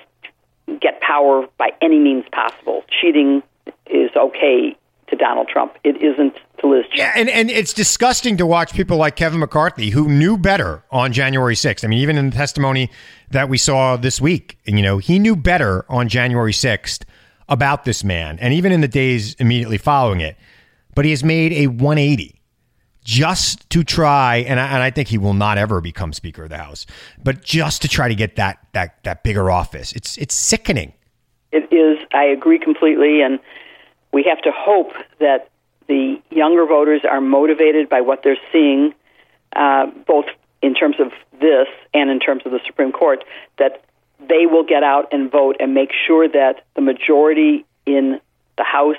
get 0.80 1.00
power 1.00 1.46
by 1.56 1.70
any 1.80 1.98
means 1.98 2.24
possible. 2.32 2.84
Cheating 3.00 3.42
is 3.86 4.10
okay 4.16 4.76
to 5.08 5.16
Donald 5.16 5.48
Trump. 5.48 5.74
It 5.84 6.02
isn't 6.02 6.34
to 6.60 6.66
Liz 6.66 6.84
Cheney. 6.90 6.98
Yeah, 6.98 7.12
and, 7.16 7.30
and 7.30 7.50
it's 7.50 7.72
disgusting 7.72 8.36
to 8.36 8.46
watch 8.46 8.74
people 8.74 8.98
like 8.98 9.16
Kevin 9.16 9.40
McCarthy, 9.40 9.90
who 9.90 10.08
knew 10.08 10.36
better 10.36 10.84
on 10.90 11.12
January 11.12 11.54
6th. 11.54 11.84
I 11.84 11.88
mean, 11.88 12.00
even 12.00 12.18
in 12.18 12.30
the 12.30 12.36
testimony 12.36 12.90
that 13.30 13.48
we 13.48 13.56
saw 13.56 13.96
this 13.96 14.20
week, 14.20 14.58
you 14.66 14.82
know, 14.82 14.98
he 14.98 15.18
knew 15.18 15.34
better 15.36 15.86
on 15.88 16.08
January 16.08 16.52
6th 16.52 17.04
about 17.48 17.84
this 17.84 18.04
man, 18.04 18.38
and 18.40 18.52
even 18.54 18.72
in 18.72 18.80
the 18.80 18.88
days 18.88 19.34
immediately 19.34 19.78
following 19.78 20.20
it. 20.20 20.36
But 20.94 21.04
he 21.04 21.12
has 21.12 21.22
made 21.22 21.52
a 21.52 21.66
180 21.68 22.38
just 23.04 23.68
to 23.70 23.82
try, 23.82 24.36
and 24.36 24.60
I, 24.60 24.66
and 24.66 24.82
I 24.82 24.90
think 24.90 25.08
he 25.08 25.16
will 25.16 25.32
not 25.32 25.56
ever 25.56 25.80
become 25.80 26.12
Speaker 26.12 26.44
of 26.44 26.50
the 26.50 26.58
House, 26.58 26.84
but 27.22 27.42
just 27.42 27.80
to 27.82 27.88
try 27.88 28.08
to 28.08 28.14
get 28.14 28.36
that 28.36 28.58
that 28.72 29.02
that 29.04 29.22
bigger 29.22 29.50
office. 29.50 29.92
It's 29.92 30.18
it's 30.18 30.34
sickening. 30.34 30.92
It 31.50 31.72
is. 31.72 32.06
I 32.12 32.24
agree 32.24 32.58
completely, 32.58 33.22
and 33.22 33.38
we 34.12 34.24
have 34.24 34.42
to 34.42 34.50
hope 34.54 34.92
that 35.20 35.48
the 35.86 36.20
younger 36.30 36.66
voters 36.66 37.00
are 37.10 37.20
motivated 37.20 37.88
by 37.88 38.02
what 38.02 38.22
they're 38.22 38.36
seeing, 38.52 38.92
uh, 39.56 39.86
both 40.06 40.26
in 40.60 40.74
terms 40.74 40.96
of 41.00 41.12
this 41.40 41.68
and 41.94 42.10
in 42.10 42.20
terms 42.20 42.42
of 42.44 42.52
the 42.52 42.60
Supreme 42.66 42.92
Court, 42.92 43.24
that 43.58 43.84
they 44.20 44.46
will 44.46 44.64
get 44.64 44.82
out 44.82 45.12
and 45.12 45.30
vote 45.30 45.56
and 45.60 45.74
make 45.74 45.90
sure 46.06 46.28
that 46.28 46.64
the 46.74 46.80
majority 46.80 47.64
in 47.86 48.20
the 48.56 48.64
House 48.64 48.96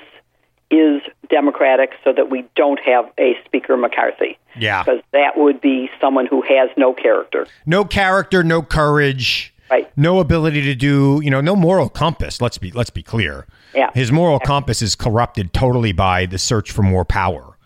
is 0.70 1.02
Democratic 1.28 1.90
so 2.04 2.12
that 2.12 2.30
we 2.30 2.44
don't 2.54 2.80
have 2.80 3.10
a 3.18 3.36
Speaker 3.44 3.76
McCarthy. 3.76 4.38
Yeah. 4.56 4.82
Because 4.82 5.00
that 5.12 5.36
would 5.36 5.60
be 5.60 5.90
someone 6.00 6.26
who 6.26 6.42
has 6.42 6.70
no 6.76 6.92
character. 6.92 7.46
no 7.66 7.84
character, 7.84 8.42
no 8.42 8.62
courage, 8.62 9.54
right. 9.70 9.90
no 9.96 10.20
ability 10.20 10.62
to 10.62 10.74
do, 10.74 11.20
you 11.22 11.30
know, 11.30 11.40
no 11.40 11.56
moral 11.56 11.88
compass. 11.88 12.40
Let's 12.40 12.58
be 12.58 12.70
let's 12.70 12.90
be 12.90 13.02
clear. 13.02 13.46
Yeah. 13.74 13.90
His 13.94 14.10
moral 14.10 14.40
compass 14.40 14.82
is 14.82 14.94
corrupted 14.94 15.52
totally 15.52 15.92
by 15.92 16.26
the 16.26 16.38
search 16.38 16.72
for 16.72 16.82
more 16.82 17.04
power. 17.04 17.56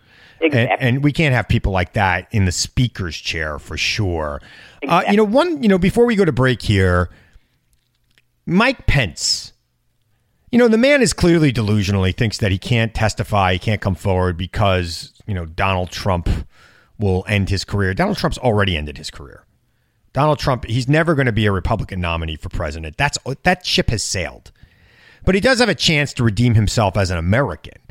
Exactly. 0.41 0.87
And, 0.87 0.97
and 0.97 1.03
we 1.03 1.11
can't 1.11 1.33
have 1.33 1.47
people 1.47 1.71
like 1.71 1.93
that 1.93 2.27
in 2.31 2.45
the 2.45 2.51
speaker's 2.51 3.17
chair 3.17 3.57
for 3.57 3.77
sure. 3.77 4.41
Uh, 4.87 5.03
you 5.09 5.17
know, 5.17 5.23
one, 5.23 5.63
you 5.63 5.69
know, 5.69 5.79
before 5.79 6.05
we 6.05 6.15
go 6.15 6.25
to 6.25 6.31
break 6.31 6.61
here, 6.61 7.09
Mike 8.45 8.85
Pence. 8.85 9.53
You 10.51 10.59
know, 10.59 10.67
the 10.67 10.77
man 10.77 11.01
is 11.01 11.13
clearly 11.13 11.51
delusional. 11.51 12.03
He 12.03 12.11
thinks 12.11 12.37
that 12.37 12.51
he 12.51 12.57
can't 12.57 12.93
testify, 12.93 13.53
he 13.53 13.59
can't 13.59 13.81
come 13.81 13.95
forward 13.95 14.37
because, 14.37 15.13
you 15.25 15.33
know, 15.33 15.45
Donald 15.45 15.89
Trump 15.91 16.29
will 16.97 17.25
end 17.27 17.49
his 17.49 17.65
career. 17.65 17.93
Donald 17.93 18.17
Trump's 18.17 18.37
already 18.37 18.77
ended 18.77 18.97
his 18.97 19.11
career. 19.11 19.45
Donald 20.13 20.39
Trump, 20.39 20.65
he's 20.65 20.87
never 20.87 21.13
going 21.13 21.25
to 21.25 21.33
be 21.33 21.45
a 21.45 21.51
Republican 21.51 21.99
nominee 21.99 22.37
for 22.37 22.47
president. 22.47 22.95
That's 22.95 23.17
that 23.43 23.65
ship 23.65 23.89
has 23.89 24.01
sailed. 24.01 24.53
But 25.25 25.35
he 25.35 25.41
does 25.41 25.59
have 25.59 25.67
a 25.67 25.75
chance 25.75 26.13
to 26.13 26.23
redeem 26.23 26.53
himself 26.53 26.95
as 26.95 27.11
an 27.11 27.17
American. 27.17 27.81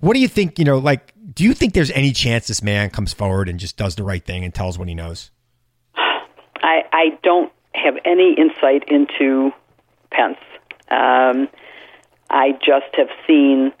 What 0.00 0.14
do 0.14 0.20
you 0.20 0.28
think, 0.28 0.58
you 0.58 0.64
know, 0.64 0.76
like 0.76 1.14
do 1.34 1.44
you 1.44 1.54
think 1.54 1.72
there's 1.72 1.90
any 1.92 2.12
chance 2.12 2.48
this 2.48 2.62
man 2.62 2.90
comes 2.90 3.12
forward 3.12 3.48
and 3.48 3.58
just 3.58 3.76
does 3.76 3.94
the 3.94 4.02
right 4.02 4.24
thing 4.24 4.44
and 4.44 4.54
tells 4.54 4.78
what 4.78 4.88
he 4.88 4.94
knows? 4.94 5.30
I, 5.94 6.82
I 6.92 7.18
don't 7.22 7.52
have 7.74 7.94
any 8.04 8.34
insight 8.36 8.84
into 8.88 9.52
Pence. 10.10 10.38
Um, 10.90 11.48
I 12.28 12.52
just 12.52 12.94
have 12.94 13.08
seen 13.26 13.72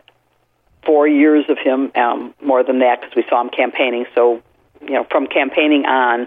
four 0.84 1.06
years 1.06 1.44
of 1.48 1.58
him, 1.58 1.92
um, 1.94 2.34
more 2.42 2.62
than 2.64 2.80
that 2.80 3.00
because 3.00 3.14
we 3.14 3.24
saw 3.28 3.40
him 3.40 3.50
campaigning. 3.50 4.06
So, 4.14 4.42
you 4.80 4.90
know, 4.92 5.04
from 5.10 5.26
campaigning 5.26 5.84
on, 5.84 6.26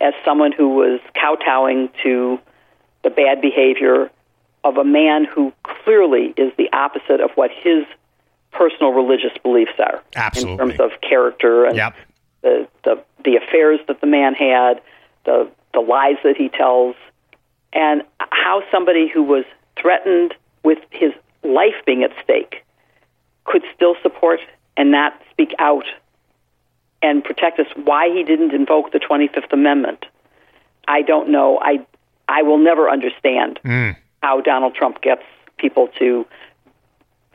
as 0.00 0.12
someone 0.24 0.52
who 0.52 0.70
was 0.70 1.00
kowtowing 1.14 1.88
to 2.02 2.38
the 3.02 3.10
bad 3.10 3.40
behavior 3.40 4.10
of 4.64 4.76
a 4.76 4.84
man 4.84 5.24
who 5.24 5.52
clearly 5.62 6.34
is 6.36 6.52
the 6.58 6.68
opposite 6.72 7.20
of 7.20 7.30
what 7.36 7.50
his 7.62 7.84
personal 8.52 8.90
religious 8.92 9.32
beliefs 9.42 9.72
are 9.78 10.02
Absolutely. 10.14 10.52
in 10.52 10.58
terms 10.76 10.80
of 10.80 11.00
character 11.00 11.66
and 11.66 11.76
Yep. 11.76 11.94
the, 12.42 12.68
the 12.84 13.02
the 13.24 13.36
affairs 13.36 13.80
that 13.88 14.00
the 14.00 14.06
man 14.06 14.34
had, 14.34 14.80
the 15.24 15.48
the 15.72 15.80
lies 15.80 16.16
that 16.24 16.36
he 16.36 16.48
tells, 16.48 16.94
and 17.76 18.02
how 18.18 18.62
somebody 18.72 19.06
who 19.06 19.22
was 19.22 19.44
threatened 19.80 20.34
with 20.64 20.78
his 20.90 21.12
life 21.44 21.74
being 21.84 22.02
at 22.02 22.10
stake 22.24 22.64
could 23.44 23.62
still 23.74 23.94
support 24.02 24.40
and 24.76 24.90
not 24.90 25.12
speak 25.30 25.54
out 25.60 25.84
and 27.02 27.22
protect 27.22 27.60
us. 27.60 27.66
Why 27.84 28.08
he 28.08 28.24
didn't 28.24 28.52
invoke 28.52 28.92
the 28.92 28.98
Twenty 28.98 29.28
Fifth 29.28 29.52
Amendment, 29.52 30.06
I 30.88 31.02
don't 31.02 31.28
know. 31.30 31.60
I 31.60 31.86
I 32.28 32.42
will 32.42 32.58
never 32.58 32.90
understand 32.90 33.60
mm. 33.62 33.94
how 34.22 34.40
Donald 34.40 34.74
Trump 34.74 35.02
gets 35.02 35.22
people 35.58 35.88
to 35.98 36.26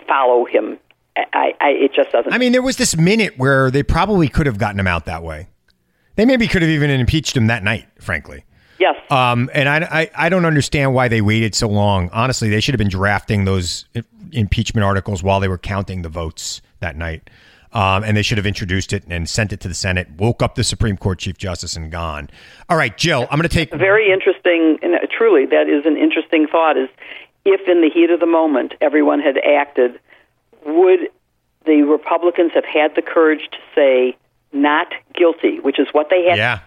follow 0.08 0.45
him. 0.45 0.77
I, 1.15 1.54
I 1.62 1.69
it 1.69 1.93
just 1.93 2.12
doesn't. 2.12 2.34
I 2.34 2.39
mean, 2.39 2.51
there 2.51 2.63
was 2.63 2.77
this 2.77 2.97
minute 2.97 3.38
where 3.38 3.69
they 3.69 3.84
probably 3.84 4.27
could 4.27 4.47
have 4.47 4.58
gotten 4.58 4.80
him 4.80 4.88
out 4.88 5.06
that 5.06 5.23
way. 5.23 5.47
They 6.15 6.25
maybe 6.25 6.47
could 6.47 6.62
have 6.63 6.71
even 6.71 6.89
impeached 6.89 7.38
him 7.38 7.47
that 7.47 7.63
night, 7.63 7.88
frankly. 7.99 8.43
Yes. 8.82 8.96
Um, 9.12 9.50
and 9.54 9.70
I, 9.70 9.78
I, 10.02 10.10
I 10.26 10.30
don't 10.30 10.46
understand 10.46 10.96
why 10.96 11.08
they 11.08 11.22
waited 11.22 11.54
so 11.54 11.67
long. 11.70 12.10
Honestly, 12.12 12.50
they 12.50 12.60
should 12.60 12.74
have 12.74 12.80
been 12.80 12.89
drafting 12.89 13.46
those 13.46 13.86
impeachment 14.32 14.84
articles 14.84 15.22
while 15.22 15.39
they 15.39 15.48
were 15.48 15.60
counting 15.60 16.02
the 16.02 16.10
votes 16.10 16.62
that 16.80 16.96
night. 16.96 17.30
Um, 17.74 18.04
and 18.04 18.17
they 18.17 18.22
should 18.24 18.38
have 18.39 18.48
introduced 18.48 18.91
it 18.91 19.04
and 19.08 19.30
sent 19.30 19.54
it 19.54 19.60
to 19.62 19.67
the 19.67 19.74
Senate, 19.76 20.10
woke 20.17 20.41
up 20.41 20.56
the 20.56 20.63
Supreme 20.63 20.98
Court 20.98 21.20
Chief 21.20 21.38
Justice, 21.38 21.76
and 21.78 21.91
gone. 21.91 22.30
All 22.67 22.76
right, 22.76 22.98
Jill, 22.98 23.28
I'm 23.30 23.38
going 23.38 23.48
to 23.48 23.56
take. 23.56 23.72
very 23.74 24.12
interesting 24.12 24.80
and 24.82 24.96
uh, 24.96 25.00
truly 25.15 25.46
that 25.46 25.70
is 25.70 25.86
an 25.86 25.96
interesting 25.96 26.48
thought 26.48 26.76
is 26.76 26.89
if 27.46 27.62
in 27.70 27.82
the 27.82 27.89
heat 27.89 28.10
of 28.10 28.20
the 28.20 28.26
moment 28.26 28.74
everyone 28.82 29.20
had 29.22 29.38
acted 29.38 30.00
would 30.65 31.00
the 31.65 31.84
republicans 31.84 32.52
have 32.54 32.65
had 32.65 32.94
the 32.96 33.02
courage 33.02 33.48
to 33.52 33.58
say 33.74 34.17
not 34.52 34.88
guilty 35.15 35.60
which 35.62 35.80
is 35.80 35.88
what 35.94 36.08
they 36.10 36.26
had 36.28 36.38
Yeah. 36.38 36.60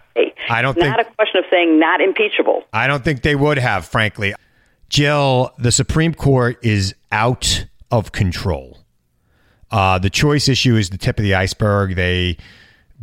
I 0.48 0.62
don't 0.62 0.76
not 0.76 0.96
think- 0.96 1.08
a 1.08 1.14
question 1.14 1.38
of 1.38 1.44
saying 1.50 1.78
not 1.78 2.00
impeachable 2.00 2.64
I 2.72 2.86
don't 2.86 3.02
think 3.04 3.22
they 3.22 3.34
would 3.34 3.58
have, 3.58 3.86
frankly. 3.86 4.34
Jill, 4.88 5.52
the 5.58 5.72
Supreme 5.72 6.14
Court 6.14 6.58
is 6.62 6.94
out 7.10 7.66
of 7.90 8.12
control. 8.12 8.78
Uh, 9.70 9.98
the 9.98 10.10
choice 10.10 10.48
issue 10.48 10.76
is 10.76 10.90
the 10.90 10.98
tip 10.98 11.18
of 11.18 11.24
the 11.24 11.34
iceberg. 11.34 11.96
They 11.96 12.36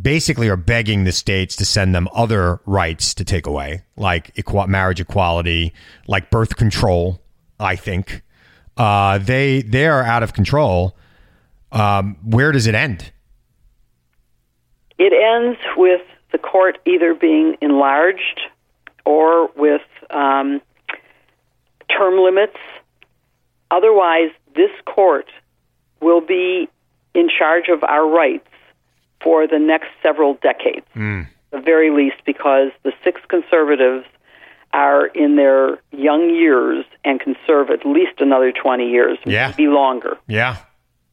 basically 0.00 0.48
are 0.48 0.56
begging 0.56 1.04
the 1.04 1.12
states 1.12 1.54
to 1.56 1.66
send 1.66 1.94
them 1.94 2.08
other 2.14 2.60
rights 2.64 3.12
to 3.14 3.24
take 3.24 3.46
away, 3.46 3.82
like 3.96 4.32
marriage 4.68 5.00
equality, 5.00 5.72
like 6.06 6.30
birth 6.30 6.56
control. 6.56 7.20
I 7.60 7.76
think 7.76 8.22
uh, 8.76 9.18
they 9.18 9.62
they 9.62 9.86
are 9.86 10.02
out 10.02 10.22
of 10.22 10.32
control. 10.32 10.96
Um, 11.72 12.16
where 12.24 12.52
does 12.52 12.66
it 12.66 12.74
end? 12.74 13.12
it 14.98 15.12
ends 15.12 15.58
with 15.76 16.00
the 16.32 16.38
court 16.38 16.78
either 16.86 17.14
being 17.14 17.56
enlarged 17.60 18.40
or 19.04 19.48
with 19.56 19.82
um, 20.10 20.60
term 21.96 22.18
limits. 22.18 22.56
Otherwise, 23.70 24.30
this 24.54 24.70
court 24.86 25.26
will 26.00 26.20
be 26.20 26.68
in 27.14 27.28
charge 27.28 27.68
of 27.68 27.82
our 27.84 28.06
rights 28.06 28.46
for 29.22 29.46
the 29.46 29.58
next 29.58 29.88
several 30.02 30.34
decades, 30.34 30.86
Mm. 30.96 31.26
the 31.50 31.60
very 31.60 31.90
least, 31.90 32.16
because 32.26 32.70
the 32.82 32.92
six 33.04 33.20
conservatives 33.28 34.04
are 34.72 35.06
in 35.06 35.36
their 35.36 35.78
young 35.92 36.30
years 36.30 36.84
and 37.04 37.20
can 37.20 37.36
serve 37.46 37.70
at 37.70 37.84
least 37.84 38.20
another 38.20 38.50
20 38.52 38.88
years, 38.90 39.18
Yeah. 39.24 39.48
maybe 39.48 39.68
longer. 39.68 40.16
Yeah. 40.26 40.56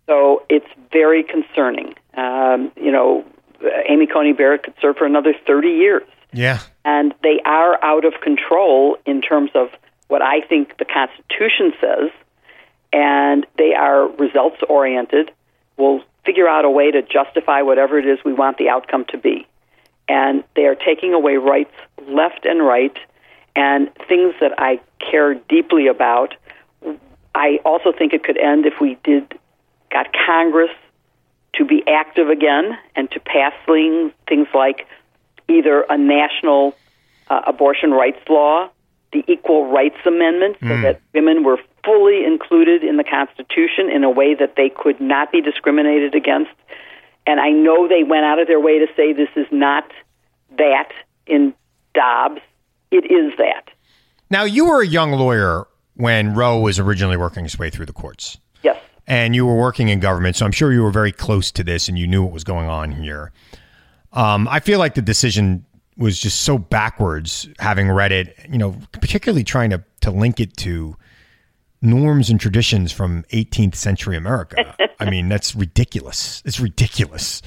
So 0.08 0.44
it's 0.50 0.68
very 0.92 1.24
concerning. 1.24 1.94
Um, 2.16 2.72
you 2.78 2.92
know, 2.92 3.26
Uh, 3.64 3.68
Amy 3.88 4.08
Coney 4.08 4.34
Barrett 4.34 4.64
could 4.64 4.76
serve 4.82 4.98
for 4.98 5.06
another 5.06 5.34
30 5.46 5.70
years. 5.70 6.04
Yeah. 6.32 6.62
And 6.86 7.14
they 7.24 7.40
are 7.46 7.84
out 7.84 8.06
of 8.06 8.14
control 8.22 8.98
in 9.06 9.22
terms 9.22 9.52
of 9.56 9.70
what 10.08 10.22
I 10.22 10.42
think 10.42 10.78
the 10.78 10.86
Constitution 10.86 11.74
says, 11.80 12.12
and 12.92 13.46
they 13.58 13.74
are 13.74 14.08
results 14.08 14.58
oriented. 14.68 15.32
We'll 15.78 16.02
figure 16.26 16.48
out 16.48 16.66
a 16.66 16.70
way 16.70 16.92
to 16.92 17.02
justify 17.02 17.62
whatever 17.62 17.98
it 17.98 18.06
is 18.06 18.20
we 18.26 18.34
want 18.34 18.58
the 18.58 18.70
outcome 18.70 19.06
to 19.10 19.18
be. 19.18 19.48
And 20.08 20.44
they 20.56 20.66
are 20.66 20.76
taking 20.76 21.14
away 21.14 21.36
rights 21.38 21.74
left 22.08 22.46
and 22.46 22.66
right, 22.66 22.98
and 23.56 23.94
things 24.08 24.34
that 24.42 24.54
I 24.58 24.80
care 25.00 25.36
deeply 25.36 25.88
about. 25.88 26.36
I 27.36 27.60
also 27.64 27.92
think 27.92 28.14
it 28.14 28.24
could 28.24 28.38
end 28.38 28.66
if 28.66 28.82
we 28.82 28.98
did 29.04 29.38
got 29.92 30.08
Congress 30.26 30.72
to 31.54 31.66
be 31.66 31.84
active 31.88 32.30
again 32.30 32.78
and 32.96 33.10
to 33.12 33.20
pass 33.20 33.54
things, 33.66 34.12
things 34.28 34.48
like 34.54 34.88
either 35.48 35.82
a 35.90 35.98
national 35.98 36.76
uh, 37.30 37.42
abortion 37.48 37.92
rights 37.92 38.20
law, 38.30 38.70
the 39.12 39.24
Equal 39.28 39.72
Rights 39.72 39.98
Amendment, 40.06 40.58
so 40.60 40.68
Mm. 40.68 40.82
that 40.84 41.02
women 41.14 41.44
were 41.44 41.60
fully 41.84 42.24
included 42.26 42.84
in 42.84 42.98
the 42.98 43.04
Constitution 43.04 43.90
in 43.90 44.04
a 44.04 44.10
way 44.10 44.36
that 44.36 44.56
they 44.56 44.70
could 44.70 45.02
not 45.02 45.32
be 45.32 45.42
discriminated 45.42 46.14
against. 46.14 46.52
And 47.26 47.40
I 47.40 47.50
know 47.50 47.88
they 47.88 48.04
went 48.04 48.26
out 48.26 48.40
of 48.40 48.48
their 48.48 48.60
way 48.60 48.80
to 48.80 48.88
say 48.96 49.14
this 49.14 49.30
is 49.36 49.48
not 49.52 49.90
that 50.58 50.90
in 51.26 51.54
Dobbs. 51.96 52.42
It 52.92 53.06
is 53.12 53.38
that. 53.38 53.70
Now, 54.30 54.44
you 54.44 54.66
were 54.66 54.82
a 54.82 54.88
young 54.88 55.12
lawyer 55.12 55.66
when 55.96 56.34
Roe 56.36 56.60
was 56.60 56.80
originally 56.80 57.18
working 57.18 57.44
his 57.44 57.58
way 57.58 57.70
through 57.70 57.86
the 57.88 57.94
courts. 57.94 58.38
And 59.10 59.36
you 59.36 59.46
were 59.46 59.58
working 59.58 59.90
in 59.90 60.00
government, 60.00 60.36
so 60.38 60.46
I'm 60.46 60.52
sure 60.52 60.72
you 60.72 60.84
were 60.84 60.92
very 60.92 61.12
close 61.12 61.52
to 61.54 61.64
this 61.64 61.90
and 61.90 61.98
you 61.98 62.08
knew 62.08 62.24
what 62.24 62.32
was 62.32 62.46
going 62.46 62.70
on 62.70 62.92
here. 62.92 63.32
Um, 64.14 64.48
I 64.48 64.60
feel 64.60 64.80
like 64.80 64.94
the 64.94 65.02
decision 65.02 65.66
was 65.98 66.18
just 66.20 66.42
so 66.42 66.58
backwards, 66.58 67.50
having 67.60 67.90
read 67.90 68.12
it, 68.12 68.38
you 68.50 68.58
know, 68.58 68.76
particularly 68.94 69.44
trying 69.44 69.72
to, 69.72 69.84
to 70.02 70.12
link 70.12 70.40
it 70.40 70.56
to 70.58 70.96
norms 71.82 72.30
and 72.30 72.40
traditions 72.40 72.92
from 72.92 73.24
18th 73.32 73.76
century 73.76 74.16
America. 74.16 74.76
I 75.00 75.10
mean, 75.10 75.30
that's 75.30 75.56
ridiculous. 75.56 76.42
It's 76.46 76.60
ridiculous. 76.60 77.42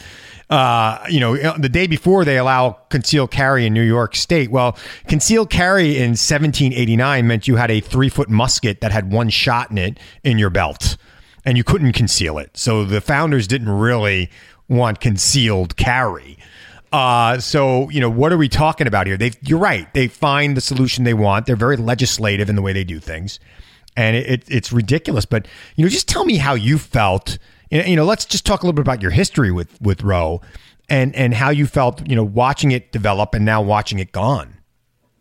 Uh, 0.49 1.05
you 1.09 1.21
know, 1.21 1.37
the 1.57 1.69
day 1.69 1.87
before 1.87 2.25
they 2.25 2.39
allow 2.39 2.73
concealed 2.91 3.31
carry 3.31 3.67
in 3.67 3.73
New 3.73 3.83
York 3.83 4.17
State. 4.17 4.51
Well, 4.51 4.77
concealed 5.07 5.51
carry 5.51 5.97
in 5.97 6.11
1789 6.11 7.27
meant 7.27 7.49
you 7.49 7.57
had 7.57 7.71
a 7.71 7.81
three 7.81 8.09
foot 8.09 8.29
musket 8.29 8.81
that 8.81 8.93
had 8.93 9.13
one 9.13 9.31
shot 9.31 9.71
in 9.71 9.79
it 9.79 9.99
in 10.25 10.39
your 10.39 10.51
belt, 10.51 10.97
and 11.45 11.57
you 11.57 11.65
couldn't 11.65 11.93
conceal 11.93 12.39
it. 12.39 12.57
So 12.57 12.85
the 12.85 13.01
founders 13.01 13.47
didn't 13.47 13.69
really 13.69 14.31
want 14.69 15.01
concealed 15.01 15.77
carry. 15.77 16.39
Uh, 16.93 17.39
so 17.39 17.89
you 17.91 18.01
know, 18.01 18.11
what 18.11 18.33
are 18.33 18.37
we 18.37 18.49
talking 18.49 18.87
about 18.87 19.07
here? 19.07 19.17
They, 19.17 19.33
you're 19.43 19.59
right. 19.59 19.93
They 19.95 20.09
find 20.09 20.57
the 20.57 20.61
solution 20.61 21.05
they 21.05 21.15
want. 21.15 21.47
They're 21.47 21.57
very 21.57 21.77
legislative 21.77 22.51
in 22.51 22.57
the 22.57 22.63
way 22.63 22.73
they 22.73 22.85
do 22.85 23.01
things, 23.01 23.41
and 23.97 24.15
it, 24.15 24.27
it, 24.31 24.45
it's 24.49 24.73
ridiculous. 24.73 25.25
But 25.25 25.49
you 25.77 25.85
know, 25.85 25.89
just 25.89 26.09
tell 26.09 26.25
me 26.25 26.37
how 26.37 26.55
you 26.55 26.79
felt. 26.79 27.39
You 27.71 27.97
know, 27.97 28.05
let's 28.05 28.27
just 28.27 28.45
talk 28.45 28.63
a 28.63 28.67
little 28.67 28.75
bit 28.75 28.83
about 28.83 29.01
your 29.01 29.11
history 29.11 29.51
with 29.51 29.81
with 29.81 30.03
Roe, 30.03 30.43
and 30.91 31.15
and 31.17 31.33
how 31.33 31.49
you 31.49 31.67
felt. 31.67 32.07
You 32.07 32.15
know, 32.15 32.25
watching 32.25 32.73
it 32.73 32.93
develop 32.93 33.33
and 33.33 33.47
now 33.47 33.63
watching 33.63 33.99
it 33.99 34.13
gone. 34.13 34.59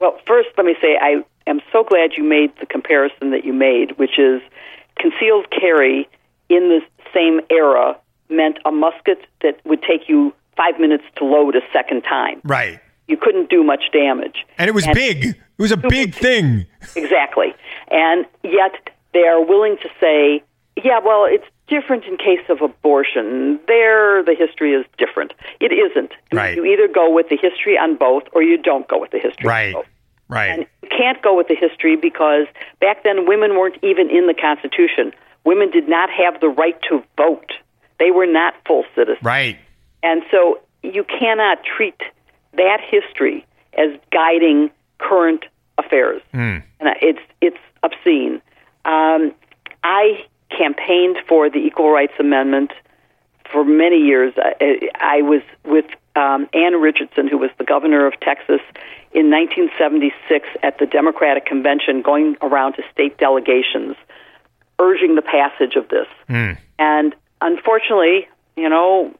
Well, 0.02 0.20
first, 0.28 0.50
let 0.58 0.66
me 0.66 0.76
say 0.82 0.98
I 1.00 1.24
am 1.48 1.62
so 1.72 1.86
glad 1.86 2.18
you 2.18 2.24
made 2.26 2.52
the 2.60 2.66
comparison 2.66 3.32
that 3.32 3.46
you 3.46 3.54
made, 3.54 3.98
which 3.98 4.20
is 4.20 4.42
concealed 5.02 5.48
carry 5.52 6.08
in 6.50 6.70
the 6.70 6.82
same 7.14 7.42
era 7.50 7.98
meant 8.30 8.58
a 8.66 8.72
musket 8.72 9.20
that 9.42 9.60
would 9.66 9.82
take 9.82 10.08
you 10.08 10.34
five 10.56 10.80
minutes 10.80 11.04
to 11.18 11.26
load 11.26 11.56
a 11.56 11.62
second 11.74 12.02
time. 12.04 12.42
Right. 12.44 12.80
You 13.08 13.18
couldn't 13.18 13.50
do 13.50 13.64
much 13.64 13.84
damage. 13.92 14.46
And 14.58 14.70
it 14.70 14.74
was 14.74 14.88
big. 14.94 15.26
It 15.26 15.36
was 15.58 15.72
a 15.72 15.78
big 15.78 16.14
thing. 16.16 16.66
Exactly. 16.96 17.54
And 17.92 18.26
yet 18.44 18.74
they 19.14 19.20
are 19.28 19.44
willing 19.46 19.78
to 19.84 19.90
say, 20.00 20.44
yeah, 20.84 21.00
well, 21.04 21.26
it's 21.30 21.46
different 21.68 22.06
in 22.06 22.18
case 22.18 22.46
of 22.50 22.62
abortion. 22.62 23.60
There, 23.68 24.24
the 24.24 24.36
history 24.38 24.74
is 24.74 24.86
different. 24.98 25.34
It 25.60 25.72
isn't. 25.72 26.12
Right. 26.34 26.56
You 26.56 26.66
either 26.66 26.88
go 26.92 27.14
with 27.14 27.28
the 27.30 27.38
history 27.38 27.78
on 27.78 27.96
both 27.98 28.24
or 28.34 28.42
you 28.42 28.58
don't 28.58 28.88
go 28.88 29.00
with 29.00 29.12
the 29.12 29.20
history 29.20 29.48
Right. 29.48 29.68
on 29.76 29.82
both. 29.82 29.86
Right. 30.32 30.68
You 30.82 30.90
can't 30.90 31.22
go 31.22 31.36
with 31.36 31.48
the 31.50 31.56
history 31.56 31.96
because 31.96 32.48
back 32.80 33.04
then 33.04 33.28
women 33.28 33.58
weren't 33.58 33.78
even 33.84 34.10
in 34.10 34.28
the 34.28 34.34
Constitution. 34.34 35.12
Women 35.44 35.70
did 35.70 35.90
not 35.90 36.10
have 36.10 36.40
the 36.40 36.48
right 36.48 36.80
to 36.90 37.04
vote. 37.18 37.52
They 38.00 38.12
were 38.12 38.26
not 38.26 38.54
full 38.66 38.86
citizens. 38.96 39.24
Right. 39.24 39.60
And 40.02 40.24
so 40.32 40.60
you 40.84 41.04
cannot 41.04 41.60
treat 41.64 42.00
that 42.54 42.80
history 42.82 43.46
as 43.74 43.90
guiding 44.12 44.72
current 44.98 45.46
affairs. 45.78 46.22
Mm. 46.34 46.64
And 46.80 46.90
it's 47.02 47.20
it's 47.42 47.58
obscene. 47.84 48.42
Um, 48.86 49.34
I 49.84 50.26
campaigned 50.50 51.18
for 51.28 51.50
the 51.50 51.60
Equal 51.60 51.92
Rights 51.92 52.14
Amendment 52.20 52.72
for 53.52 53.64
many 53.64 53.98
years. 53.98 54.34
I, 54.38 54.90
I 54.96 55.22
was 55.22 55.42
with 55.66 55.86
um, 56.16 56.50
Ann 56.54 56.76
Richardson, 56.76 57.28
who 57.28 57.38
was 57.38 57.50
the 57.58 57.64
governor 57.64 58.06
of 58.06 58.20
Texas 58.20 58.62
in 59.14 59.30
1976 59.30 60.48
at 60.64 60.78
the 60.78 60.86
Democratic 60.86 61.46
Convention, 61.46 62.02
going 62.02 62.38
around 62.42 62.74
to 62.74 62.84
state 62.92 63.18
delegations, 63.18 63.96
urging 64.80 65.16
the 65.16 65.22
passage 65.22 65.76
of 65.76 65.88
this. 65.90 66.08
Mm. 66.30 66.58
And 66.80 67.16
unfortunately, 67.42 68.28
you 68.56 68.70
know, 68.70 69.14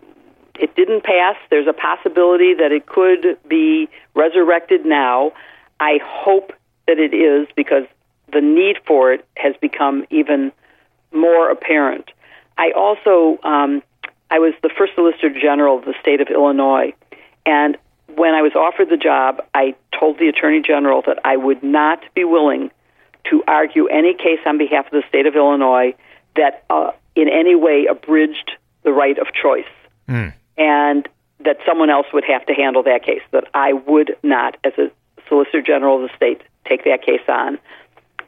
it 0.60 0.76
didn't 0.76 1.04
pass. 1.04 1.36
There's 1.50 1.68
a 1.68 1.74
possibility 1.74 2.54
that 2.56 2.72
it 2.72 2.86
could 2.86 3.38
be 3.48 3.90
resurrected 4.14 4.86
now. 4.86 5.32
I 5.80 6.00
hope 6.04 6.54
that 6.88 7.00
it 7.00 7.14
is 7.14 7.48
because 7.56 7.84
the 8.32 8.42
need 8.42 8.78
for 8.86 9.14
it 9.14 9.26
has 9.38 9.56
become 9.62 10.06
even 10.10 10.52
more 11.14 11.50
apparent. 11.50 12.12
I 12.58 12.72
also 12.76 13.40
um, 13.44 13.82
I 14.32 14.40
was 14.40 14.54
the 14.64 14.72
first 14.76 14.96
Solicitor 14.96 15.30
General 15.30 15.78
of 15.78 15.86
the 15.86 15.94
state 16.02 16.22
of 16.22 16.30
Illinois, 16.30 16.94
and 17.46 17.78
when 18.16 18.34
I 18.34 18.42
was 18.42 18.54
offered 18.56 18.90
the 18.90 18.98
job, 18.98 19.42
I 19.54 19.76
told 19.98 20.18
the 20.18 20.28
Attorney 20.28 20.62
General 20.62 21.02
that 21.06 21.20
I 21.24 21.38
would 21.38 21.64
not 21.64 22.02
be 22.16 22.24
willing 22.24 22.72
to 23.30 23.44
argue 23.48 23.88
any 23.88 24.14
case 24.14 24.40
on 24.46 24.58
behalf 24.58 24.86
of 24.88 24.92
the 24.92 25.04
state 25.08 25.28
of 25.28 25.36
Illinois 25.36 25.94
that 26.36 26.64
uh, 26.70 26.92
in 27.16 27.30
any 27.30 27.56
way 27.56 27.86
abridged 27.90 28.52
the 28.84 28.92
right 28.92 29.18
of 29.20 29.28
choice 29.34 29.66
Mm. 30.08 30.34
and 30.58 31.08
that 31.40 31.58
someone 31.66 31.90
else 31.90 32.08
would 32.14 32.26
have 32.26 32.46
to 32.48 32.54
handle 32.54 32.84
that 32.84 33.04
case. 33.04 33.22
That 33.32 33.46
I 33.54 33.74
would 33.74 34.18
not, 34.24 34.58
as 34.64 34.74
a 34.78 34.92
Solicitor 35.28 35.62
General 35.62 36.04
of 36.04 36.10
the 36.10 36.16
state, 36.16 36.42
take 36.68 36.84
that 36.84 37.04
case 37.04 37.22
on. 37.30 37.58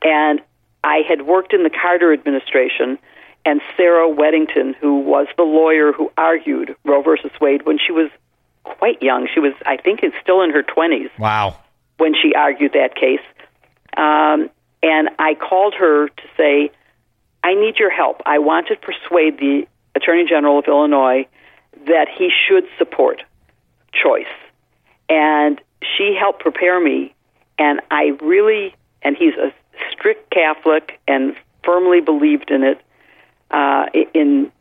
And 0.02 0.42
I 0.84 1.02
had 1.08 1.24
worked 1.24 1.54
in 1.54 1.64
the 1.64 1.70
Carter 1.70 2.14
administration, 2.14 2.98
and 3.46 3.62
Sarah 3.76 4.08
Weddington, 4.08 4.76
who 4.76 5.00
was 5.00 5.28
the 5.38 5.44
lawyer 5.44 5.92
who 5.92 6.12
argued 6.18 6.76
Roe 6.86 7.02
versus 7.02 7.32
Wade 7.42 7.66
when 7.66 7.78
she 7.78 7.92
was 7.92 8.10
quite 8.64 9.02
young, 9.02 9.28
she 9.34 9.40
was, 9.40 9.54
I 9.66 9.78
think, 9.78 10.02
still 10.22 10.42
in 10.42 10.52
her 10.52 10.64
20s 10.64 11.10
Wow. 11.20 11.58
when 11.98 12.14
she 12.16 12.34
argued 12.34 12.74
that 12.74 12.96
case. 12.96 13.20
Um, 13.98 14.50
and 14.82 15.10
I 15.20 15.36
called 15.36 15.74
her 15.78 16.08
to 16.08 16.24
say, 16.38 16.72
I 17.44 17.54
need 17.56 17.78
your 17.78 17.90
help. 17.90 18.22
I 18.26 18.40
want 18.40 18.68
to 18.68 18.76
persuade 18.76 19.38
the 19.38 19.68
Attorney 19.96 20.26
General 20.28 20.60
of 20.60 20.66
Illinois 20.68 21.28
that 21.86 22.08
he 22.18 22.30
should 22.48 22.64
support 22.78 23.22
choice. 23.92 24.26
And 25.10 25.60
she 25.82 26.16
helped 26.18 26.40
prepare 26.42 26.80
me, 26.80 27.14
and 27.60 27.82
I 27.92 28.14
really, 28.22 28.74
and 29.02 29.18
he's 29.18 29.34
a 29.36 29.54
strict 29.92 30.32
Catholic 30.32 31.00
and 31.08 31.36
firmly 31.64 32.00
believed 32.00 32.50
in 32.50 32.64
it, 32.64 32.80
uh, 33.54 33.86
in 34.14 34.52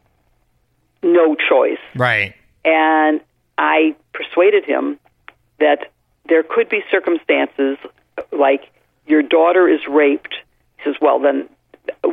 no 1.03 1.35
choice. 1.35 1.79
Right. 1.97 2.35
And 2.65 3.21
I 3.59 3.97
persuaded 4.13 4.65
him 4.65 5.01
that 5.59 5.91
there 6.29 6.43
could 6.43 6.69
be 6.69 6.83
circumstances 6.91 7.79
like 8.31 8.71
your 9.07 9.23
daughter 9.23 9.69
is 9.69 9.81
raped. 9.89 10.35
He 10.77 10.85
says, 10.85 10.95
well, 11.01 11.19
then 11.19 11.49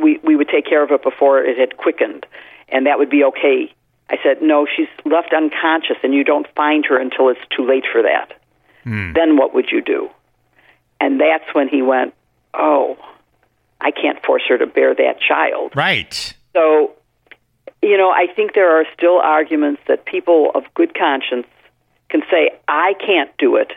we, 0.02 0.18
we 0.24 0.34
would 0.34 0.48
take 0.48 0.66
care 0.66 0.82
of 0.82 0.90
it 0.90 1.02
before 1.02 1.44
it 1.44 1.56
had 1.58 1.76
quickened, 1.76 2.26
and 2.68 2.86
that 2.86 2.98
would 2.98 3.10
be 3.10 3.22
okay. 3.24 3.72
I 4.08 4.16
said, 4.24 4.42
no, 4.42 4.66
she's 4.66 4.88
left 5.04 5.32
unconscious, 5.32 5.96
and 6.02 6.12
you 6.12 6.24
don't 6.24 6.46
find 6.56 6.84
her 6.86 6.98
until 6.98 7.28
it's 7.28 7.40
too 7.56 7.64
late 7.64 7.84
for 7.92 8.02
that. 8.02 8.32
Hmm. 8.82 9.12
Then 9.12 9.36
what 9.36 9.54
would 9.54 9.70
you 9.70 9.82
do? 9.82 10.10
And 11.00 11.20
that's 11.20 11.54
when 11.54 11.68
he 11.68 11.82
went, 11.82 12.14
oh, 12.52 12.98
I 13.80 13.92
can't 13.92 14.24
force 14.24 14.42
her 14.48 14.58
to 14.58 14.66
bear 14.66 14.94
that 14.94 15.20
child. 15.20 15.72
Right. 15.76 16.34
So 16.52 16.94
you 17.82 17.96
know, 17.96 18.10
I 18.10 18.26
think 18.34 18.54
there 18.54 18.78
are 18.78 18.84
still 18.94 19.18
arguments 19.18 19.80
that 19.88 20.04
people 20.04 20.50
of 20.54 20.64
good 20.74 20.94
conscience 20.94 21.46
can 22.10 22.22
say, 22.30 22.50
I 22.68 22.94
can't 23.04 23.30
do 23.38 23.56
it, 23.56 23.72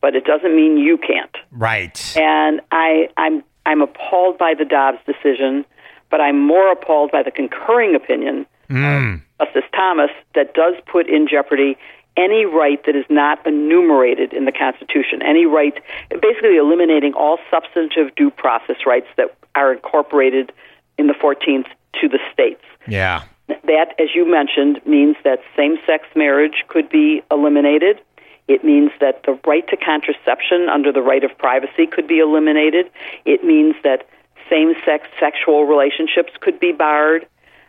but 0.00 0.14
it 0.14 0.24
doesn't 0.24 0.54
mean 0.54 0.76
you 0.76 0.98
can't. 0.98 1.36
Right. 1.50 2.16
And 2.16 2.60
I, 2.70 3.08
I'm, 3.16 3.42
I'm 3.66 3.80
appalled 3.80 4.38
by 4.38 4.54
the 4.56 4.64
Dobbs 4.64 4.98
decision, 5.04 5.64
but 6.10 6.20
I'm 6.20 6.40
more 6.40 6.70
appalled 6.70 7.10
by 7.10 7.22
the 7.22 7.30
concurring 7.30 7.94
opinion 7.94 8.46
Mm. 8.70 9.20
of 9.40 9.48
Justice 9.48 9.68
Thomas 9.74 10.10
that 10.36 10.54
does 10.54 10.74
put 10.86 11.08
in 11.08 11.26
jeopardy 11.26 11.76
any 12.16 12.44
right 12.44 12.80
that 12.86 12.94
is 12.94 13.04
not 13.10 13.44
enumerated 13.44 14.32
in 14.32 14.44
the 14.44 14.52
Constitution. 14.52 15.22
Any 15.22 15.44
right, 15.44 15.74
basically 16.08 16.56
eliminating 16.56 17.14
all 17.14 17.38
substantive 17.50 18.14
due 18.14 18.30
process 18.30 18.76
rights 18.86 19.08
that 19.16 19.36
are 19.56 19.72
incorporated 19.72 20.52
in 20.98 21.08
the 21.08 21.14
14th 21.14 21.66
to 22.00 22.08
the 22.08 22.18
states. 22.32 22.62
Yeah. 22.86 23.24
That, 23.48 23.94
as 23.98 24.08
you 24.14 24.30
mentioned, 24.30 24.80
means 24.86 25.16
that 25.24 25.40
same 25.56 25.76
sex 25.86 26.04
marriage 26.14 26.64
could 26.68 26.88
be 26.88 27.22
eliminated. 27.30 28.00
It 28.48 28.64
means 28.64 28.90
that 29.00 29.22
the 29.24 29.38
right 29.46 29.66
to 29.68 29.76
contraception 29.76 30.68
under 30.68 30.92
the 30.92 31.02
right 31.02 31.22
of 31.24 31.36
privacy 31.38 31.86
could 31.86 32.06
be 32.06 32.18
eliminated. 32.18 32.90
It 33.24 33.44
means 33.44 33.76
that 33.84 34.08
same 34.48 34.74
sex 34.84 35.06
sexual 35.18 35.64
relationships 35.64 36.32
could 36.40 36.58
be 36.58 36.72
barred. 36.72 37.22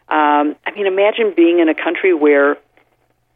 Um, 0.10 0.56
I 0.66 0.72
mean, 0.76 0.88
imagine 0.88 1.34
being 1.36 1.60
in 1.60 1.70
a 1.70 1.76
country 1.76 2.14
where 2.14 2.58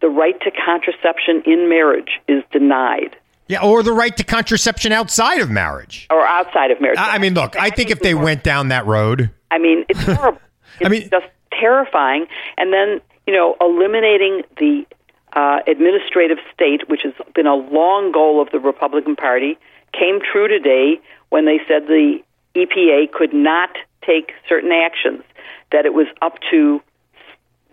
the 0.02 0.10
right 0.10 0.40
to 0.42 0.52
contraception 0.52 1.44
in 1.46 1.70
marriage 1.70 2.20
is 2.28 2.44
denied. 2.52 3.16
Yeah, 3.48 3.62
or 3.62 3.84
the 3.84 3.94
right 3.94 4.16
to 4.18 4.24
contraception 4.24 4.92
outside 4.92 5.40
of 5.40 5.52
marriage. 5.52 6.08
Or 6.10 6.26
outside 6.26 6.72
of 6.72 6.82
marriage. 6.82 6.98
I 6.98 7.16
I 7.16 7.18
mean, 7.20 7.36
look, 7.36 7.56
I 7.56 7.70
think 7.70 7.92
if 7.92 8.00
they 8.00 8.16
went 8.16 8.44
down 8.44 8.70
that 8.70 8.88
road, 8.88 9.30
I 9.52 9.60
mean, 9.60 9.86
it's 9.88 10.02
horrible. 10.02 10.42
It's 10.80 10.86
I 10.86 10.90
mean- 10.90 11.10
just 11.10 11.28
terrifying. 11.52 12.28
And 12.58 12.74
then, 12.74 13.02
you 13.26 13.34
know, 13.34 13.56
eliminating 13.62 14.44
the 14.58 14.86
uh, 15.34 15.60
administrative 15.68 16.38
state, 16.54 16.90
which 16.90 17.02
has 17.04 17.14
been 17.34 17.48
a 17.48 17.56
long 17.56 18.12
goal 18.12 18.42
of 18.42 18.50
the 18.52 18.60
Republican 18.60 19.16
Party, 19.16 19.58
came 19.94 20.20
true 20.22 20.48
today 20.48 21.00
when 21.30 21.46
they 21.46 21.60
said 21.68 21.88
the 21.88 22.20
EPA 22.56 23.12
could 23.12 23.34
not 23.34 23.70
take 24.06 24.32
certain 24.48 24.72
actions, 24.72 25.24
that 25.72 25.86
it 25.86 25.94
was 25.94 26.08
up 26.22 26.38
to 26.52 26.82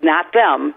not 0.02 0.32
them, 0.32 0.74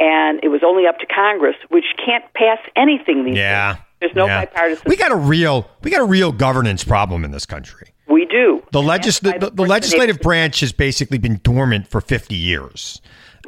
and 0.00 0.40
it 0.42 0.48
was 0.48 0.62
only 0.64 0.86
up 0.86 0.98
to 0.98 1.06
Congress, 1.06 1.56
which 1.68 1.84
can't 2.04 2.24
pass 2.34 2.58
anything 2.76 3.24
these 3.24 3.36
yeah. 3.36 3.74
days. 3.74 3.82
There's 4.02 4.16
no 4.16 4.26
yeah. 4.26 4.44
bipartisan. 4.44 4.82
We 4.86 4.96
got 4.96 5.12
a 5.12 5.16
real 5.16 5.68
we 5.82 5.90
got 5.92 6.00
a 6.00 6.06
real 6.06 6.32
governance 6.32 6.82
problem 6.82 7.24
in 7.24 7.30
this 7.30 7.46
country. 7.46 7.94
we 8.08 8.26
do. 8.26 8.60
The 8.72 8.82
legis- 8.82 9.20
the, 9.20 9.38
the, 9.38 9.50
the 9.50 9.62
legislative 9.62 10.18
branch 10.18 10.58
has 10.58 10.72
basically 10.72 11.18
been 11.18 11.38
dormant 11.44 11.86
for 11.86 12.00
50 12.00 12.34
years. 12.34 13.00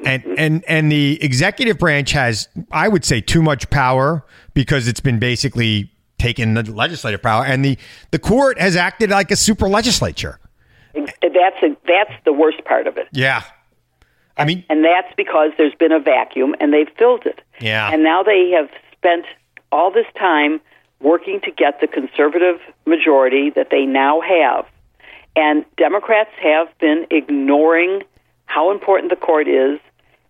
And 0.04 0.22
mm-hmm. 0.22 0.34
and 0.38 0.64
and 0.68 0.92
the 0.92 1.18
executive 1.22 1.78
branch 1.78 2.12
has 2.12 2.48
I 2.70 2.86
would 2.86 3.04
say 3.04 3.20
too 3.20 3.42
much 3.42 3.68
power 3.70 4.24
because 4.54 4.86
it's 4.86 5.00
been 5.00 5.18
basically 5.18 5.90
taken 6.18 6.54
the 6.54 6.62
legislative 6.70 7.20
power 7.20 7.44
and 7.44 7.64
the 7.64 7.76
the 8.12 8.20
court 8.20 8.60
has 8.60 8.76
acted 8.76 9.10
like 9.10 9.32
a 9.32 9.36
super 9.36 9.68
legislature. 9.68 10.38
That's 10.94 11.62
a, 11.64 11.76
that's 11.88 12.12
the 12.24 12.32
worst 12.32 12.64
part 12.64 12.86
of 12.86 12.96
it. 12.96 13.08
Yeah. 13.10 13.42
I 14.36 14.44
mean, 14.44 14.64
and 14.68 14.84
that's 14.84 15.12
because 15.16 15.50
there's 15.58 15.74
been 15.74 15.90
a 15.90 15.98
vacuum 15.98 16.54
and 16.60 16.72
they've 16.72 16.88
filled 16.96 17.26
it. 17.26 17.40
Yeah. 17.60 17.90
And 17.92 18.04
now 18.04 18.22
they 18.22 18.50
have 18.50 18.68
spent 18.92 19.26
all 19.74 19.90
this 19.90 20.06
time 20.16 20.60
working 21.00 21.40
to 21.40 21.50
get 21.50 21.80
the 21.80 21.88
conservative 21.88 22.60
majority 22.86 23.50
that 23.50 23.68
they 23.70 23.84
now 23.84 24.20
have. 24.20 24.66
And 25.34 25.64
Democrats 25.76 26.30
have 26.40 26.68
been 26.78 27.06
ignoring 27.10 28.04
how 28.46 28.70
important 28.70 29.10
the 29.10 29.16
court 29.16 29.48
is. 29.48 29.80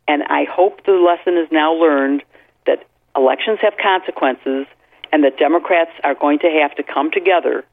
And 0.08 0.22
I 0.22 0.44
hope 0.50 0.84
the 0.86 0.92
lesson 0.92 1.36
is 1.36 1.48
now 1.52 1.74
learned 1.74 2.22
that 2.66 2.86
elections 3.14 3.58
have 3.60 3.74
consequences 3.76 4.66
and 5.12 5.22
that 5.24 5.36
Democrats 5.38 5.92
are 6.02 6.14
going 6.14 6.38
to 6.38 6.48
have 6.62 6.74
to 6.76 6.82
come 6.82 7.10
together 7.10 7.64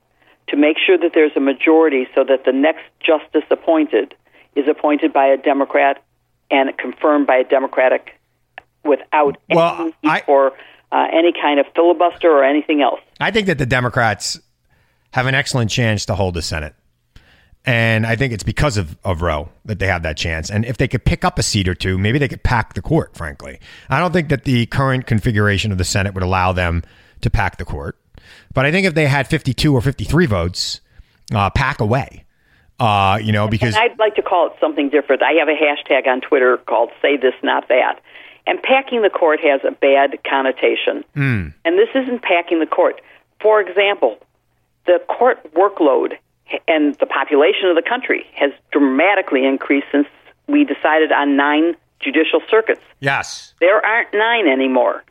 to 0.48 0.58
make 0.58 0.76
sure 0.78 0.98
that 0.98 1.12
there's 1.14 1.32
a 1.38 1.40
majority 1.40 2.06
so 2.14 2.26
that 2.26 2.44
the 2.44 2.52
next 2.52 2.84
justice 3.00 3.48
appointed 3.50 4.14
is 4.56 4.66
appointed 4.68 5.14
by 5.14 5.28
a 5.28 5.38
Democrat 5.38 6.04
and 6.50 6.78
confirmed 6.78 7.28
by 7.28 7.38
a 7.38 7.44
Democratic 7.46 8.20
without 8.84 9.38
Well, 9.50 9.80
any 9.80 9.94
need 10.04 10.24
for 10.26 10.52
uh, 10.92 11.08
any 11.12 11.34
kind 11.34 11.60
of 11.60 11.66
filibuster 11.76 12.30
or 12.30 12.44
anything 12.44 12.82
else. 12.82 13.00
I 13.20 13.32
think 13.32 13.48
that 13.48 13.58
the 13.58 13.66
Democrats 13.66 14.40
have 15.12 15.26
an 15.26 15.36
excellent 15.36 15.70
chance 15.70 16.06
to 16.06 16.16
hold 16.16 16.34
the 16.34 16.42
Senate. 16.42 16.76
And 17.64 18.08
I 18.08 18.16
think 18.16 18.34
it's 18.34 18.44
because 18.44 18.78
of, 18.78 18.98
of 19.04 19.22
Roe 19.22 19.50
that 19.66 19.78
they 19.78 19.86
have 19.86 20.02
that 20.04 20.18
chance. 20.18 20.50
And 20.50 20.66
if 20.66 20.78
they 20.78 20.88
could 20.88 21.06
pick 21.06 21.24
up 21.24 21.38
a 21.38 21.44
seat 21.44 21.68
or 21.68 21.76
two, 21.76 21.98
maybe 21.98 22.18
they 22.18 22.28
could 22.28 22.44
pack 22.44 22.74
the 22.74 22.82
court, 22.82 23.16
frankly. 23.16 23.60
I 23.90 24.00
don't 24.00 24.12
think 24.12 24.30
that 24.30 24.46
the 24.46 24.66
current 24.66 25.06
configuration 25.06 25.72
of 25.72 25.78
the 25.78 25.84
Senate 25.84 26.16
would 26.16 26.24
allow 26.24 26.54
them 26.54 26.82
to 27.22 27.30
pack 27.30 27.58
the 27.58 27.66
court. 27.66 27.98
But 28.54 28.66
I 28.66 28.72
think 28.72 28.88
if 28.88 28.96
they 28.96 29.06
had 29.06 29.28
52 29.28 29.74
or 29.76 29.82
53 29.82 30.26
votes, 30.26 30.82
uh, 31.34 31.50
pack 31.52 31.80
away. 31.80 32.26
Uh, 32.80 33.20
you 33.22 33.32
know, 33.32 33.48
because 33.48 33.76
And 33.76 33.84
I'd 33.84 34.00
like 34.00 34.16
to 34.16 34.24
call 34.24 34.48
it 34.48 34.54
something 34.60 34.90
different. 34.90 35.22
I 35.22 35.34
have 35.34 35.48
a 35.48 35.52
hashtag 35.52 36.08
on 36.08 36.20
Twitter 36.20 36.58
called 36.58 36.90
"Say 37.00 37.16
This, 37.16 37.36
Not 37.44 37.68
That," 37.68 38.02
and 38.48 38.62
packing 38.62 39.02
the 39.02 39.10
court 39.10 39.40
has 39.42 39.62
a 39.68 39.72
bad 39.72 40.20
connotation. 40.30 41.04
Mm. 41.16 41.54
And 41.66 41.78
this 41.78 41.90
isn't 41.96 42.22
packing 42.22 42.60
the 42.60 42.66
court. 42.66 43.02
For 43.42 43.62
example, 43.62 44.18
the 44.86 45.00
court 45.08 45.40
workload 45.54 46.18
and 46.68 46.96
the 46.96 47.06
population 47.06 47.70
of 47.70 47.76
the 47.76 47.88
country 47.88 48.26
has 48.36 48.52
dramatically 48.72 49.46
increased 49.46 49.88
since 49.92 50.08
we 50.48 50.64
decided 50.66 51.12
on 51.12 51.38
nine 51.38 51.76
judicial 52.00 52.42
circuits. 52.50 52.82
yes, 53.00 53.54
There 53.60 53.84
aren't 53.86 54.12
nine 54.14 54.48
anymore. 54.48 55.04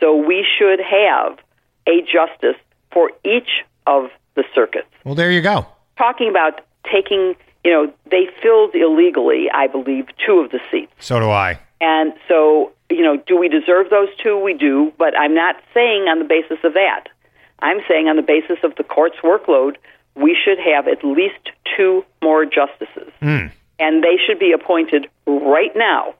So 0.00 0.16
we 0.16 0.44
should 0.58 0.80
have 0.80 1.38
a 1.86 2.00
justice 2.02 2.60
for 2.92 3.10
each 3.24 3.62
of 3.86 4.10
the 4.34 4.44
circuits. 4.54 4.88
well, 5.04 5.14
there 5.14 5.30
you 5.30 5.40
go. 5.40 5.66
Talking 5.96 6.28
about 6.28 6.60
taking, 6.92 7.36
you 7.64 7.70
know, 7.70 7.92
they 8.10 8.26
filled 8.42 8.74
illegally, 8.74 9.48
I 9.54 9.68
believe, 9.68 10.06
two 10.26 10.40
of 10.40 10.50
the 10.50 10.58
seats. 10.70 10.92
So 10.98 11.20
do 11.20 11.30
I. 11.30 11.60
And 11.80 12.14
so, 12.28 12.72
you 12.90 13.02
know, 13.02 13.16
do 13.26 13.38
we 13.38 13.48
deserve 13.48 13.90
those 13.90 14.08
two? 14.22 14.38
We 14.38 14.54
do, 14.54 14.92
but 14.98 15.16
I'm 15.18 15.34
not 15.34 15.56
saying 15.72 16.06
on 16.08 16.18
the 16.18 16.24
basis 16.24 16.58
of 16.64 16.74
that. 16.74 17.08
I'm 17.60 17.78
saying 17.88 18.08
on 18.08 18.16
the 18.16 18.22
basis 18.22 18.58
of 18.62 18.74
the 18.76 18.84
court's 18.84 19.16
workload, 19.22 19.76
we 20.14 20.36
should 20.44 20.58
have 20.58 20.86
at 20.88 21.04
least 21.04 21.50
two 21.76 22.04
more 22.22 22.44
justices. 22.44 23.12
Mm. 23.20 23.50
And 23.78 24.04
they 24.04 24.16
should 24.24 24.38
be 24.38 24.52
appointed 24.52 25.08
right 25.26 25.74
now. 25.74 26.14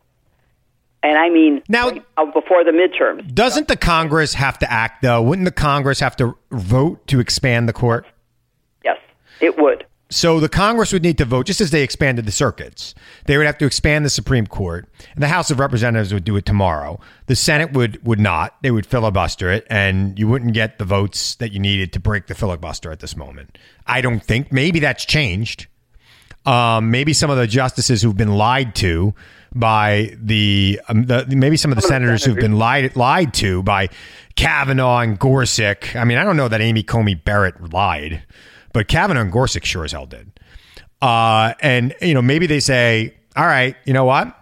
And 1.03 1.19
I 1.19 1.29
mean 1.29 1.63
now 1.69 1.91
before 1.91 2.65
the 2.65 2.73
midterms. 2.73 3.33
Doesn't 3.35 3.69
the 3.69 3.77
Congress 3.77 4.35
have 4.35 4.59
to 4.61 4.73
act, 4.73 5.03
though? 5.03 5.23
Wouldn't 5.23 5.45
the 5.45 5.53
Congress 5.53 6.01
have 6.01 6.17
to 6.17 6.37
vote 6.51 7.07
to 7.09 7.21
expand 7.21 7.69
the 7.69 7.75
court? 7.75 8.07
Yes, 8.83 8.97
it 9.41 9.59
would. 9.59 9.85
So 10.15 10.39
the 10.39 10.49
Congress 10.49 10.93
would 10.93 11.03
need 11.03 11.19
to 11.19 11.25
vote, 11.25 11.45
just 11.45 11.61
as 11.61 11.73
they 11.73 11.83
expanded 11.83 12.25
the 12.25 12.31
circuits. 12.31 12.95
They 13.25 13.37
would 13.37 13.47
have 13.47 13.59
to 13.59 13.67
expand 13.67 14.05
the 14.05 14.11
Supreme 14.11 14.47
Court, 14.47 14.89
and 15.13 15.21
the 15.21 15.27
House 15.27 15.51
of 15.51 15.59
Representatives 15.59 16.15
would 16.15 16.23
do 16.23 16.37
it 16.37 16.47
tomorrow. 16.47 17.01
The 17.27 17.35
Senate 17.35 17.73
would 17.73 18.07
would 18.07 18.21
not. 18.21 18.55
They 18.63 18.71
would 18.71 18.87
filibuster 18.87 19.51
it, 19.51 19.67
and 19.69 20.17
you 20.17 20.29
wouldn't 20.29 20.55
get 20.55 20.79
the 20.79 20.85
votes 20.85 21.35
that 21.37 21.51
you 21.51 21.59
needed 21.59 21.93
to 21.95 22.01
break 22.01 22.29
the 22.29 22.37
filibuster 22.37 22.93
at 22.93 23.01
this 23.01 23.17
moment. 23.17 23.59
I 23.89 24.01
don't 24.03 24.23
think. 24.23 24.53
Maybe 24.53 24.79
that's 24.79 25.05
changed. 25.05 25.67
Um, 26.47 26.93
maybe 26.93 27.13
some 27.13 27.31
of 27.31 27.37
the 27.37 27.49
justices 27.49 28.01
who've 28.01 28.17
been 28.17 28.37
lied 28.37 28.77
to 28.77 29.15
by 29.53 30.17
the, 30.21 30.81
um, 30.89 31.07
the 31.07 31.27
maybe 31.29 31.57
some 31.57 31.73
of 31.73 31.77
the 31.77 31.83
senators 31.83 32.25
who've 32.25 32.37
been 32.37 32.57
lied 32.57 32.95
lied 32.95 33.35
to 33.35 33.65
by 33.65 33.89
Kavanaugh 34.37 35.01
and 35.01 35.19
Gorsuch. 35.19 35.97
I 35.97 36.05
mean, 36.05 36.19
I 36.19 36.25
don't 36.25 36.37
know 36.37 36.49
that 36.49 36.61
Amy 36.61 36.85
Coney 36.85 37.15
Barrett 37.17 37.73
lied, 37.73 38.23
but 38.75 38.89
Kavanaugh 38.89 39.23
and 39.23 39.33
Gorsuch 39.33 39.65
sure 39.65 39.85
as 39.85 39.93
hell 39.93 40.05
did. 40.05 40.31
Uh, 41.01 41.55
and 41.61 41.95
you 42.03 42.13
know, 42.13 42.21
maybe 42.21 42.47
they 42.47 42.61
say, 42.61 43.15
"All 43.35 43.47
right, 43.47 43.77
you 43.87 43.95
know 43.95 44.05
what? 44.05 44.37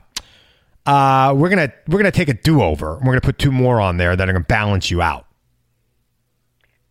Uh, 0.84 1.32
we're 1.36 1.48
gonna 1.48 1.72
we're 1.86 1.98
gonna 1.98 2.10
take 2.10 2.28
a 2.28 2.34
do 2.34 2.60
over. 2.60 2.94
We're 2.96 3.12
gonna 3.12 3.20
put 3.20 3.38
two 3.38 3.52
more 3.52 3.80
on 3.80 3.98
there 3.98 4.16
that 4.16 4.28
are 4.28 4.32
gonna 4.32 4.44
balance 4.44 4.90
you 4.90 5.00
out." 5.00 5.26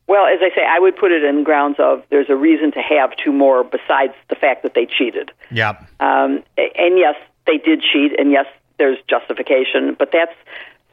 Well, 0.07 0.25
as 0.25 0.39
I 0.41 0.53
say, 0.55 0.61
I 0.67 0.79
would 0.79 0.97
put 0.97 1.11
it 1.11 1.23
in 1.23 1.43
grounds 1.43 1.77
of 1.79 2.03
there's 2.09 2.29
a 2.29 2.35
reason 2.35 2.71
to 2.73 2.79
have 2.79 3.11
two 3.15 3.31
more 3.31 3.63
besides 3.63 4.13
the 4.29 4.35
fact 4.35 4.63
that 4.63 4.73
they 4.73 4.85
cheated. 4.85 5.31
Yep. 5.51 5.87
Um, 6.01 6.43
and 6.57 6.97
yes, 6.97 7.15
they 7.47 7.57
did 7.57 7.81
cheat, 7.81 8.19
and 8.19 8.31
yes, 8.31 8.45
there's 8.77 8.97
justification, 9.09 9.95
but 9.97 10.11
that's 10.11 10.33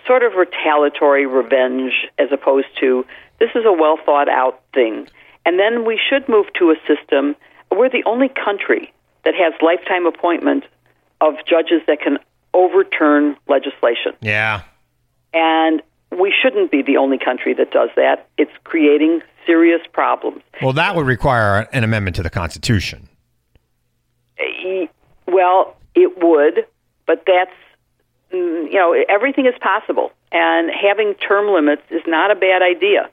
sort 0.06 0.22
of 0.22 0.34
retaliatory 0.34 1.26
revenge 1.26 1.92
as 2.18 2.28
opposed 2.32 2.68
to 2.80 3.04
this 3.40 3.50
is 3.54 3.64
a 3.66 3.72
well 3.72 3.98
thought 4.04 4.28
out 4.28 4.62
thing. 4.72 5.08
And 5.48 5.58
then 5.58 5.86
we 5.86 5.98
should 5.98 6.28
move 6.28 6.44
to 6.58 6.70
a 6.70 6.74
system. 6.86 7.34
We're 7.70 7.88
the 7.88 8.02
only 8.04 8.28
country 8.28 8.92
that 9.24 9.32
has 9.34 9.54
lifetime 9.62 10.04
appointment 10.04 10.64
of 11.22 11.36
judges 11.48 11.80
that 11.86 12.02
can 12.02 12.18
overturn 12.52 13.34
legislation. 13.48 14.12
Yeah. 14.20 14.64
And 15.32 15.82
we 16.10 16.34
shouldn't 16.38 16.70
be 16.70 16.82
the 16.82 16.98
only 16.98 17.16
country 17.16 17.54
that 17.54 17.70
does 17.70 17.88
that. 17.96 18.28
It's 18.36 18.52
creating 18.64 19.22
serious 19.46 19.80
problems. 19.90 20.42
Well, 20.60 20.74
that 20.74 20.94
would 20.94 21.06
require 21.06 21.66
an 21.72 21.82
amendment 21.82 22.16
to 22.16 22.22
the 22.22 22.28
Constitution. 22.28 23.08
Well, 25.26 25.78
it 25.94 26.22
would, 26.22 26.66
but 27.06 27.24
that's 27.26 27.56
mm, 28.34 28.66
you 28.70 28.74
know 28.74 28.94
everything 29.08 29.46
is 29.46 29.54
possible, 29.62 30.12
and 30.30 30.70
having 30.70 31.14
term 31.14 31.48
limits 31.54 31.82
is 31.90 32.02
not 32.06 32.30
a 32.30 32.34
bad 32.34 32.60
idea. 32.60 33.08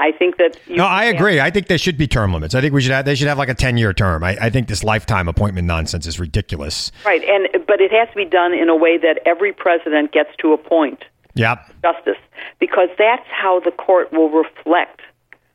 I 0.00 0.12
think 0.12 0.38
that 0.38 0.56
you 0.66 0.76
no, 0.76 0.84
I 0.86 1.04
agree. 1.04 1.40
I 1.40 1.50
think 1.50 1.66
there 1.68 1.78
should 1.78 1.98
be 1.98 2.06
term 2.08 2.32
limits. 2.32 2.54
I 2.54 2.60
think 2.60 2.72
we 2.74 2.80
should 2.80 2.92
have, 2.92 3.04
they 3.04 3.14
should 3.14 3.28
have 3.28 3.38
like 3.38 3.48
a 3.50 3.54
10 3.54 3.76
year 3.76 3.92
term. 3.92 4.24
I, 4.24 4.36
I 4.40 4.50
think 4.50 4.66
this 4.68 4.82
lifetime 4.82 5.28
appointment 5.28 5.66
nonsense 5.66 6.06
is 6.06 6.18
ridiculous. 6.18 6.90
Right, 7.04 7.22
and 7.22 7.48
but 7.66 7.80
it 7.80 7.92
has 7.92 8.08
to 8.08 8.14
be 8.16 8.24
done 8.24 8.52
in 8.54 8.68
a 8.68 8.76
way 8.76 8.96
that 8.98 9.20
every 9.26 9.52
president 9.52 10.12
gets 10.12 10.30
to 10.40 10.52
appoint 10.52 11.04
Yep. 11.34 11.58
justice, 11.82 12.16
because 12.58 12.88
that's 12.98 13.26
how 13.30 13.60
the 13.60 13.70
court 13.70 14.12
will 14.12 14.30
reflect 14.30 15.00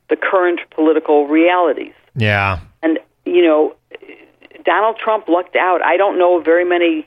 the 0.08 0.16
current 0.16 0.60
political 0.70 1.26
realities. 1.26 1.92
Yeah. 2.14 2.60
And 2.82 2.98
you 3.24 3.42
know, 3.42 3.74
Donald 4.64 4.96
Trump 4.98 5.28
lucked 5.28 5.56
out. 5.56 5.82
I 5.84 5.96
don't 5.96 6.18
know 6.18 6.40
very 6.40 6.64
many. 6.64 7.06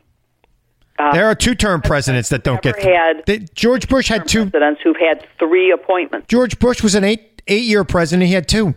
Uh, 0.97 1.13
There 1.13 1.25
are 1.27 1.35
two 1.35 1.55
term 1.55 1.81
presidents 1.81 2.27
that 2.29 2.43
don't 2.43 2.61
get. 2.61 2.77
had 2.83 3.23
They- 3.25 3.39
George 3.53 3.87
Bush 3.87 4.09
had 4.09 4.27
two. 4.27 4.49
presidents 4.49 4.81
who've 4.83 4.97
had 4.97 5.25
three 5.39 5.71
appointments. 5.71 6.27
George 6.27 6.59
Bush 6.59 6.83
was 6.83 6.93
an 6.93 7.03
eight 7.05 7.28
eight 7.49 7.63
year 7.65 7.83
president. 7.83 8.27
He 8.27 8.33
had 8.33 8.47
two. 8.47 8.75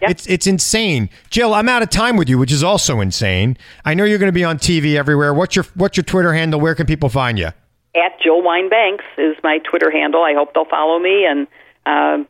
It's 0.00 0.26
it's 0.26 0.46
insane. 0.46 1.08
Jill, 1.30 1.54
I'm 1.54 1.68
out 1.68 1.82
of 1.82 1.90
time 1.90 2.16
with 2.16 2.28
you, 2.28 2.38
which 2.38 2.52
is 2.52 2.62
also 2.62 3.00
insane. 3.00 3.56
I 3.84 3.94
know 3.94 4.04
you're 4.04 4.18
going 4.18 4.28
to 4.28 4.32
be 4.32 4.44
on 4.44 4.58
TV 4.58 4.96
everywhere. 4.96 5.32
What's 5.32 5.56
your 5.56 5.64
what's 5.74 5.96
your 5.96 6.04
Twitter 6.04 6.32
handle? 6.34 6.60
Where 6.60 6.74
can 6.74 6.86
people 6.86 7.08
find 7.08 7.38
you? 7.38 7.46
At 7.46 8.20
Jill 8.22 8.42
Wine-Banks 8.42 9.04
is 9.16 9.36
my 9.42 9.58
Twitter 9.58 9.90
handle. 9.90 10.22
I 10.22 10.34
hope 10.34 10.52
they'll 10.52 10.66
follow 10.66 10.98
me 10.98 11.24
and 11.24 11.46
uh, 11.86 12.24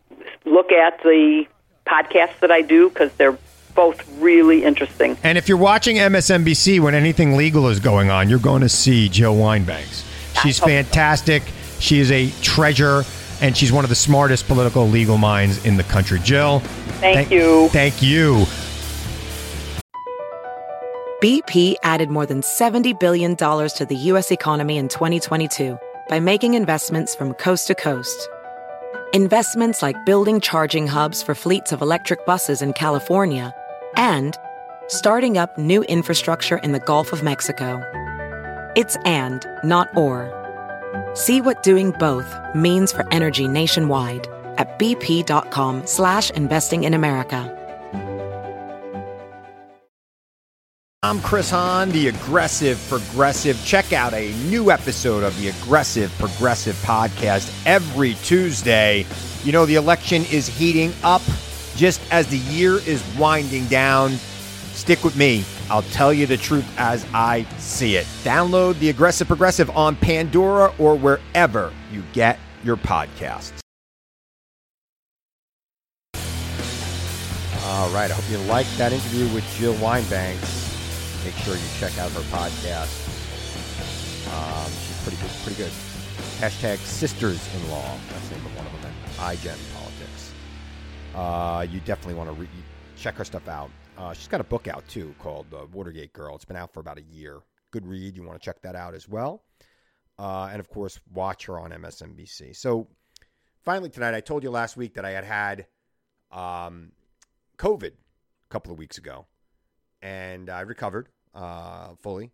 look 0.45 0.71
at 0.71 1.03
the 1.03 1.45
podcasts 1.87 2.39
that 2.41 2.53
I 2.53 2.63
do 2.63 2.89
because 2.89 3.13
they're 3.15 3.37
both 3.75 4.09
really 4.19 4.63
interesting. 4.65 5.17
And 5.25 5.37
if 5.37 5.49
you're 5.49 5.59
watching 5.59 5.97
MSNBC 5.97 6.79
when 6.79 6.95
anything 6.95 7.37
legal 7.37 7.69
is 7.69 7.81
going 7.81 8.11
on, 8.11 8.29
you're 8.29 8.39
going 8.39 8.63
to 8.63 8.69
see 8.69 9.09
Jill 9.09 9.35
Wine-Banks. 9.37 10.05
She's 10.41 10.59
fantastic. 10.61 11.43
She 11.81 11.99
is 11.99 12.13
a 12.13 12.31
treasure, 12.43 13.03
and 13.41 13.57
she's 13.57 13.73
one 13.73 13.85
of 13.85 13.89
the 13.89 13.95
smartest 13.95 14.47
political 14.47 14.89
legal 14.89 15.19
minds 15.19 15.65
in 15.65 15.77
the 15.77 15.85
country. 15.85 16.19
Jill, 16.21 16.61
Thank 17.01 17.31
you. 17.31 17.69
Thank 17.69 18.03
you. 18.03 18.47
BP 21.23 21.77
added 21.83 22.11
more 22.11 22.27
than 22.27 22.43
$70 22.43 22.99
billion 23.01 23.37
to 23.37 23.87
the 23.89 23.97
U.S. 23.97 24.31
economy 24.31 24.77
in 24.77 24.89
2022 24.89 25.79
by 26.09 26.21
making 26.21 26.55
investments 26.55 27.15
from 27.15 27.33
coast 27.35 27.69
to 27.69 27.75
coast. 27.75 28.29
Investments 29.15 29.81
like 29.81 29.97
building 30.05 30.41
charging 30.41 30.87
hubs 30.87 31.23
for 31.23 31.35
fleets 31.35 31.73
of 31.73 31.81
electric 31.81 32.27
buses 32.27 32.61
in 32.61 32.75
California 32.75 33.55
and 33.97 34.37
starting 34.89 35.39
up 35.39 35.57
new 35.57 35.83
infrastructure 35.85 36.59
in 36.59 36.73
the 36.73 36.81
Gulf 36.81 37.13
of 37.13 37.23
Mexico. 37.23 37.83
It's 38.77 38.97
and, 39.07 39.47
not 39.65 39.89
or. 39.97 40.36
See 41.17 41.41
what 41.41 41.63
doing 41.63 41.93
both 41.93 42.37
means 42.55 42.93
for 42.93 43.11
energy 43.11 43.49
nationwide 43.49 44.29
at 44.59 44.79
bp.com 44.79 45.87
slash 45.87 46.31
investing 46.33 46.85
in 46.85 46.93
America. 46.93 47.53
I'm 51.03 51.21
Chris 51.21 51.49
Hahn, 51.49 51.91
the 51.91 52.09
Aggressive 52.09 52.85
Progressive. 52.91 53.59
Check 53.65 53.95
out 53.95 54.13
a 54.13 54.35
new 54.51 54.71
episode 54.71 55.23
of 55.23 55.35
the 55.41 55.49
Aggressive 55.49 56.13
Progressive 56.19 56.75
podcast 56.85 57.51
every 57.65 58.13
Tuesday. 58.23 59.07
You 59.43 59.53
know, 59.53 59.65
the 59.65 59.77
election 59.77 60.27
is 60.31 60.47
heating 60.47 60.93
up 61.03 61.23
just 61.77 62.03
as 62.13 62.27
the 62.27 62.39
year 62.39 62.75
is 62.87 63.03
winding 63.17 63.65
down. 63.69 64.17
Stick 64.77 65.03
with 65.03 65.17
me. 65.17 65.43
I'll 65.71 65.83
tell 65.83 66.13
you 66.13 66.27
the 66.27 66.37
truth 66.37 66.67
as 66.77 67.07
I 67.15 67.45
see 67.57 67.97
it. 67.97 68.05
Download 68.23 68.79
the 68.79 68.91
Aggressive 68.91 69.27
Progressive 69.27 69.71
on 69.71 69.97
Pandora 69.97 70.73
or 70.79 70.95
wherever 70.97 71.73
you 71.91 72.05
get 72.13 72.39
your 72.63 72.77
podcasts. 72.77 73.55
All 77.65 77.91
right. 77.91 78.11
I 78.11 78.15
hope 78.15 78.31
you 78.31 78.39
liked 78.47 78.77
that 78.77 78.93
interview 78.93 79.33
with 79.35 79.45
Jill 79.57 79.75
Wine-Banks. 79.83 81.25
Make 81.25 81.35
sure 81.37 81.55
you 81.57 81.63
check 81.81 81.99
out 81.99 82.11
her 82.13 82.21
podcast. 82.31 82.93
Um, 84.29 84.71
she's 84.71 85.03
pretty 85.03 85.17
good. 85.17 85.31
Pretty 85.43 85.57
good. 85.57 85.73
Hashtag 86.39 86.77
sisters-in-law. 86.79 87.97
That's 88.11 88.29
the 88.29 88.37
name 88.37 88.47
of 88.47 88.57
one 88.57 88.67
of 88.67 88.83
them. 88.83 88.93
IGen 89.19 89.59
Politics. 89.75 90.33
Uh, 91.15 91.67
you 91.69 91.81
definitely 91.81 92.15
want 92.15 92.29
to 92.29 92.37
re- 92.39 92.49
check 92.97 93.15
her 93.15 93.25
stuff 93.25 93.49
out. 93.49 93.71
Uh, 93.99 94.13
she's 94.13 94.29
got 94.29 94.41
a 94.41 94.45
book 94.45 94.69
out 94.69 94.87
too 94.89 95.15
called 95.19 95.47
uh, 95.55 95.67
Watergate 95.73 96.13
Girl. 96.13 96.35
It's 96.35 96.45
been 96.45 96.57
out 96.57 96.73
for 96.73 96.81
about 96.81 96.99
a 96.99 97.03
year. 97.03 97.41
Good 97.71 97.87
read. 97.87 98.17
You 98.17 98.23
want 98.23 98.41
to 98.41 98.45
check 98.45 98.61
that 98.63 98.77
out 98.77 98.95
as 98.95 99.09
well. 99.09 99.43
Uh, 100.19 100.49
and 100.51 100.61
of 100.61 100.69
course, 100.69 101.01
watch 101.13 101.47
her 101.47 101.59
on 101.59 101.71
MSNBC. 101.71 102.55
So, 102.57 102.89
finally 103.65 103.91
tonight, 103.91 104.15
I 104.15 104.21
told 104.21 104.43
you 104.43 104.51
last 104.51 104.77
week 104.77 104.95
that 104.95 105.05
I 105.05 105.11
had 105.11 105.25
had 105.25 105.67
um, 106.31 106.93
COVID 107.59 107.93
a 107.93 108.49
couple 108.51 108.73
of 108.73 108.79
weeks 108.79 108.99
ago, 108.99 109.27
and 110.03 110.51
I 110.51 110.61
recovered 110.61 111.09
uh, 111.35 111.95
fully. 112.01 112.31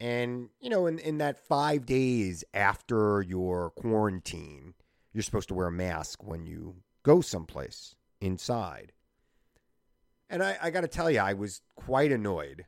And 0.00 0.48
you 0.60 0.70
know, 0.70 0.86
in 0.86 0.98
in 0.98 1.18
that 1.18 1.38
five 1.38 1.86
days 1.86 2.44
after 2.52 3.22
your 3.22 3.70
quarantine, 3.70 4.74
you're 5.12 5.22
supposed 5.22 5.48
to 5.48 5.54
wear 5.54 5.68
a 5.68 5.72
mask 5.72 6.22
when 6.22 6.46
you 6.46 6.76
go 7.02 7.20
someplace 7.20 7.96
inside. 8.20 8.92
And 10.30 10.42
I, 10.42 10.56
I 10.62 10.70
got 10.70 10.82
to 10.82 10.88
tell 10.88 11.10
you, 11.10 11.20
I 11.20 11.32
was 11.32 11.62
quite 11.74 12.12
annoyed. 12.12 12.66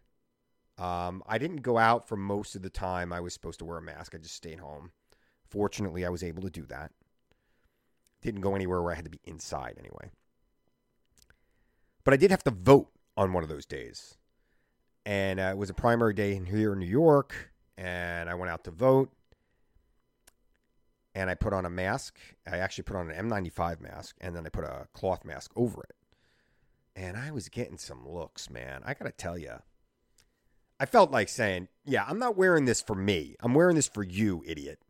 Um, 0.79 1.23
I 1.27 1.37
didn't 1.37 1.59
go 1.59 1.77
out 1.77 2.09
for 2.09 2.17
most 2.17 2.57
of 2.57 2.63
the 2.63 2.71
time 2.71 3.13
I 3.13 3.21
was 3.21 3.35
supposed 3.35 3.59
to 3.59 3.65
wear 3.67 3.79
a 3.79 3.83
mask. 3.83 4.15
I 4.15 4.19
just 4.19 4.35
stayed 4.35 4.61
home. 4.61 4.93
Fortunately, 5.47 6.07
I 6.07 6.09
was 6.09 6.23
able 6.23 6.43
to 6.43 6.51
do 6.51 6.65
that. 6.67 6.93
Didn't 8.23 8.41
go 8.41 8.55
anywhere 8.55 8.81
where 8.83 8.93
I 8.93 8.97
had 8.97 9.05
to 9.05 9.11
be 9.11 9.21
inside 9.25 9.77
anyway. 9.79 10.11
But 12.05 12.15
I 12.15 12.17
did 12.17 12.31
have 12.31 12.45
to 12.45 12.51
vote 12.51 12.89
on 13.17 13.33
one 13.33 13.43
of 13.43 13.49
those 13.49 13.67
days. 13.67 14.17
And 15.05 15.41
uh, 15.41 15.51
it 15.53 15.59
was 15.59 15.71
a 15.71 15.75
primary 15.75 16.15
day 16.15 16.35
in 16.35 16.47
here 16.47 16.73
in 16.73 16.79
New 16.79 16.87
York. 16.87 17.53
And 17.77 18.31
I 18.31 18.35
went 18.35 18.51
out 18.51 18.65
to 18.65 18.71
vote. 18.71 19.11
And 21.15 21.29
I 21.29 21.35
put 21.35 21.53
on 21.53 21.67
a 21.67 21.71
mask. 21.71 22.19
I 22.51 22.59
actually 22.59 22.85
put 22.85 22.97
on 22.97 23.11
an 23.11 23.29
N95 23.29 23.81
mask. 23.81 24.17
And 24.21 24.35
then 24.35 24.47
I 24.47 24.49
put 24.49 24.65
a 24.65 24.87
cloth 24.95 25.25
mask 25.25 25.51
over 25.57 25.83
it. 25.83 25.97
And 27.01 27.17
I 27.17 27.31
was 27.31 27.49
getting 27.49 27.79
some 27.79 28.07
looks, 28.07 28.51
man. 28.51 28.83
I 28.85 28.93
got 28.93 29.07
to 29.07 29.13
tell 29.13 29.39
you. 29.39 29.55
I 30.79 30.85
felt 30.85 31.11
like 31.11 31.31
saying, 31.31 31.69
yeah, 31.87 32.05
I'm 32.07 32.19
not 32.19 32.37
wearing 32.37 32.67
this 32.67 32.83
for 32.83 32.95
me. 32.95 33.37
I'm 33.41 33.55
wearing 33.55 33.75
this 33.75 33.89
for 33.89 34.03
you, 34.03 34.45
idiot. 34.47 34.81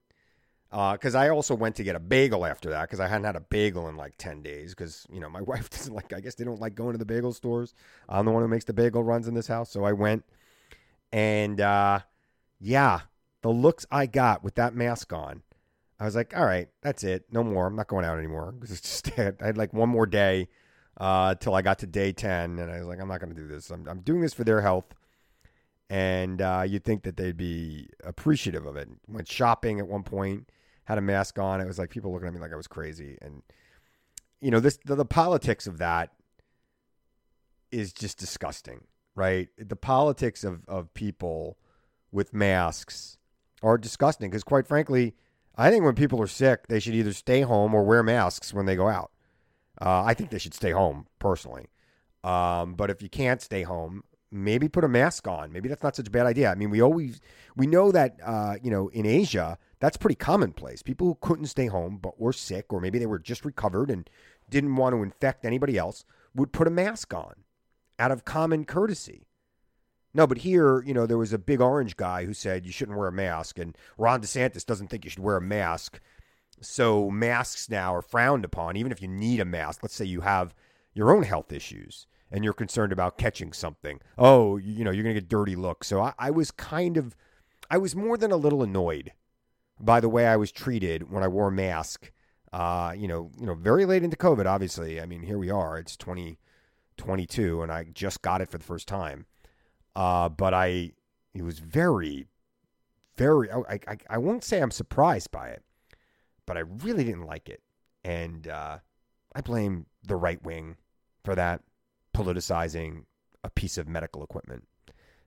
Because 0.70 1.14
uh, 1.14 1.20
I 1.20 1.28
also 1.28 1.54
went 1.54 1.76
to 1.76 1.84
get 1.84 1.94
a 1.94 2.00
bagel 2.00 2.44
after 2.44 2.70
that 2.70 2.82
because 2.82 2.98
I 2.98 3.06
hadn't 3.06 3.26
had 3.26 3.36
a 3.36 3.40
bagel 3.40 3.88
in 3.88 3.96
like 3.96 4.14
10 4.18 4.42
days 4.42 4.74
because, 4.74 5.06
you 5.08 5.20
know, 5.20 5.28
my 5.28 5.40
wife 5.52 5.70
doesn't 5.70 5.94
like, 5.94 6.12
I 6.12 6.18
guess 6.18 6.34
they 6.34 6.42
don't 6.42 6.60
like 6.60 6.74
going 6.74 6.92
to 6.92 6.98
the 6.98 7.04
bagel 7.04 7.32
stores. 7.32 7.74
I'm 8.08 8.24
the 8.24 8.32
one 8.32 8.42
who 8.42 8.48
makes 8.48 8.64
the 8.64 8.72
bagel 8.72 9.04
runs 9.04 9.28
in 9.28 9.34
this 9.34 9.46
house. 9.46 9.70
So 9.70 9.84
I 9.84 9.92
went 9.92 10.24
and, 11.12 11.60
uh, 11.60 12.00
yeah, 12.58 13.02
the 13.42 13.50
looks 13.50 13.86
I 13.88 14.06
got 14.06 14.42
with 14.42 14.56
that 14.56 14.74
mask 14.74 15.12
on, 15.12 15.42
I 16.00 16.06
was 16.06 16.16
like, 16.16 16.36
all 16.36 16.44
right, 16.44 16.68
that's 16.82 17.04
it. 17.04 17.26
No 17.30 17.44
more. 17.44 17.68
I'm 17.68 17.76
not 17.76 17.86
going 17.86 18.04
out 18.04 18.18
anymore. 18.18 18.52
It's 18.62 18.80
just, 18.80 19.12
I 19.18 19.34
had 19.46 19.56
like 19.56 19.72
one 19.72 19.90
more 19.90 20.06
day 20.06 20.48
uh, 21.00 21.34
till 21.34 21.54
I 21.56 21.62
got 21.62 21.80
to 21.80 21.86
day 21.88 22.12
10. 22.12 22.60
And 22.60 22.70
I 22.70 22.78
was 22.78 22.86
like, 22.86 23.00
I'm 23.00 23.08
not 23.08 23.20
going 23.20 23.34
to 23.34 23.40
do 23.40 23.48
this. 23.48 23.70
I'm, 23.70 23.88
I'm 23.88 24.00
doing 24.00 24.20
this 24.20 24.32
for 24.34 24.44
their 24.44 24.60
health 24.60 24.94
and 25.90 26.40
uh, 26.40 26.62
you'd 26.64 26.84
think 26.84 27.02
that 27.02 27.16
they'd 27.16 27.36
be 27.36 27.88
appreciative 28.04 28.64
of 28.64 28.76
it. 28.76 28.88
Went 29.08 29.28
shopping 29.28 29.80
at 29.80 29.88
one 29.88 30.04
point, 30.04 30.48
had 30.84 30.96
a 30.96 31.02
mask 31.02 31.38
on. 31.38 31.60
It 31.60 31.66
was 31.66 31.78
like 31.78 31.90
people 31.90 32.12
looking 32.12 32.28
at 32.28 32.32
me 32.32 32.40
like 32.40 32.52
I 32.52 32.56
was 32.56 32.68
crazy, 32.68 33.18
and 33.20 33.42
you 34.40 34.52
know 34.52 34.60
this 34.60 34.78
the, 34.84 34.94
the 34.94 35.04
politics 35.04 35.66
of 35.66 35.78
that 35.78 36.12
is 37.72 37.92
just 37.92 38.18
disgusting, 38.18 38.84
right? 39.16 39.48
The 39.58 39.76
politics 39.76 40.44
of 40.44 40.62
of 40.68 40.94
people 40.94 41.58
with 42.12 42.32
masks 42.32 43.18
are 43.60 43.76
disgusting 43.76 44.30
because, 44.30 44.44
quite 44.44 44.68
frankly, 44.68 45.16
I 45.56 45.70
think 45.70 45.84
when 45.84 45.96
people 45.96 46.22
are 46.22 46.28
sick, 46.28 46.68
they 46.68 46.78
should 46.78 46.94
either 46.94 47.12
stay 47.12 47.40
home 47.40 47.74
or 47.74 47.82
wear 47.82 48.04
masks 48.04 48.54
when 48.54 48.66
they 48.66 48.76
go 48.76 48.88
out. 48.88 49.10
Uh, 49.80 50.04
I 50.04 50.14
think 50.14 50.30
they 50.30 50.38
should 50.38 50.54
stay 50.54 50.72
home 50.72 51.06
personally. 51.18 51.66
Um, 52.22 52.74
but 52.74 52.90
if 52.90 53.00
you 53.02 53.08
can't 53.08 53.40
stay 53.40 53.62
home, 53.62 54.04
maybe 54.30 54.68
put 54.68 54.84
a 54.84 54.88
mask 54.88 55.26
on. 55.26 55.52
Maybe 55.52 55.68
that's 55.68 55.82
not 55.82 55.96
such 55.96 56.06
a 56.06 56.10
bad 56.10 56.26
idea. 56.26 56.50
I 56.50 56.54
mean, 56.54 56.70
we 56.70 56.80
always 56.80 57.20
we 57.56 57.66
know 57.66 57.90
that 57.92 58.16
uh, 58.24 58.56
you 58.62 58.70
know 58.70 58.88
in 58.88 59.06
Asia 59.06 59.58
that's 59.80 59.96
pretty 59.96 60.14
commonplace. 60.16 60.82
People 60.82 61.06
who 61.06 61.18
couldn't 61.20 61.46
stay 61.46 61.66
home 61.66 61.98
but 62.00 62.20
were 62.20 62.32
sick, 62.32 62.72
or 62.72 62.80
maybe 62.80 62.98
they 62.98 63.06
were 63.06 63.18
just 63.18 63.44
recovered 63.44 63.90
and 63.90 64.08
didn't 64.48 64.76
want 64.76 64.94
to 64.94 65.02
infect 65.02 65.44
anybody 65.44 65.78
else, 65.78 66.04
would 66.34 66.52
put 66.52 66.66
a 66.66 66.70
mask 66.70 67.14
on 67.14 67.34
out 67.98 68.10
of 68.10 68.24
common 68.24 68.64
courtesy. 68.64 69.26
No, 70.12 70.26
but 70.26 70.38
here, 70.38 70.82
you 70.82 70.92
know, 70.92 71.06
there 71.06 71.18
was 71.18 71.32
a 71.32 71.38
big 71.38 71.60
orange 71.60 71.96
guy 71.96 72.24
who 72.24 72.34
said 72.34 72.66
you 72.66 72.72
shouldn't 72.72 72.98
wear 72.98 73.08
a 73.08 73.12
mask, 73.12 73.58
and 73.58 73.76
Ron 73.96 74.20
DeSantis 74.20 74.66
doesn't 74.66 74.88
think 74.88 75.04
you 75.04 75.10
should 75.10 75.22
wear 75.22 75.36
a 75.36 75.40
mask. 75.42 76.00
So 76.60 77.10
masks 77.10 77.68
now 77.68 77.94
are 77.94 78.02
frowned 78.02 78.44
upon, 78.44 78.76
even 78.76 78.92
if 78.92 79.00
you 79.00 79.08
need 79.08 79.40
a 79.40 79.44
mask. 79.44 79.82
Let's 79.82 79.94
say 79.94 80.04
you 80.04 80.20
have 80.20 80.54
your 80.94 81.14
own 81.14 81.22
health 81.22 81.52
issues 81.52 82.06
and 82.30 82.44
you're 82.44 82.52
concerned 82.52 82.92
about 82.92 83.18
catching 83.18 83.52
something. 83.52 84.00
Oh, 84.18 84.56
you 84.56 84.84
know, 84.84 84.90
you're 84.90 85.02
going 85.02 85.14
to 85.14 85.20
get 85.20 85.28
dirty 85.28 85.56
looks. 85.56 85.88
So 85.88 86.00
I, 86.00 86.12
I, 86.18 86.30
was 86.30 86.50
kind 86.50 86.96
of 86.96 87.16
I 87.70 87.78
was 87.78 87.96
more 87.96 88.16
than 88.16 88.30
a 88.30 88.36
little 88.36 88.62
annoyed 88.62 89.12
by 89.80 90.00
the 90.00 90.08
way 90.08 90.26
I 90.26 90.36
was 90.36 90.52
treated 90.52 91.10
when 91.10 91.22
I 91.22 91.28
wore 91.28 91.48
a 91.48 91.52
mask. 91.52 92.12
Uh, 92.52 92.92
you 92.96 93.08
know, 93.08 93.30
you 93.38 93.46
know, 93.46 93.54
very 93.54 93.84
late 93.84 94.02
into 94.02 94.16
COVID. 94.16 94.46
Obviously, 94.46 95.00
I 95.00 95.06
mean, 95.06 95.22
here 95.22 95.38
we 95.38 95.50
are. 95.50 95.78
It's 95.78 95.96
2022, 95.96 97.62
and 97.62 97.70
I 97.70 97.84
just 97.94 98.22
got 98.22 98.40
it 98.40 98.48
for 98.48 98.58
the 98.58 98.64
first 98.64 98.88
time. 98.88 99.26
Uh, 99.94 100.28
but 100.28 100.52
I, 100.52 100.92
it 101.32 101.42
was 101.42 101.60
very, 101.60 102.26
very. 103.16 103.50
I, 103.50 103.78
I, 103.86 103.96
I 104.10 104.18
won't 104.18 104.42
say 104.42 104.60
I'm 104.60 104.72
surprised 104.72 105.30
by 105.30 105.48
it, 105.48 105.62
but 106.50 106.56
I 106.56 106.64
really 106.82 107.04
didn't 107.04 107.26
like 107.26 107.48
it, 107.48 107.62
and 108.02 108.48
uh, 108.48 108.78
I 109.36 109.40
blame 109.40 109.86
the 110.02 110.16
right 110.16 110.42
wing 110.42 110.74
for 111.22 111.36
that 111.36 111.62
politicizing 112.12 113.04
a 113.44 113.50
piece 113.50 113.78
of 113.78 113.86
medical 113.86 114.24
equipment 114.24 114.64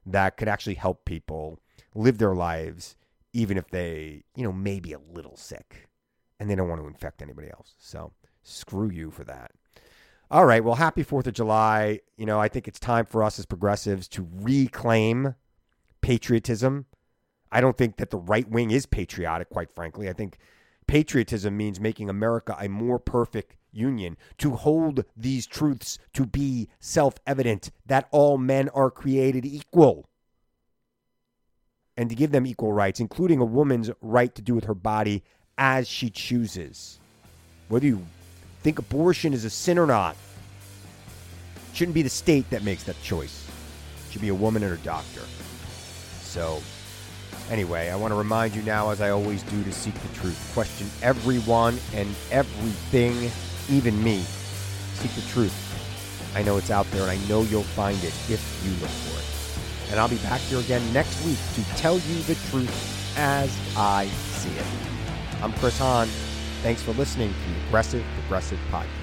that 0.06 0.36
could 0.36 0.50
actually 0.50 0.74
help 0.74 1.06
people 1.06 1.62
live 1.96 2.18
their 2.18 2.36
lives 2.36 2.98
even 3.32 3.58
if 3.58 3.70
they, 3.70 4.26
you 4.36 4.44
know, 4.44 4.52
may 4.52 4.82
be 4.82 4.92
a 4.92 5.00
little 5.00 5.38
sick 5.38 5.88
and 6.42 6.50
they 6.50 6.56
don't 6.56 6.68
want 6.68 6.82
to 6.82 6.88
infect 6.88 7.22
anybody 7.22 7.50
else. 7.50 7.76
So 7.80 8.12
screw 8.44 8.90
you 8.90 9.10
for 9.10 9.24
that. 9.24 9.52
All 10.30 10.46
right. 10.46 10.62
Well, 10.62 10.76
happy 10.76 11.06
4th 11.06 11.28
of 11.28 11.34
July. 11.36 12.02
You 12.18 12.26
know, 12.26 12.42
I 12.42 12.50
think 12.50 12.68
it's 12.68 12.82
time 12.82 13.06
for 13.06 13.24
us 13.24 13.40
as 13.40 13.46
progressives 13.46 14.10
to 14.10 14.28
reclaim 14.42 15.36
patriotism. 16.02 16.86
I 17.50 17.62
don't 17.62 17.78
think 17.78 17.96
that 17.96 18.10
the 18.10 18.18
right 18.18 18.50
wing 18.50 18.72
is 18.72 18.86
patriotic, 18.86 19.50
quite 19.50 19.72
frankly. 19.72 20.10
I 20.10 20.14
think 20.14 20.38
patriotism 20.84 21.56
means 21.58 21.80
making 21.80 22.10
America 22.10 22.56
a 22.60 22.68
more 22.68 23.00
perfect 23.00 23.56
union, 23.74 24.18
to 24.38 24.52
hold 24.52 25.04
these 25.18 25.46
truths 25.48 25.98
to 26.14 26.26
be 26.26 26.70
self 26.80 27.16
evident 27.26 27.72
that 27.86 28.08
all 28.12 28.38
men 28.38 28.70
are 28.70 28.92
created 28.92 29.46
equal 29.46 30.08
and 31.98 32.10
to 32.10 32.16
give 32.16 32.32
them 32.32 32.46
equal 32.46 32.74
rights, 32.74 33.00
including 33.00 33.40
a 33.40 33.46
woman's 33.46 33.92
right 34.02 34.34
to 34.36 34.42
do 34.42 34.56
with 34.56 34.66
her 34.66 34.74
body 34.74 35.24
as 35.58 35.88
she 35.88 36.10
chooses. 36.10 37.00
Whether 37.68 37.88
you 37.88 38.04
think 38.62 38.80
abortion 38.80 39.34
is 39.34 39.46
a 39.46 39.50
sin 39.50 39.78
or 39.78 39.86
not, 39.86 40.16
shouldn't 41.74 41.96
be 41.96 42.02
the 42.02 42.10
state 42.10 42.50
that 42.50 42.64
makes 42.64 42.84
that 42.84 43.02
choice. 43.02 43.48
It 44.08 44.14
should 44.14 44.22
be 44.22 44.30
a 44.30 44.36
woman 44.36 44.64
and 44.64 44.72
her 44.78 44.84
doctor. 44.84 45.22
So, 46.22 46.62
anyway, 47.50 47.90
I 47.90 47.96
want 47.96 48.12
to 48.12 48.16
remind 48.16 48.56
you 48.56 48.62
now, 48.64 48.90
as 48.90 49.02
I 49.02 49.10
always 49.10 49.44
do, 49.44 49.64
to 49.64 49.72
seek 49.72 49.94
the 49.96 50.16
truth. 50.20 50.52
Question 50.54 50.88
everyone 51.02 51.78
and 51.94 52.10
everything, 52.32 53.32
even 53.70 54.02
me. 54.04 54.22
Seek 54.94 55.12
the 55.12 55.30
truth. 55.30 55.54
I 56.36 56.44
know 56.44 56.58
it's 56.58 56.72
out 56.72 56.90
there, 56.92 57.04
and 57.04 57.12
I 57.12 57.28
know 57.28 57.44
you'll 57.44 57.64
find 57.64 57.98
it 57.98 58.14
if 58.30 58.62
you 58.66 58.72
look 58.82 58.90
for 58.90 59.20
it. 59.20 59.92
And 59.92 60.00
I'll 60.00 60.10
be 60.10 60.18
back 60.18 60.42
here 60.42 60.60
again 60.60 60.82
next 60.94 61.24
week 61.26 61.38
to 61.56 61.64
tell 61.76 61.96
you 61.96 62.22
the 62.24 62.36
truth 62.50 63.18
as 63.18 63.56
I 63.78 64.08
see 64.08 64.50
it. 64.50 64.66
I'm 65.44 65.54
Chris 65.54 65.78
Hahn. 65.78 66.08
Thanks 66.64 66.82
for 66.82 66.94
listening 66.94 67.34
to 67.34 67.54
the 67.54 67.68
Aggressive 67.68 68.04
Progressive 68.16 68.60
Podcast. 68.72 69.03